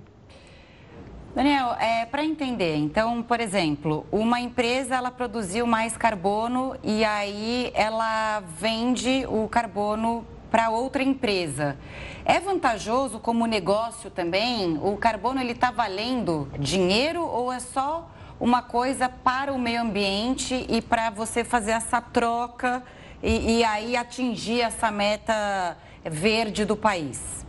Daniel, 1.35 1.73
é, 1.81 2.05
para 2.05 2.23
entender, 2.23 2.77
então, 2.77 3.23
por 3.23 3.41
exemplo, 3.41 4.05
uma 4.13 4.39
empresa 4.39 4.97
ela 4.97 5.11
produziu 5.11 5.67
mais 5.67 5.97
carbono 5.97 6.77
e 6.83 7.03
aí 7.07 7.73
ela 7.75 8.41
vende 8.59 9.25
o 9.27 9.49
carbono 9.49 10.27
para 10.51 10.69
outra 10.69 11.03
empresa. 11.03 11.79
É 12.23 12.39
vantajoso 12.39 13.19
como 13.19 13.47
negócio 13.47 14.11
também? 14.11 14.79
O 14.83 14.99
carbono 14.99 15.41
ele 15.41 15.53
está 15.53 15.71
valendo 15.71 16.51
dinheiro 16.59 17.23
ou 17.23 17.51
é 17.51 17.61
só 17.61 18.11
uma 18.39 18.61
coisa 18.61 19.09
para 19.09 19.55
o 19.55 19.59
meio 19.59 19.81
ambiente 19.81 20.67
e 20.69 20.83
para 20.83 21.09
você 21.09 21.43
fazer 21.43 21.71
essa 21.71 22.03
troca 22.03 22.83
e, 23.23 23.61
e 23.61 23.65
aí 23.65 23.97
atingir 23.97 24.61
essa 24.61 24.91
meta 24.91 25.79
verde 26.05 26.67
do 26.67 26.77
país? 26.77 27.47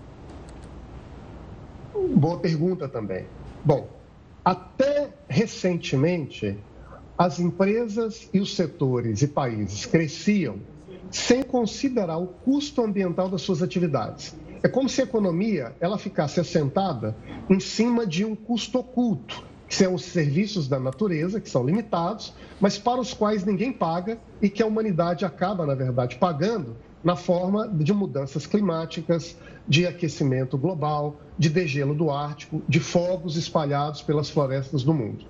Boa 2.16 2.40
pergunta 2.40 2.88
também. 2.88 3.28
Bom, 3.66 3.88
até 4.44 5.10
recentemente, 5.30 6.58
as 7.18 7.40
empresas 7.40 8.30
e 8.34 8.40
os 8.40 8.56
setores 8.56 9.22
e 9.22 9.28
países 9.28 9.86
cresciam 9.86 10.58
sem 11.10 11.44
considerar 11.44 12.18
o 12.18 12.28
custo 12.28 12.84
ambiental 12.84 13.30
das 13.30 13.42
suas 13.42 13.62
atividades. 13.62 14.36
É 14.62 14.68
como 14.68 14.90
se 14.90 15.00
a 15.00 15.04
economia 15.06 15.74
ela 15.80 15.98
ficasse 15.98 16.40
assentada 16.40 17.16
em 17.50 17.60
cima 17.60 18.06
de 18.06 18.26
um 18.26 18.36
custo 18.36 18.80
oculto, 18.80 19.46
que 19.68 19.76
são 19.76 19.94
os 19.94 20.04
serviços 20.04 20.68
da 20.68 20.80
natureza, 20.80 21.40
que 21.40 21.50
são 21.50 21.66
limitados, 21.66 22.34
mas 22.60 22.78
para 22.78 23.00
os 23.00 23.14
quais 23.14 23.46
ninguém 23.46 23.72
paga 23.72 24.18
e 24.42 24.50
que 24.50 24.62
a 24.62 24.66
humanidade 24.66 25.24
acaba, 25.24 25.66
na 25.66 25.76
verdade, 25.76 26.18
pagando 26.18 26.76
na 27.04 27.16
forma 27.16 27.68
de 27.68 27.94
mudanças 27.94 28.46
climáticas, 28.46 29.38
de 29.68 29.86
aquecimento 29.86 30.58
global, 30.58 31.18
de 31.38 31.50
degelo 31.50 31.96
do 31.96 32.12
Ártico, 32.12 32.62
de 32.68 32.80
fogos 32.80 33.38
espalhados 33.38 34.02
pelas 34.02 34.30
florestas 34.30 34.84
do 34.84 34.94
mundo. 34.94 35.26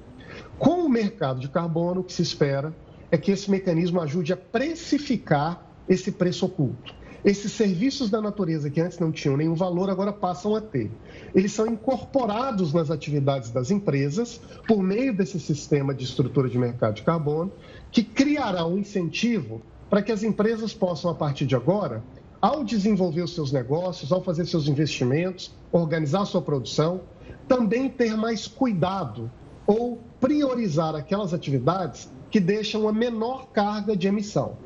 Com 0.58 0.86
o 0.86 0.90
mercado 0.90 1.40
de 1.40 1.50
carbono, 1.50 2.02
o 2.02 2.04
que 2.04 2.14
se 2.14 2.22
espera 2.22 2.74
é 3.12 3.18
que 3.18 3.32
esse 3.32 3.50
mecanismo 3.50 4.02
ajude 4.02 4.34
a 4.34 4.38
precificar 4.38 5.66
esse 5.88 6.12
preço 6.12 6.46
oculto. 6.46 6.94
Esses 7.24 7.54
serviços 7.54 8.10
da 8.10 8.20
natureza 8.20 8.70
que 8.70 8.82
antes 8.82 9.00
não 9.00 9.10
tinham 9.10 9.38
nenhum 9.38 9.56
valor, 9.56 9.90
agora 9.90 10.12
passam 10.12 10.56
a 10.56 10.62
ter. 10.62 10.92
Eles 11.34 11.54
são 11.54 11.66
incorporados 11.66 12.74
nas 12.74 12.92
atividades 12.92 13.50
das 13.50 13.72
empresas 13.72 14.42
por 14.68 14.84
meio 14.84 15.16
desse 15.16 15.40
sistema 15.40 15.94
de 15.94 16.04
estrutura 16.04 16.50
de 16.50 16.58
mercado 16.58 16.96
de 16.96 17.04
carbono, 17.04 17.52
que 17.92 18.04
criará 18.04 18.66
um 18.66 18.78
incentivo 18.78 19.62
para 19.90 20.02
que 20.02 20.12
as 20.12 20.24
empresas 20.24 20.74
possam, 20.74 21.12
a 21.12 21.16
partir 21.16 21.46
de 21.46 21.56
agora, 21.56 22.04
ao 22.44 22.62
desenvolver 22.62 23.22
os 23.22 23.34
seus 23.34 23.54
negócios, 23.54 24.12
ao 24.12 24.22
fazer 24.22 24.46
seus 24.46 24.68
investimentos, 24.68 25.56
organizar 25.72 26.26
sua 26.26 26.42
produção, 26.42 27.00
também 27.48 27.88
ter 27.88 28.18
mais 28.18 28.48
cuidado 28.48 29.32
ou 29.66 30.02
priorizar 30.20 30.94
aquelas 30.94 31.34
atividades 31.34 32.12
que 32.30 32.42
deixam 32.42 32.86
a 32.86 32.92
menor 32.92 33.48
carga 33.54 33.96
de 33.96 34.10
emissão. 34.10 34.58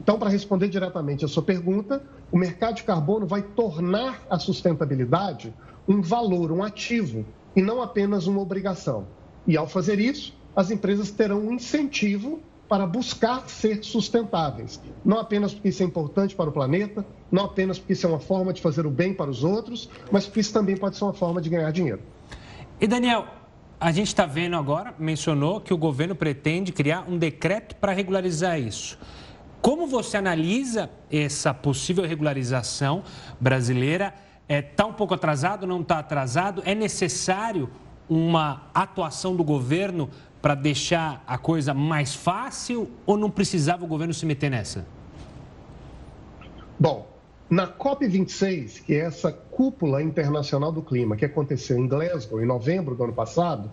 Então, 0.00 0.16
para 0.16 0.30
responder 0.30 0.68
diretamente 0.68 1.24
a 1.24 1.28
sua 1.28 1.42
pergunta, 1.42 2.04
o 2.30 2.38
mercado 2.38 2.76
de 2.76 2.84
carbono 2.84 3.26
vai 3.26 3.42
tornar 3.42 4.24
a 4.30 4.38
sustentabilidade 4.38 5.52
um 5.88 6.00
valor, 6.00 6.52
um 6.52 6.62
ativo, 6.62 7.26
e 7.56 7.60
não 7.60 7.82
apenas 7.82 8.28
uma 8.28 8.42
obrigação. 8.42 9.08
E 9.44 9.56
ao 9.56 9.66
fazer 9.66 9.98
isso, 9.98 10.32
as 10.54 10.70
empresas 10.70 11.10
terão 11.10 11.40
um 11.40 11.52
incentivo 11.52 12.38
para 12.68 12.86
buscar 12.86 13.48
ser 13.48 13.84
sustentáveis. 13.84 14.80
Não 15.04 15.18
apenas 15.18 15.52
porque 15.52 15.68
isso 15.68 15.82
é 15.82 15.86
importante 15.86 16.34
para 16.34 16.48
o 16.48 16.52
planeta, 16.52 17.04
não 17.30 17.44
apenas 17.44 17.78
porque 17.78 17.92
isso 17.92 18.06
é 18.06 18.08
uma 18.08 18.20
forma 18.20 18.52
de 18.52 18.60
fazer 18.62 18.86
o 18.86 18.90
bem 18.90 19.12
para 19.12 19.30
os 19.30 19.44
outros, 19.44 19.88
mas 20.10 20.24
porque 20.24 20.40
isso 20.40 20.52
também 20.52 20.76
pode 20.76 20.96
ser 20.96 21.04
uma 21.04 21.12
forma 21.12 21.40
de 21.40 21.50
ganhar 21.50 21.70
dinheiro. 21.70 22.00
E 22.80 22.86
Daniel, 22.86 23.26
a 23.78 23.92
gente 23.92 24.08
está 24.08 24.24
vendo 24.24 24.56
agora, 24.56 24.94
mencionou 24.98 25.60
que 25.60 25.74
o 25.74 25.76
governo 25.76 26.14
pretende 26.14 26.72
criar 26.72 27.04
um 27.08 27.18
decreto 27.18 27.76
para 27.76 27.92
regularizar 27.92 28.58
isso. 28.58 28.98
Como 29.60 29.86
você 29.86 30.16
analisa 30.16 30.90
essa 31.10 31.54
possível 31.54 32.04
regularização 32.04 33.02
brasileira? 33.40 34.14
Está 34.46 34.54
é, 34.54 34.62
tá 34.62 34.86
um 34.86 34.92
pouco 34.92 35.14
atrasado, 35.14 35.66
não 35.66 35.80
está 35.80 35.98
atrasado? 35.98 36.62
É 36.66 36.74
necessário 36.74 37.70
uma 38.08 38.68
atuação 38.74 39.34
do 39.34 39.42
governo 39.42 40.10
para 40.44 40.54
deixar 40.54 41.24
a 41.26 41.38
coisa 41.38 41.72
mais 41.72 42.14
fácil 42.14 42.90
ou 43.06 43.16
não 43.16 43.30
precisava 43.30 43.82
o 43.82 43.86
governo 43.86 44.12
se 44.12 44.26
meter 44.26 44.50
nessa? 44.50 44.84
Bom, 46.78 47.08
na 47.48 47.66
COP26, 47.66 48.82
que 48.82 48.92
é 48.92 48.98
essa 48.98 49.32
cúpula 49.32 50.02
internacional 50.02 50.70
do 50.70 50.82
clima 50.82 51.16
que 51.16 51.24
aconteceu 51.24 51.78
em 51.78 51.88
Glasgow 51.88 52.42
em 52.42 52.46
novembro 52.46 52.94
do 52.94 53.04
ano 53.04 53.14
passado, 53.14 53.72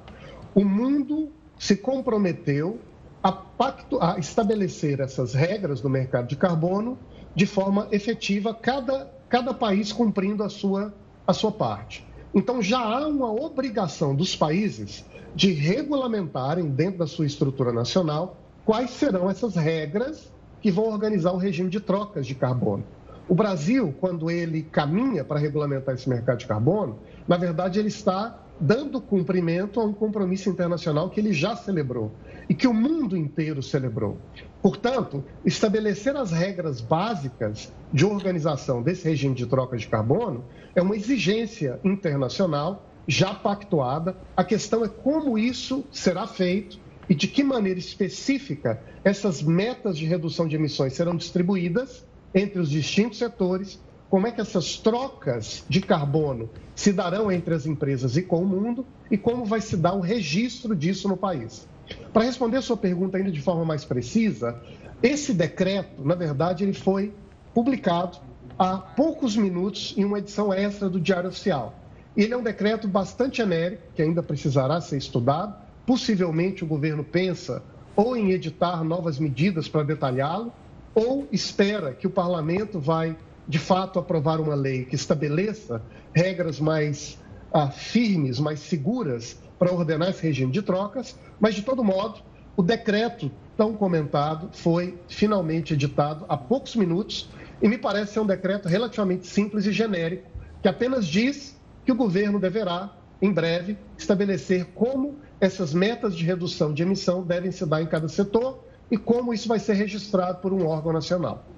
o 0.55 0.63
mundo 0.63 1.34
se 1.59 1.76
comprometeu 1.76 2.80
a, 3.22 3.34
pacto, 3.34 4.01
a 4.01 4.17
estabelecer 4.17 5.01
essas 5.01 5.34
regras 5.34 5.82
do 5.82 5.89
mercado 5.89 6.30
de 6.30 6.38
carbono 6.38 6.97
de 7.36 7.45
forma 7.45 7.89
efetiva, 7.91 8.53
cada, 8.53 9.11
cada 9.28 9.53
país 9.53 9.91
cumprindo 9.91 10.41
a 10.41 10.47
sua, 10.47 10.93
a 11.28 11.34
sua 11.34 11.51
parte. 11.51 12.09
Então, 12.34 12.61
já 12.61 12.79
há 12.79 13.07
uma 13.07 13.32
obrigação 13.32 14.15
dos 14.15 14.36
países 14.36 15.05
de 15.36 15.51
regulamentarem 15.51 16.69
dentro 16.69 16.99
da 16.99 17.07
sua 17.07 17.25
estrutura 17.25 17.71
nacional 17.71 18.38
quais 18.65 18.91
serão 18.91 19.29
essas 19.29 19.55
regras 19.55 20.32
que 20.61 20.71
vão 20.71 20.86
organizar 20.86 21.32
o 21.32 21.38
regime 21.38 21.69
de 21.69 21.79
trocas 21.79 22.25
de 22.25 22.36
carbono. 22.36 22.84
O 23.27 23.36
Brasil, 23.36 23.93
quando 23.99 24.29
ele 24.29 24.61
caminha 24.61 25.23
para 25.23 25.39
regulamentar 25.39 25.95
esse 25.95 26.07
mercado 26.09 26.39
de 26.39 26.47
carbono, 26.47 26.99
na 27.27 27.38
verdade 27.38 27.79
ele 27.79 27.88
está 27.88 28.41
dando 28.60 29.02
cumprimento 29.02 29.80
a 29.80 29.84
um 29.86 29.93
compromisso 29.93 30.49
internacional 30.49 31.10
que 31.10 31.20
ele 31.20 31.34
já 31.34 31.56
celebrou 31.56 32.12
e 32.47 32.54
que 32.54 32.68
o 32.68 32.74
mundo 32.74 33.18
inteiro 33.18 33.64
celebrou. 33.64 34.18
Portanto, 34.62 35.24
estabelecer 35.43 36.16
as 36.16 36.32
regras 36.32 36.82
básicas 36.82 37.72
de 37.91 38.06
organização 38.06 38.82
desse 38.84 39.08
regime 39.08 39.34
de 39.34 39.47
troca 39.47 39.76
de 39.76 39.88
carbono 39.88 40.43
é 40.76 40.82
uma 40.82 40.95
exigência 40.95 41.80
internacional 41.84 42.88
já 43.08 43.34
pactuada. 43.34 44.16
A 44.38 44.43
questão 44.43 44.86
é 44.86 44.88
como 44.88 45.38
isso 45.38 45.84
será 45.91 46.28
feito 46.28 46.80
e 47.10 47.16
de 47.16 47.28
que 47.28 47.43
maneira 47.43 47.80
específica 47.80 48.82
essas 49.04 49.41
metas 49.41 49.97
de 49.97 50.06
redução 50.06 50.47
de 50.47 50.56
emissões 50.56 50.93
serão 50.93 51.16
distribuídas 51.16 52.06
entre 52.34 52.60
os 52.60 52.70
distintos 52.70 53.18
setores, 53.18 53.82
como 54.12 54.28
é 54.28 54.32
que 54.32 54.41
essas 54.41 54.78
trocas 54.78 55.64
de 55.70 55.80
carbono 55.80 56.49
se 56.76 56.91
darão 56.91 57.32
entre 57.32 57.53
as 57.53 57.66
empresas 57.66 58.18
e 58.18 58.22
com 58.22 58.43
o 58.43 58.45
mundo 58.45 58.86
e 59.09 59.18
como 59.18 59.45
vai 59.45 59.62
se 59.62 59.78
dar 59.78 59.93
o 59.93 60.01
registro 60.01 60.76
disso 60.76 61.07
no 61.07 61.16
país. 61.16 61.66
Para 62.12 62.26
responder 62.26 62.57
a 62.57 62.62
sua 62.62 62.76
pergunta 62.76 63.18
ainda 63.18 63.32
de 63.32 63.41
forma 63.41 63.64
mais 63.64 63.86
precisa, 63.86 64.62
esse 65.01 65.34
decreto, 65.34 66.05
na 66.05 66.14
verdade, 66.14 66.66
ele 66.66 66.74
foi 66.74 67.14
publicado 67.53 68.18
há 68.59 68.78
poucos 68.78 69.38
minutos 69.38 69.93
em 69.97 70.03
uma 70.03 70.20
edição 70.20 70.53
extra 70.53 70.89
do 70.89 70.99
Diário 70.99 71.30
Oficial. 71.30 71.74
Ele 72.16 72.34
é 72.34 72.38
um 72.38 72.43
decreto 72.43 72.89
bastante 72.89 73.38
genérico, 73.38 73.84
que 73.95 74.01
ainda 74.01 74.22
precisará 74.22 74.82
ser 74.82 74.97
estudado. 74.97 75.55
Possivelmente 75.86 76.66
o 76.66 76.68
governo 76.68 77.01
pensa 77.01 77.64
ou 77.95 78.18
em 78.18 78.32
editar 78.32 78.84
novas 78.84 79.18
medidas 79.18 79.70
para 79.70 79.84
detalhá-lo, 79.84 80.51
ou 80.93 81.30
espera 81.32 81.93
que 81.93 82.07
o 82.07 82.09
parlamento 82.09 82.78
vai, 82.78 83.16
de 83.52 83.60
fato, 83.60 83.99
aprovar 83.99 84.39
uma 84.39 84.56
lei 84.56 84.86
que 84.86 84.95
estabeleça 84.95 85.82
regras 86.16 86.58
mais 86.58 87.20
ah, 87.52 87.70
firmes, 87.70 88.39
mais 88.39 88.62
seguras 88.62 89.38
para 89.60 89.74
ordenar 89.74 90.10
esse 90.10 90.24
regime 90.24 90.54
de 90.54 90.62
trocas. 90.62 91.20
Mas, 91.38 91.54
de 91.54 91.62
todo 91.62 91.84
modo, 91.84 92.22
o 92.56 92.64
decreto 92.64 93.30
tão 93.58 93.74
comentado 93.74 94.49
foi 94.54 94.97
finalmente 95.10 95.74
editado 95.74 96.26
há 96.30 96.38
poucos 96.38 96.78
minutos 96.78 97.30
e 97.62 97.68
me 97.68 97.78
parece 97.78 98.14
ser 98.14 98.22
um 98.22 98.26
decreto 98.26 98.70
relativamente 98.70 99.28
simples 99.28 99.66
e 99.66 99.74
genérico, 99.74 100.32
que 100.62 100.70
apenas 100.70 101.06
diz 101.06 101.60
que 101.84 101.91
o 101.91 101.95
governo 101.95 102.39
deverá, 102.39 102.95
em 103.22 103.34
breve, 103.34 103.78
estabelecer 103.97 104.68
como 104.74 105.20
essas 105.41 105.74
metas 105.74 106.16
de 106.16 106.24
redução 106.24 106.74
de 106.74 106.84
emissão 106.84 107.22
devem 107.22 107.52
se 107.52 107.66
dar 107.66 107.82
em 107.82 107.88
cada 107.88 108.08
setor 108.08 108.64
e 108.89 108.95
como 108.95 109.34
isso 109.34 109.49
vai 109.49 109.60
ser 109.60 109.74
registrado 109.74 110.39
por 110.39 110.54
um 110.54 110.66
órgão 110.66 110.93
nacional. 110.93 111.51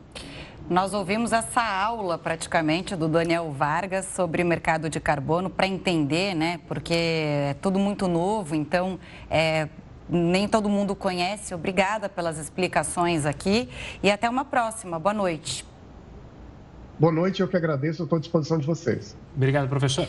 Nós 0.70 0.94
ouvimos 0.94 1.34
essa 1.34 1.62
aula 1.62 2.18
praticamente 2.18 2.96
do 2.96 3.10
Daniel 3.10 3.52
Vargas 3.52 4.06
sobre 4.06 4.46
mercado 4.46 4.90
de 4.90 4.98
carbono 4.98 5.50
para 5.50 5.68
entender, 5.68 6.34
né? 6.34 6.62
Porque 6.68 6.94
é 6.94 7.56
tudo 7.62 7.78
muito 7.78 8.08
novo, 8.08 8.56
então 8.56 8.98
é, 9.30 9.68
nem 10.10 10.48
todo 10.48 10.70
mundo 10.70 10.96
conhece. 10.96 11.54
Obrigada 11.54 12.08
pelas 12.08 12.38
explicações 12.38 13.26
aqui 13.26 13.68
e 14.02 14.10
até 14.10 14.30
uma 14.30 14.46
próxima. 14.46 14.98
Boa 14.98 15.14
noite. 15.14 15.66
Boa 16.98 17.12
noite, 17.12 17.42
eu 17.42 17.48
que 17.48 17.58
agradeço, 17.58 18.04
estou 18.04 18.16
à 18.16 18.20
disposição 18.20 18.58
de 18.58 18.66
vocês. 18.66 19.18
Obrigado, 19.36 19.68
professor. 19.68 20.08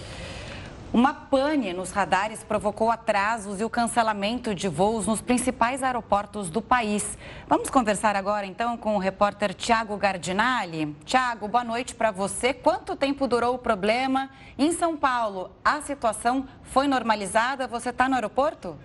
Uma 0.95 1.12
pane 1.12 1.72
nos 1.72 1.90
radares 1.90 2.45
provocou 2.45 2.88
atrasos 2.88 3.61
e 3.61 3.64
o 3.64 3.68
cancelamento 3.68 4.55
de 4.55 4.68
voos 4.68 5.09
nos 5.09 5.20
principais 5.20 5.82
aeroportos 5.82 6.49
do 6.49 6.62
país. 6.62 7.18
Vamos 7.49 7.68
conversar 7.68 8.14
agora 8.14 8.47
então 8.47 8.76
com 8.76 8.95
o 8.95 9.01
repórter 9.01 9.53
Tiago 9.55 9.97
Gardinali. 9.97 10.97
Tiago, 11.05 11.49
boa 11.49 11.64
noite 11.64 11.97
para 11.97 12.12
você. 12.12 12.55
Quanto 12.55 12.95
tempo 12.95 13.26
durou 13.26 13.57
o 13.57 13.59
problema? 13.59 14.30
Em 14.57 14.70
São 14.70 14.97
Paulo, 14.97 15.51
a 15.64 15.80
situação 15.80 16.47
foi 16.62 16.86
normalizada? 16.86 17.66
Você 17.66 17.90
está 17.90 18.09
no 18.09 18.14
aeroporto? 18.14 18.78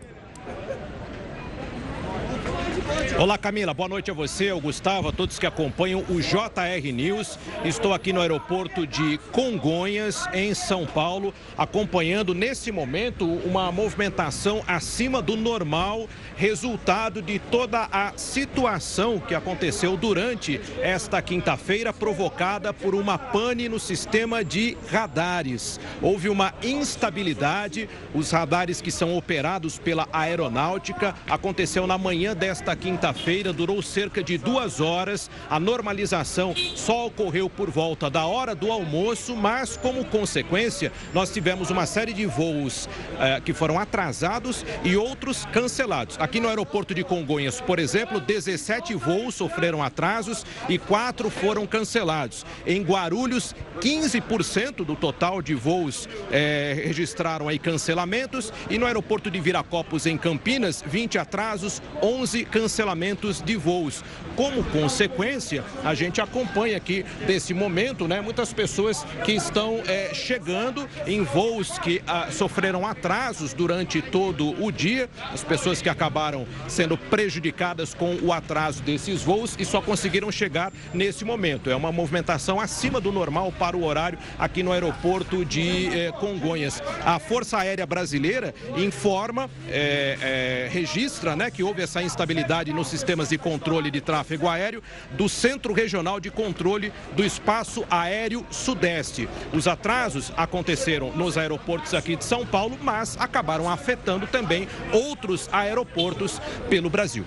Olá 3.19 3.37
Camila, 3.37 3.73
boa 3.73 3.89
noite 3.89 4.09
a 4.09 4.13
você, 4.13 4.49
ao 4.49 4.61
Gustavo, 4.61 5.09
a 5.09 5.11
todos 5.11 5.37
que 5.37 5.45
acompanham 5.45 6.05
o 6.09 6.21
JR 6.21 6.91
News. 6.93 7.37
Estou 7.65 7.93
aqui 7.93 8.13
no 8.13 8.21
aeroporto 8.21 8.87
de 8.87 9.17
Congonhas, 9.31 10.25
em 10.33 10.53
São 10.53 10.85
Paulo, 10.85 11.33
acompanhando 11.57 12.33
nesse 12.33 12.71
momento 12.71 13.25
uma 13.25 13.71
movimentação 13.71 14.63
acima 14.65 15.21
do 15.21 15.35
normal, 15.35 16.07
resultado 16.37 17.21
de 17.21 17.39
toda 17.39 17.89
a 17.91 18.13
situação 18.15 19.19
que 19.19 19.35
aconteceu 19.35 19.97
durante 19.97 20.61
esta 20.81 21.21
quinta-feira, 21.21 21.91
provocada 21.91 22.73
por 22.73 22.95
uma 22.95 23.17
pane 23.17 23.67
no 23.67 23.79
sistema 23.79 24.45
de 24.45 24.77
radares. 24.89 25.77
Houve 26.01 26.29
uma 26.29 26.53
instabilidade, 26.63 27.89
os 28.15 28.31
radares 28.31 28.79
que 28.81 28.91
são 28.91 29.17
operados 29.17 29.77
pela 29.77 30.07
aeronáutica 30.13 31.13
aconteceu 31.29 31.85
na 31.85 31.97
manhã 31.97 32.33
desta 32.33 32.78
quinta-feira, 32.79 33.51
durou 33.51 33.81
cerca 33.81 34.23
de 34.23 34.37
duas 34.37 34.79
horas. 34.79 35.29
A 35.49 35.59
normalização 35.59 36.55
só 36.55 37.07
ocorreu 37.07 37.49
por 37.49 37.69
volta 37.69 38.09
da 38.09 38.25
hora 38.25 38.55
do 38.55 38.71
almoço, 38.71 39.35
mas 39.35 39.77
como 39.77 40.05
consequência, 40.05 40.91
nós 41.13 41.31
tivemos 41.31 41.69
uma 41.69 41.85
série 41.85 42.13
de 42.13 42.25
voos 42.25 42.87
eh, 43.19 43.41
que 43.43 43.53
foram 43.53 43.77
atrasados 43.77 44.65
e 44.83 44.95
outros 44.95 45.45
cancelados. 45.45 46.17
Aqui 46.19 46.39
no 46.39 46.47
aeroporto 46.47 46.95
de 46.95 47.03
Congonhas, 47.03 47.59
por 47.61 47.79
exemplo, 47.79 48.19
17 48.19 48.95
voos 48.95 49.35
sofreram 49.35 49.83
atrasos 49.83 50.45
e 50.67 50.77
quatro 50.77 51.29
foram 51.29 51.67
cancelados. 51.67 52.45
Em 52.65 52.81
Guarulhos, 52.81 53.53
15% 53.81 54.85
do 54.85 54.95
total 54.95 55.41
de 55.41 55.53
voos 55.53 56.07
eh, 56.31 56.81
registraram 56.85 57.47
aí 57.47 57.59
cancelamentos 57.59 58.53
e 58.69 58.77
no 58.77 58.85
aeroporto 58.85 59.29
de 59.29 59.39
Viracopos, 59.39 60.05
em 60.05 60.17
Campinas, 60.17 60.83
20 60.85 61.17
atrasos, 61.17 61.81
11 62.01 62.45
cancelamentos 62.69 63.41
de 63.41 63.55
voos. 63.55 64.03
Como 64.35 64.63
consequência, 64.65 65.63
a 65.83 65.95
gente 65.95 66.21
acompanha 66.21 66.77
aqui 66.77 67.03
desse 67.25 67.51
momento, 67.51 68.07
né, 68.07 68.21
muitas 68.21 68.53
pessoas 68.53 69.03
que 69.25 69.31
estão 69.31 69.81
é, 69.87 70.13
chegando 70.13 70.87
em 71.07 71.23
voos 71.23 71.79
que 71.79 72.01
ah, 72.05 72.27
sofreram 72.31 72.85
atrasos 72.85 73.53
durante 73.53 74.03
todo 74.03 74.63
o 74.63 74.71
dia, 74.71 75.09
as 75.33 75.43
pessoas 75.43 75.81
que 75.81 75.89
acabaram 75.89 76.45
sendo 76.67 76.95
prejudicadas 76.95 77.95
com 77.95 78.15
o 78.21 78.31
atraso 78.31 78.83
desses 78.83 79.23
voos 79.23 79.55
e 79.57 79.65
só 79.65 79.81
conseguiram 79.81 80.31
chegar 80.31 80.71
nesse 80.93 81.25
momento. 81.25 81.71
É 81.71 81.75
uma 81.75 81.91
movimentação 81.91 82.59
acima 82.59 83.01
do 83.01 83.11
normal 83.11 83.51
para 83.51 83.75
o 83.75 83.83
horário 83.83 84.19
aqui 84.37 84.61
no 84.61 84.71
aeroporto 84.71 85.43
de 85.43 85.87
eh, 85.87 86.11
Congonhas. 86.19 86.81
A 87.03 87.17
Força 87.17 87.57
Aérea 87.57 87.85
Brasileira 87.85 88.53
informa, 88.77 89.49
eh, 89.67 90.17
eh, 90.21 90.69
registra 90.71 91.35
né, 91.35 91.49
que 91.49 91.63
houve 91.63 91.81
essa 91.81 92.01
instabilidade 92.01 92.58
nos 92.67 92.87
sistemas 92.87 93.29
de 93.29 93.37
controle 93.37 93.89
de 93.89 94.01
tráfego 94.01 94.47
aéreo 94.47 94.83
do 95.11 95.29
Centro 95.29 95.73
Regional 95.73 96.19
de 96.19 96.29
Controle 96.29 96.91
do 97.15 97.23
Espaço 97.23 97.85
Aéreo 97.89 98.45
Sudeste. 98.51 99.29
Os 99.53 99.67
atrasos 99.67 100.31
aconteceram 100.35 101.11
nos 101.11 101.37
aeroportos 101.37 101.93
aqui 101.93 102.15
de 102.15 102.25
São 102.25 102.45
Paulo, 102.45 102.77
mas 102.81 103.17
acabaram 103.19 103.69
afetando 103.69 104.27
também 104.27 104.67
outros 104.91 105.49
aeroportos 105.51 106.41
pelo 106.69 106.89
Brasil. 106.89 107.25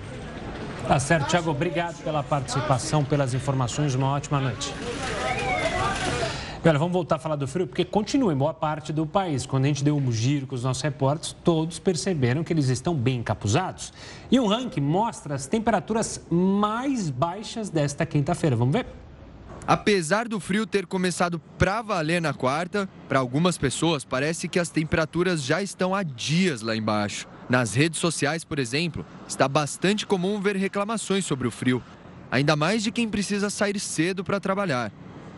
Tá 0.87 0.99
certo, 0.99 1.29
Tiago. 1.29 1.49
Obrigado 1.49 2.03
pela 2.03 2.21
participação, 2.21 3.03
pelas 3.03 3.33
informações. 3.33 3.95
Uma 3.95 4.11
ótima 4.11 4.39
noite. 4.39 4.73
Olha, 6.65 6.79
vamos 6.79 6.93
voltar 6.93 7.17
a 7.17 7.19
falar 7.19 7.35
do 7.35 7.45
frio, 7.45 7.67
porque 7.67 7.83
continua 7.83 8.31
em 8.31 8.37
boa 8.37 8.53
parte 8.53 8.93
do 8.93 9.05
país. 9.05 9.45
Quando 9.45 9.65
a 9.65 9.67
gente 9.67 9.83
deu 9.83 9.97
um 9.97 10.11
giro 10.13 10.47
com 10.47 10.55
os 10.55 10.63
nossos 10.63 10.81
repórteres, 10.81 11.35
todos 11.43 11.77
perceberam 11.77 12.41
que 12.41 12.53
eles 12.53 12.69
estão 12.69 12.95
bem 12.95 13.19
encapuzados. 13.19 13.91
E 14.31 14.39
um 14.39 14.47
ranking 14.47 14.79
mostra 14.79 15.35
as 15.35 15.45
temperaturas 15.45 16.25
mais 16.31 17.09
baixas 17.09 17.69
desta 17.69 18.05
quinta-feira. 18.05 18.55
Vamos 18.55 18.71
ver? 18.71 18.85
Apesar 19.67 20.29
do 20.29 20.39
frio 20.39 20.65
ter 20.65 20.85
começado 20.85 21.37
para 21.57 21.81
valer 21.81 22.21
na 22.21 22.33
quarta, 22.33 22.87
para 23.09 23.19
algumas 23.19 23.57
pessoas 23.57 24.05
parece 24.05 24.47
que 24.47 24.57
as 24.57 24.69
temperaturas 24.69 25.43
já 25.43 25.61
estão 25.61 25.93
há 25.93 26.01
dias 26.01 26.61
lá 26.61 26.73
embaixo. 26.77 27.27
Nas 27.49 27.73
redes 27.73 27.99
sociais, 27.99 28.45
por 28.45 28.57
exemplo, 28.57 29.05
está 29.27 29.49
bastante 29.49 30.07
comum 30.07 30.39
ver 30.39 30.55
reclamações 30.55 31.25
sobre 31.25 31.45
o 31.45 31.51
frio, 31.51 31.83
ainda 32.31 32.55
mais 32.55 32.83
de 32.83 32.91
quem 32.91 33.09
precisa 33.09 33.49
sair 33.49 33.77
cedo 33.81 34.23
para 34.23 34.39
trabalhar 34.39 34.93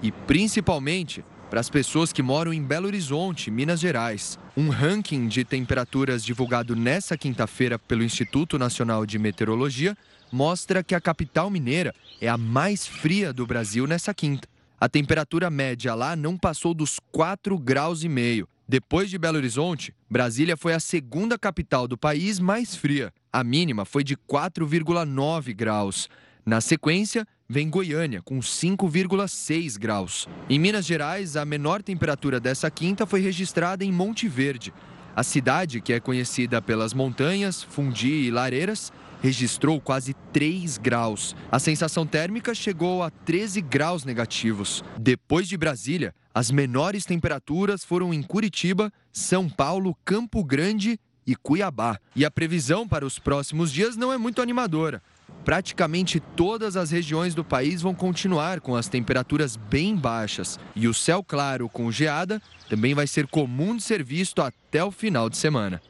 e 0.06 0.12
principalmente 0.12 1.26
para 1.50 1.60
as 1.60 1.68
pessoas 1.68 2.14
que 2.14 2.22
moram 2.22 2.54
em 2.54 2.62
Belo 2.62 2.86
Horizonte, 2.86 3.50
Minas 3.50 3.80
Gerais. 3.80 4.38
Um 4.56 4.70
ranking 4.70 5.28
de 5.28 5.44
temperaturas 5.44 6.24
divulgado 6.24 6.76
nesta 6.76 7.18
quinta-feira 7.18 7.80
pelo 7.80 8.04
Instituto 8.04 8.60
Nacional 8.60 9.04
de 9.04 9.18
Meteorologia 9.18 9.98
mostra 10.32 10.84
que 10.84 10.94
a 10.94 11.02
capital 11.02 11.50
mineira 11.50 11.92
é 12.22 12.28
a 12.28 12.38
mais 12.38 12.86
fria 12.86 13.34
do 13.34 13.48
Brasil 13.48 13.88
nessa 13.88 14.14
quinta. 14.14 14.48
A 14.80 14.88
temperatura 14.88 15.50
média 15.50 15.96
lá 15.96 16.16
não 16.16 16.38
passou 16.38 16.76
dos 16.76 17.00
4 17.12 17.58
graus 17.58 18.04
e 18.04 18.10
meio. 18.10 18.48
Depois 18.68 19.10
de 19.10 19.18
Belo 19.18 19.38
Horizonte, 19.38 19.92
Brasília 20.08 20.56
foi 20.56 20.74
a 20.74 20.80
segunda 20.80 21.38
capital 21.38 21.88
do 21.88 21.98
país 21.98 22.40
mais 22.40 22.76
fria. 22.76 23.12
A 23.34 23.44
mínima 23.44 23.86
foi 23.86 24.04
de 24.04 24.16
4,9 24.16 25.56
graus. 25.56 26.08
Na 26.46 26.62
sequência, 26.62 27.26
vem 27.50 27.72
Goiânia, 27.72 28.22
com 28.22 28.38
5,6 28.38 29.80
graus. 29.80 30.28
Em 30.48 30.60
Minas 30.60 30.86
Gerais, 30.86 31.36
a 31.36 31.44
menor 31.44 31.82
temperatura 31.82 32.40
dessa 32.40 32.70
quinta 32.70 33.08
foi 33.08 33.20
registrada 33.20 33.84
em 33.84 33.92
Monte 33.92 34.28
Verde. 34.28 34.72
A 35.16 35.24
cidade, 35.24 35.82
que 35.82 35.92
é 35.92 36.00
conhecida 36.00 36.62
pelas 36.62 36.94
montanhas, 36.94 37.64
fundi 37.64 38.28
e 38.28 38.30
lareiras, 38.30 38.94
registrou 39.24 39.82
quase 39.82 40.14
3 40.32 40.78
graus. 40.78 41.36
A 41.52 41.58
sensação 41.58 42.06
térmica 42.06 42.54
chegou 42.54 43.02
a 43.02 43.10
13 43.10 43.60
graus 43.62 44.06
negativos. 44.06 44.84
Depois 45.00 45.48
de 45.48 45.58
Brasília, 45.58 46.14
as 46.32 46.52
menores 46.52 47.06
temperaturas 47.06 47.84
foram 47.84 48.14
em 48.14 48.22
Curitiba, 48.22 48.94
São 49.12 49.50
Paulo, 49.50 49.98
Campo 50.06 50.44
Grande 50.44 51.00
e 51.26 51.36
Cuiabá. 51.36 51.98
E 52.16 52.24
a 52.24 52.30
previsão 52.30 52.88
para 52.88 53.04
os 53.04 53.18
próximos 53.18 53.72
dias 53.72 53.98
não 53.98 54.14
é 54.14 54.18
muito 54.20 54.44
animadora 54.44 55.02
praticamente 55.44 56.20
todas 56.20 56.76
as 56.76 56.92
regiões 56.92 57.36
do 57.36 57.44
país 57.44 57.82
vão 57.82 57.94
continuar 57.94 58.60
com 58.60 58.76
as 58.76 58.88
temperaturas 58.88 59.56
bem 59.56 59.96
baixas. 59.96 60.60
E 60.76 60.88
o 60.88 60.94
céu 60.94 61.24
claro 61.24 61.70
com 61.70 61.92
geada 61.92 62.42
também 62.70 62.94
vai 62.94 63.08
ser 63.08 63.28
comum 63.28 63.76
de 63.76 63.84
ser 63.84 64.04
visto 64.04 64.42
até 64.42 64.84
o 64.84 64.92
final 64.92 65.30
de 65.30 65.38
semana. 65.38 65.82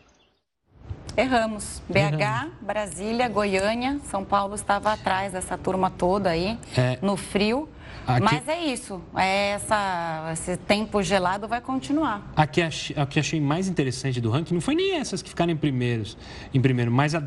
Erramos. 1.17 1.81
BH, 1.87 2.51
Brasília, 2.61 3.29
Goiânia, 3.29 3.99
São 4.09 4.25
Paulo 4.25 4.53
estava 4.53 4.91
atrás 4.91 5.31
dessa 5.31 5.57
turma 5.57 5.89
toda 5.89 6.29
aí, 6.29 6.59
é. 6.75 6.99
no 7.01 7.15
frio. 7.15 7.69
Aqui... 8.07 8.23
Mas 8.23 8.47
é 8.47 8.65
isso, 8.65 9.01
é 9.15 9.49
essa, 9.51 10.29
esse 10.33 10.57
tempo 10.57 11.01
gelado 11.01 11.47
vai 11.47 11.59
continuar. 11.59 12.31
A 12.35 12.45
que, 12.45 12.61
achei, 12.61 12.95
a 12.95 13.05
que 13.05 13.19
achei 13.19 13.41
mais 13.41 13.67
interessante 13.67 14.21
do 14.21 14.29
ranking 14.29 14.53
não 14.53 14.61
foi 14.61 14.75
nem 14.75 14.95
essas 14.95 15.21
que 15.21 15.29
ficaram 15.29 15.51
em, 15.51 15.57
primeiros, 15.57 16.15
em 16.53 16.61
primeiro, 16.61 16.91
mas 16.91 17.15
a, 17.15 17.23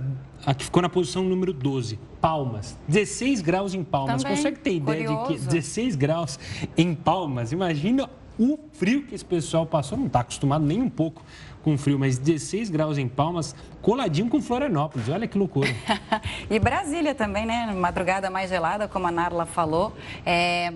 a 0.46 0.54
que 0.54 0.64
ficou 0.64 0.80
na 0.80 0.88
posição 0.88 1.24
número 1.24 1.52
12, 1.52 1.98
Palmas. 2.20 2.78
16 2.86 3.40
graus 3.40 3.74
em 3.74 3.82
Palmas. 3.82 4.22
Também, 4.22 4.36
Consegue 4.36 4.58
ter 4.60 4.74
ideia 4.74 5.06
curioso. 5.06 5.32
de 5.32 5.38
que 5.40 5.46
16 5.46 5.96
graus 5.96 6.38
em 6.76 6.94
Palmas? 6.94 7.50
Imagina 7.50 8.08
o 8.38 8.58
frio 8.72 9.02
que 9.02 9.14
esse 9.14 9.24
pessoal 9.24 9.66
passou, 9.66 9.98
não 9.98 10.06
está 10.06 10.20
acostumado 10.20 10.64
nem 10.64 10.80
um 10.80 10.88
pouco 10.88 11.22
com 11.62 11.76
frio, 11.76 11.98
mas 11.98 12.18
16 12.18 12.70
graus 12.70 12.96
em 12.96 13.08
Palmas, 13.08 13.54
coladinho 13.82 14.28
com 14.28 14.40
Florianópolis. 14.40 15.08
Olha 15.08 15.26
que 15.26 15.36
loucura. 15.36 15.68
e 16.48 16.58
Brasília 16.58 17.14
também, 17.14 17.44
né? 17.44 17.74
Madrugada 17.74 18.30
mais 18.30 18.48
gelada, 18.48 18.88
como 18.88 19.06
a 19.06 19.10
Narla 19.10 19.44
falou. 19.44 19.92
É 20.24 20.68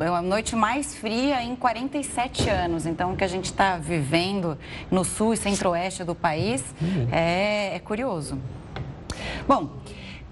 a 0.00 0.22
noite 0.22 0.56
mais 0.56 0.94
fria 0.94 1.42
em 1.42 1.54
47 1.54 2.48
anos. 2.48 2.86
Então, 2.86 3.12
o 3.12 3.16
que 3.16 3.24
a 3.24 3.28
gente 3.28 3.46
está 3.46 3.76
vivendo 3.76 4.58
no 4.90 5.04
sul 5.04 5.34
e 5.34 5.36
centro-oeste 5.36 6.02
do 6.02 6.14
país 6.14 6.74
uhum. 6.80 7.08
é, 7.12 7.76
é 7.76 7.78
curioso. 7.78 8.38
Bom, 9.46 9.70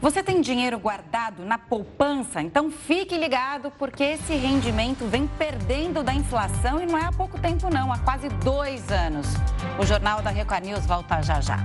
você 0.01 0.23
tem 0.23 0.41
dinheiro 0.41 0.79
guardado 0.79 1.45
na 1.45 1.59
poupança? 1.59 2.41
Então 2.41 2.71
fique 2.71 3.17
ligado 3.17 3.71
porque 3.79 4.05
esse 4.05 4.35
rendimento 4.35 5.05
vem 5.07 5.27
perdendo 5.27 6.05
da 6.05 6.15
inflação 6.15 6.81
e 6.81 6.87
não 6.87 6.97
é 6.97 7.05
há 7.05 7.13
pouco 7.13 7.39
tempo 7.39 7.69
não, 7.69 7.93
há 7.93 7.99
quase 7.99 8.29
dois 8.45 8.91
anos. 8.93 9.27
O 9.79 9.85
Jornal 9.85 10.23
da 10.23 10.31
Record 10.31 10.65
News 10.65 10.87
volta 10.87 11.21
já 11.21 11.41
já. 11.41 11.59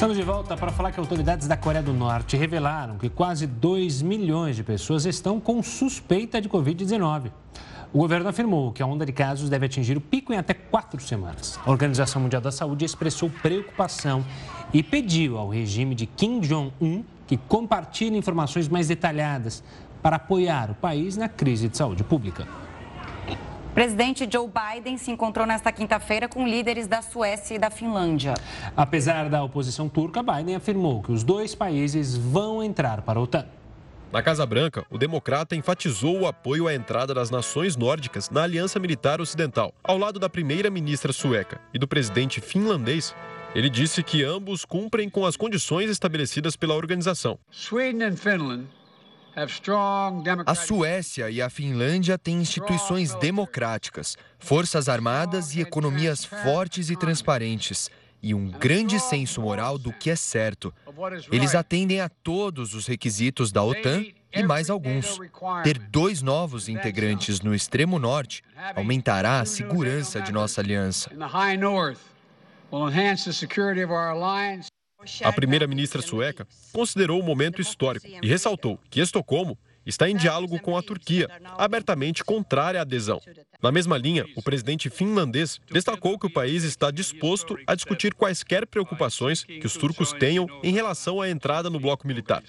Estamos 0.00 0.16
de 0.16 0.22
volta 0.22 0.56
para 0.56 0.72
falar 0.72 0.92
que 0.92 0.98
autoridades 0.98 1.46
da 1.46 1.58
Coreia 1.58 1.82
do 1.82 1.92
Norte 1.92 2.36
revelaram 2.36 2.96
que 2.96 3.10
quase 3.10 3.46
2 3.46 4.00
milhões 4.00 4.56
de 4.56 4.64
pessoas 4.64 5.04
estão 5.04 5.38
com 5.38 5.62
suspeita 5.62 6.40
de 6.40 6.48
Covid-19. 6.48 7.30
O 7.92 7.98
governo 7.98 8.28
afirmou 8.28 8.70
que 8.70 8.82
a 8.82 8.86
onda 8.86 9.04
de 9.04 9.12
casos 9.12 9.50
deve 9.50 9.66
atingir 9.66 9.96
o 9.96 10.00
pico 10.00 10.32
em 10.32 10.36
até 10.36 10.54
quatro 10.54 11.00
semanas. 11.02 11.58
A 11.66 11.70
Organização 11.70 12.22
Mundial 12.22 12.40
da 12.40 12.52
Saúde 12.52 12.84
expressou 12.84 13.28
preocupação 13.28 14.24
e 14.72 14.80
pediu 14.80 15.36
ao 15.36 15.48
regime 15.48 15.96
de 15.96 16.06
Kim 16.06 16.38
Jong-un 16.38 17.02
que 17.26 17.36
compartilhe 17.36 18.16
informações 18.16 18.68
mais 18.68 18.86
detalhadas 18.86 19.64
para 20.00 20.16
apoiar 20.16 20.70
o 20.70 20.74
país 20.76 21.16
na 21.16 21.28
crise 21.28 21.68
de 21.68 21.76
saúde 21.76 22.04
pública. 22.04 22.46
O 23.70 23.74
presidente 23.74 24.28
Joe 24.30 24.48
Biden 24.48 24.96
se 24.96 25.10
encontrou 25.10 25.44
nesta 25.44 25.72
quinta-feira 25.72 26.28
com 26.28 26.46
líderes 26.46 26.86
da 26.86 27.02
Suécia 27.02 27.56
e 27.56 27.58
da 27.58 27.70
Finlândia. 27.70 28.34
Apesar 28.76 29.28
da 29.28 29.42
oposição 29.42 29.88
turca, 29.88 30.22
Biden 30.22 30.54
afirmou 30.54 31.02
que 31.02 31.10
os 31.10 31.24
dois 31.24 31.56
países 31.56 32.16
vão 32.16 32.62
entrar 32.62 33.02
para 33.02 33.18
a 33.18 33.22
OTAN. 33.22 33.46
Na 34.12 34.20
Casa 34.20 34.44
Branca, 34.44 34.84
o 34.90 34.98
democrata 34.98 35.54
enfatizou 35.54 36.18
o 36.22 36.26
apoio 36.26 36.66
à 36.66 36.74
entrada 36.74 37.14
das 37.14 37.30
nações 37.30 37.76
nórdicas 37.76 38.28
na 38.28 38.42
Aliança 38.42 38.80
Militar 38.80 39.20
Ocidental, 39.20 39.72
ao 39.84 39.96
lado 39.96 40.18
da 40.18 40.28
primeira-ministra 40.28 41.12
sueca 41.12 41.60
e 41.72 41.78
do 41.78 41.86
presidente 41.86 42.40
finlandês. 42.40 43.14
Ele 43.54 43.70
disse 43.70 44.02
que 44.02 44.24
ambos 44.24 44.64
cumprem 44.64 45.08
com 45.08 45.24
as 45.24 45.36
condições 45.36 45.88
estabelecidas 45.88 46.56
pela 46.56 46.74
organização. 46.74 47.38
A 50.44 50.54
Suécia 50.56 51.30
e 51.30 51.40
a 51.40 51.48
Finlândia 51.48 52.18
têm 52.18 52.40
instituições 52.40 53.14
democráticas, 53.14 54.18
forças 54.40 54.88
armadas 54.88 55.54
e 55.54 55.60
economias 55.60 56.24
fortes 56.24 56.90
e 56.90 56.96
transparentes, 56.96 57.88
e 58.22 58.34
um 58.34 58.50
grande 58.50 58.98
senso 59.00 59.40
moral 59.40 59.78
do 59.78 59.92
que 59.92 60.10
é 60.10 60.16
certo. 60.16 60.72
Eles 61.30 61.54
atendem 61.54 62.00
a 62.00 62.08
todos 62.08 62.74
os 62.74 62.86
requisitos 62.86 63.50
da 63.50 63.62
OTAN 63.62 64.04
e 64.32 64.42
mais 64.42 64.70
alguns. 64.70 65.18
Ter 65.64 65.78
dois 65.78 66.22
novos 66.22 66.68
integrantes 66.68 67.40
no 67.40 67.54
extremo 67.54 67.98
norte 67.98 68.42
aumentará 68.76 69.40
a 69.40 69.44
segurança 69.44 70.20
de 70.20 70.32
nossa 70.32 70.60
aliança. 70.60 71.10
A 75.22 75.32
primeira-ministra 75.32 76.02
sueca 76.02 76.46
considerou 76.72 77.20
o 77.20 77.24
momento 77.24 77.60
histórico 77.60 78.06
e 78.22 78.28
ressaltou 78.28 78.78
que 78.90 79.00
Estocolmo 79.00 79.58
está 79.90 80.08
em 80.08 80.16
diálogo 80.16 80.58
com 80.60 80.76
a 80.76 80.82
Turquia, 80.82 81.28
abertamente 81.58 82.24
contrária 82.24 82.80
à 82.80 82.82
adesão. 82.82 83.20
Na 83.62 83.70
mesma 83.70 83.98
linha, 83.98 84.24
o 84.34 84.42
presidente 84.42 84.88
finlandês 84.88 85.60
destacou 85.70 86.18
que 86.18 86.26
o 86.26 86.32
país 86.32 86.64
está 86.64 86.90
disposto 86.90 87.58
a 87.66 87.74
discutir 87.74 88.14
quaisquer 88.14 88.66
preocupações 88.66 89.44
que 89.44 89.66
os 89.66 89.74
turcos 89.74 90.12
tenham 90.12 90.46
em 90.62 90.72
relação 90.72 91.20
à 91.20 91.28
entrada 91.28 91.68
no 91.68 91.78
bloco 91.78 92.06
militar. 92.06 92.42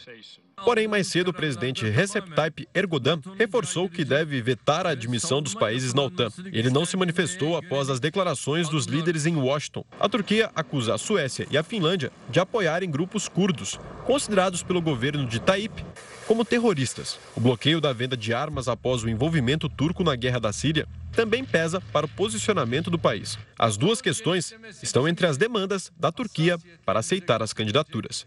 Porém, 0.63 0.87
mais 0.87 1.07
cedo, 1.07 1.29
o 1.29 1.33
presidente 1.33 1.89
Recep 1.89 2.35
Tayyip 2.35 2.67
Erdogan 2.73 3.19
reforçou 3.37 3.89
que 3.89 4.05
deve 4.05 4.41
vetar 4.41 4.85
a 4.85 4.91
admissão 4.91 5.41
dos 5.41 5.55
países 5.55 5.93
na 5.93 6.03
OTAN. 6.03 6.29
Ele 6.45 6.69
não 6.69 6.85
se 6.85 6.95
manifestou 6.95 7.57
após 7.57 7.89
as 7.89 7.99
declarações 7.99 8.69
dos 8.69 8.85
líderes 8.85 9.25
em 9.25 9.35
Washington. 9.35 9.83
A 9.99 10.07
Turquia 10.07 10.51
acusa 10.55 10.93
a 10.93 10.97
Suécia 10.99 11.47
e 11.49 11.57
a 11.57 11.63
Finlândia 11.63 12.11
de 12.29 12.39
apoiarem 12.39 12.91
grupos 12.91 13.27
curdos, 13.27 13.79
considerados 14.05 14.61
pelo 14.61 14.81
governo 14.81 15.25
de 15.25 15.39
Tayyip 15.39 15.83
como 16.31 16.45
terroristas. 16.45 17.19
O 17.35 17.41
bloqueio 17.41 17.81
da 17.81 17.91
venda 17.91 18.15
de 18.15 18.33
armas 18.33 18.69
após 18.69 19.03
o 19.03 19.09
envolvimento 19.09 19.67
turco 19.67 20.01
na 20.01 20.15
guerra 20.15 20.39
da 20.39 20.53
Síria 20.53 20.87
também 21.11 21.43
pesa 21.43 21.81
para 21.91 22.05
o 22.05 22.09
posicionamento 22.09 22.89
do 22.89 22.97
país. 22.97 23.37
As 23.59 23.75
duas 23.75 24.01
questões 24.01 24.55
estão 24.81 25.05
entre 25.09 25.27
as 25.27 25.35
demandas 25.35 25.91
da 25.99 26.09
Turquia 26.09 26.57
para 26.85 27.01
aceitar 27.01 27.43
as 27.43 27.51
candidaturas. 27.51 28.25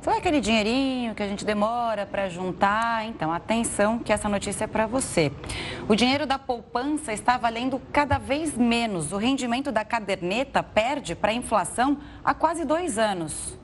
Foi 0.00 0.16
aquele 0.16 0.40
dinheirinho 0.40 1.14
que 1.14 1.22
a 1.22 1.28
gente 1.28 1.44
demora 1.44 2.04
para 2.04 2.28
juntar? 2.28 3.06
Então, 3.06 3.32
atenção 3.32 4.00
que 4.00 4.12
essa 4.12 4.28
notícia 4.28 4.64
é 4.64 4.66
para 4.66 4.84
você. 4.84 5.30
O 5.88 5.94
dinheiro 5.94 6.26
da 6.26 6.36
poupança 6.36 7.12
está 7.12 7.38
valendo 7.38 7.80
cada 7.92 8.18
vez 8.18 8.58
menos. 8.58 9.12
O 9.12 9.18
rendimento 9.18 9.70
da 9.70 9.84
caderneta 9.84 10.64
perde 10.64 11.14
para 11.14 11.30
a 11.30 11.34
inflação 11.34 11.98
há 12.24 12.34
quase 12.34 12.64
dois 12.64 12.98
anos. 12.98 13.61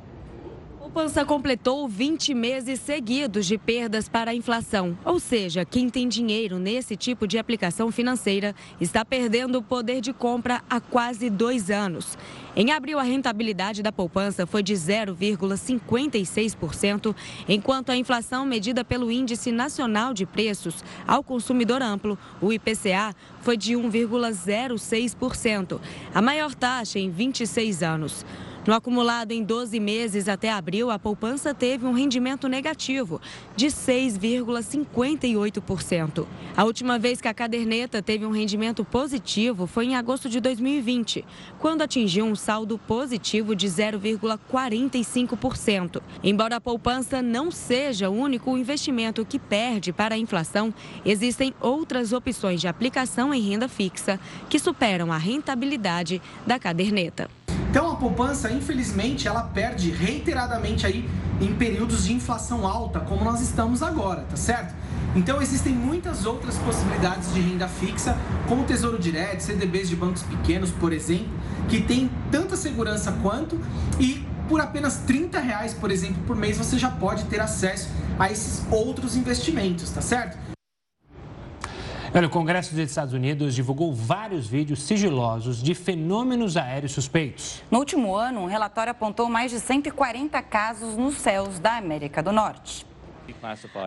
Poupança 0.89 1.23
completou 1.23 1.87
20 1.87 2.33
meses 2.33 2.81
seguidos 2.81 3.45
de 3.45 3.59
perdas 3.59 4.09
para 4.09 4.31
a 4.31 4.35
inflação. 4.35 4.97
Ou 5.05 5.21
seja, 5.21 5.63
quem 5.63 5.91
tem 5.91 6.09
dinheiro 6.09 6.59
nesse 6.59 6.97
tipo 6.97 7.29
de 7.29 7.37
aplicação 7.37 7.93
financeira 7.93 8.55
está 8.81 9.05
perdendo 9.05 9.59
o 9.59 9.63
poder 9.63 10.01
de 10.01 10.15
compra 10.15 10.63
há 10.69 10.81
quase 10.81 11.29
dois 11.29 11.71
anos. 11.71 12.17
Em 12.57 12.73
abril, 12.73 12.99
a 12.99 13.03
rentabilidade 13.03 13.83
da 13.83 13.93
poupança 13.93 14.47
foi 14.47 14.63
de 14.63 14.73
0,56%, 14.73 17.15
enquanto 17.47 17.91
a 17.91 17.97
inflação 17.97 18.47
medida 18.47 18.83
pelo 18.83 19.13
Índice 19.13 19.53
Nacional 19.53 20.15
de 20.15 20.25
Preços 20.25 20.83
ao 21.07 21.23
Consumidor 21.23 21.83
Amplo, 21.83 22.19
o 22.41 22.51
IPCA, 22.51 23.15
foi 23.43 23.59
de 23.59 23.75
1,06%, 23.75 25.79
a 26.15 26.23
maior 26.23 26.55
taxa 26.55 26.99
em 26.99 27.11
26 27.11 27.83
anos. 27.83 28.25
No 28.69 28.75
acumulado 28.75 29.33
em 29.33 29.43
12 29.43 29.81
meses 29.81 30.29
até 30.29 30.53
abril, 30.53 30.91
a 30.91 30.99
poupança 30.99 31.55
teve 31.55 31.87
um 31.87 31.95
rendimento 31.95 32.47
negativo 32.49 33.19
de 33.57 33.69
6,58%. 33.69 36.27
A 36.55 36.65
última 36.65 36.99
vez 36.99 37.19
que 37.19 37.29
a 37.29 37.33
caderneta 37.33 38.03
teve 38.03 38.27
um 38.27 38.31
rendimento 38.31 38.85
positivo 38.85 39.67
foi 39.67 39.87
em 39.87 39.97
agosto 39.97 40.29
de 40.29 40.39
2020, 40.39 41.25
quando 41.59 41.81
atingiu 41.81 42.27
um 42.27 42.37
saldo 42.37 42.77
positivo 42.77 43.57
de 43.57 43.67
0,45%. 43.69 46.03
Embora 46.23 46.57
a 46.57 46.61
poupança 46.61 47.23
não 47.23 47.51
seja 47.51 48.11
o 48.11 48.21
único 48.21 48.55
investimento 48.59 49.25
que 49.25 49.39
perde 49.39 49.95
para 49.95 50.15
a 50.15 50.19
inflação, 50.19 50.75
existem 51.07 51.55
outras 51.59 52.13
opções 52.13 52.61
de 52.61 52.69
aplicação 52.69 53.33
em 53.33 53.41
renda 53.41 53.67
fixa 53.67 54.21
que 54.47 54.59
superam 54.59 55.11
a 55.11 55.17
rentabilidade 55.17 56.21
da 56.47 56.59
caderneta. 56.59 57.31
Então 57.71 57.91
a 57.91 57.97
poupança, 57.97 58.51
infelizmente, 58.51 59.29
ela 59.29 59.43
perde 59.43 59.91
reiteradamente 59.91 60.87
aí 60.87 61.09
em 61.41 61.55
períodos 61.55 62.05
de 62.05 62.13
inflação 62.13 62.67
alta, 62.67 63.01
como 63.01 63.25
nós 63.25 63.41
estamos 63.41 63.83
agora, 63.83 64.23
tá 64.23 64.37
certo? 64.37 64.75
Então 65.15 65.41
existem 65.41 65.73
muitas 65.73 66.27
outras 66.27 66.57
possibilidades 66.59 67.33
de 67.33 67.41
renda 67.41 67.69
fixa, 67.69 68.17
como 68.49 68.65
Tesouro 68.65 68.99
Direto, 68.99 69.41
CDBs 69.41 69.89
de 69.89 69.97
bancos 69.97 70.23
pequenos, 70.23 70.71
por 70.71 70.93
exemplo, 70.93 71.29
que 71.69 71.81
tem 71.81 72.11
tanta 72.31 72.57
segurança 72.57 73.13
quanto 73.23 73.61
e 74.01 74.27
por 74.49 74.61
apenas 74.61 74.99
30 75.07 75.39
reais, 75.39 75.75
por 75.75 75.91
exemplo, 75.91 76.23
por 76.27 76.35
mês, 76.35 76.57
você 76.57 76.79
já 76.79 76.91
pode 76.91 77.25
ter 77.25 77.41
acesso 77.41 77.91
a 78.19 78.31
esses 78.31 78.67
outros 78.71 79.15
investimentos, 79.15 79.91
tá 79.91 80.01
certo? 80.01 80.48
Olha, 82.15 82.27
o 82.27 82.31
Congresso 82.31 82.75
dos 82.75 82.81
Estados 82.81 83.13
Unidos 83.13 83.55
divulgou 83.55 83.93
vários 83.93 84.47
vídeos 84.47 84.83
sigilosos 84.83 85.63
de 85.63 85.75
fenômenos 85.75 86.57
aéreos 86.57 86.93
suspeitos. 86.93 87.63
No 87.71 87.79
último 87.79 88.17
ano, 88.17 88.41
um 88.41 88.47
relatório 88.47 88.91
apontou 88.91 89.29
mais 89.29 89.51
de 89.51 89.61
140 89.61 90.41
casos 90.43 90.97
nos 90.97 91.17
céus 91.17 91.59
da 91.59 91.77
América 91.77 92.23
do 92.23 92.33
Norte. 92.33 92.87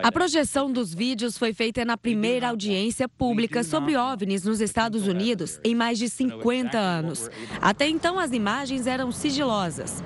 A 0.04 0.12
projeção 0.12 0.70
dos 0.70 0.94
vídeos 0.94 1.36
foi 1.36 1.52
feita 1.52 1.84
na 1.84 1.96
primeira 1.96 2.50
audiência 2.50 3.08
pública 3.08 3.64
sobre 3.64 3.96
OVNIs 3.96 4.44
nos 4.44 4.60
Estados 4.60 5.08
Unidos 5.08 5.58
em 5.64 5.74
mais 5.74 5.98
de 5.98 6.08
50 6.08 6.78
anos. 6.78 7.28
Até 7.60 7.88
então, 7.88 8.20
as 8.20 8.30
imagens 8.30 8.86
eram 8.86 9.10
sigilosas. 9.10 10.02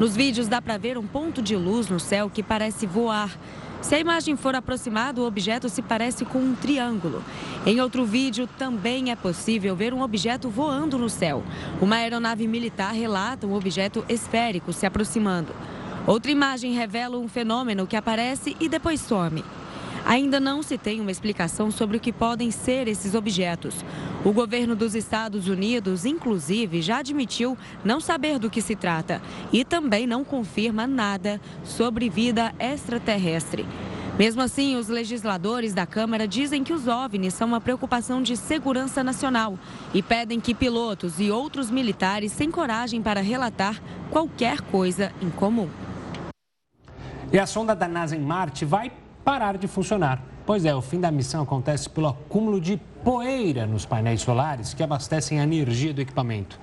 Nos 0.00 0.16
vídeos 0.16 0.48
dá 0.48 0.62
para 0.62 0.78
ver 0.78 0.96
um 0.96 1.06
ponto 1.06 1.42
de 1.42 1.54
luz 1.54 1.88
no 1.88 2.00
céu 2.00 2.30
que 2.30 2.42
parece 2.42 2.86
voar. 2.86 3.38
Se 3.80 3.94
a 3.94 4.00
imagem 4.00 4.36
for 4.36 4.54
aproximada, 4.54 5.20
o 5.20 5.26
objeto 5.26 5.68
se 5.68 5.80
parece 5.80 6.24
com 6.24 6.38
um 6.38 6.54
triângulo. 6.54 7.22
Em 7.64 7.80
outro 7.80 8.04
vídeo, 8.04 8.48
também 8.58 9.10
é 9.10 9.16
possível 9.16 9.74
ver 9.76 9.94
um 9.94 10.02
objeto 10.02 10.50
voando 10.50 10.98
no 10.98 11.08
céu. 11.08 11.44
Uma 11.80 11.96
aeronave 11.96 12.46
militar 12.48 12.92
relata 12.92 13.46
um 13.46 13.54
objeto 13.54 14.04
esférico 14.08 14.72
se 14.72 14.84
aproximando. 14.84 15.54
Outra 16.06 16.30
imagem 16.30 16.72
revela 16.72 17.18
um 17.18 17.28
fenômeno 17.28 17.86
que 17.86 17.96
aparece 17.96 18.56
e 18.58 18.68
depois 18.68 19.00
some. 19.00 19.44
Ainda 20.08 20.40
não 20.40 20.62
se 20.62 20.78
tem 20.78 21.02
uma 21.02 21.10
explicação 21.10 21.70
sobre 21.70 21.98
o 21.98 22.00
que 22.00 22.14
podem 22.14 22.50
ser 22.50 22.88
esses 22.88 23.14
objetos. 23.14 23.84
O 24.24 24.32
governo 24.32 24.74
dos 24.74 24.94
Estados 24.94 25.48
Unidos, 25.48 26.06
inclusive, 26.06 26.80
já 26.80 27.00
admitiu 27.00 27.58
não 27.84 28.00
saber 28.00 28.38
do 28.38 28.48
que 28.48 28.62
se 28.62 28.74
trata 28.74 29.20
e 29.52 29.66
também 29.66 30.06
não 30.06 30.24
confirma 30.24 30.86
nada 30.86 31.38
sobre 31.62 32.08
vida 32.08 32.54
extraterrestre. 32.58 33.66
Mesmo 34.18 34.40
assim, 34.40 34.76
os 34.76 34.88
legisladores 34.88 35.74
da 35.74 35.84
Câmara 35.84 36.26
dizem 36.26 36.64
que 36.64 36.72
os 36.72 36.88
OVNIs 36.88 37.34
são 37.34 37.46
uma 37.46 37.60
preocupação 37.60 38.22
de 38.22 38.34
segurança 38.34 39.04
nacional 39.04 39.58
e 39.92 40.02
pedem 40.02 40.40
que 40.40 40.54
pilotos 40.54 41.20
e 41.20 41.30
outros 41.30 41.70
militares 41.70 42.32
se 42.32 42.44
encorajem 42.44 43.02
para 43.02 43.20
relatar 43.20 43.78
qualquer 44.10 44.62
coisa 44.62 45.12
em 45.20 45.28
comum. 45.28 45.68
E 47.30 47.38
a 47.38 47.46
sonda 47.46 47.76
da 47.76 47.86
NASA 47.86 48.16
em 48.16 48.20
Marte 48.20 48.64
vai 48.64 48.90
parar 49.28 49.58
de 49.58 49.68
funcionar. 49.68 50.22
Pois 50.46 50.64
é, 50.64 50.74
o 50.74 50.80
fim 50.80 50.98
da 50.98 51.10
missão 51.10 51.42
acontece 51.42 51.86
pelo 51.90 52.08
acúmulo 52.08 52.58
de 52.58 52.80
poeira 53.04 53.66
nos 53.66 53.84
painéis 53.84 54.22
solares 54.22 54.72
que 54.72 54.82
abastecem 54.82 55.38
a 55.38 55.42
energia 55.42 55.92
do 55.92 56.00
equipamento. 56.00 56.58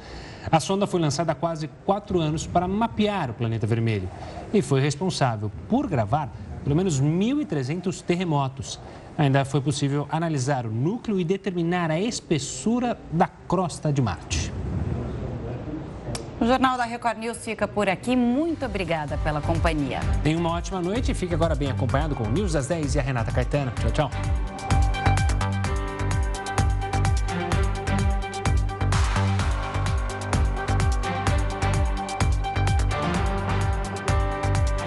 A 0.51 0.59
sonda 0.59 0.87
foi 0.87 0.99
lançada 0.99 1.33
há 1.33 1.35
quase 1.35 1.69
quatro 1.85 2.19
anos 2.19 2.47
para 2.47 2.67
mapear 2.67 3.29
o 3.29 3.35
planeta 3.35 3.67
vermelho 3.67 4.09
e 4.51 4.63
foi 4.63 4.81
responsável 4.81 5.51
por 5.69 5.85
gravar 5.85 6.31
pelo 6.63 6.75
menos 6.75 6.99
1.300 6.99 8.01
terremotos. 8.01 8.79
Ainda 9.15 9.45
foi 9.45 9.61
possível 9.61 10.07
analisar 10.09 10.65
o 10.65 10.71
núcleo 10.71 11.19
e 11.19 11.23
determinar 11.23 11.91
a 11.91 11.99
espessura 11.99 12.97
da 13.11 13.27
crosta 13.27 13.93
de 13.93 14.01
Marte. 14.01 14.54
O 16.39 16.45
Jornal 16.45 16.77
da 16.77 16.83
Record 16.83 17.17
News 17.17 17.37
fica 17.37 17.67
por 17.67 17.87
aqui. 17.87 18.15
Muito 18.15 18.65
obrigada 18.65 19.17
pela 19.19 19.41
companhia. 19.41 19.99
Tenha 20.21 20.37
uma 20.37 20.51
ótima 20.51 20.81
noite 20.81 21.11
e 21.11 21.15
fique 21.15 21.33
agora 21.33 21.55
bem 21.55 21.71
acompanhado 21.71 22.15
com 22.15 22.23
o 22.23 22.29
News 22.29 22.53
das 22.53 22.67
10 22.67 22.95
e 22.95 22.99
a 22.99 23.01
Renata 23.01 23.31
Caetano. 23.31 23.71
Tchau, 23.71 24.09
tchau. 24.09 24.74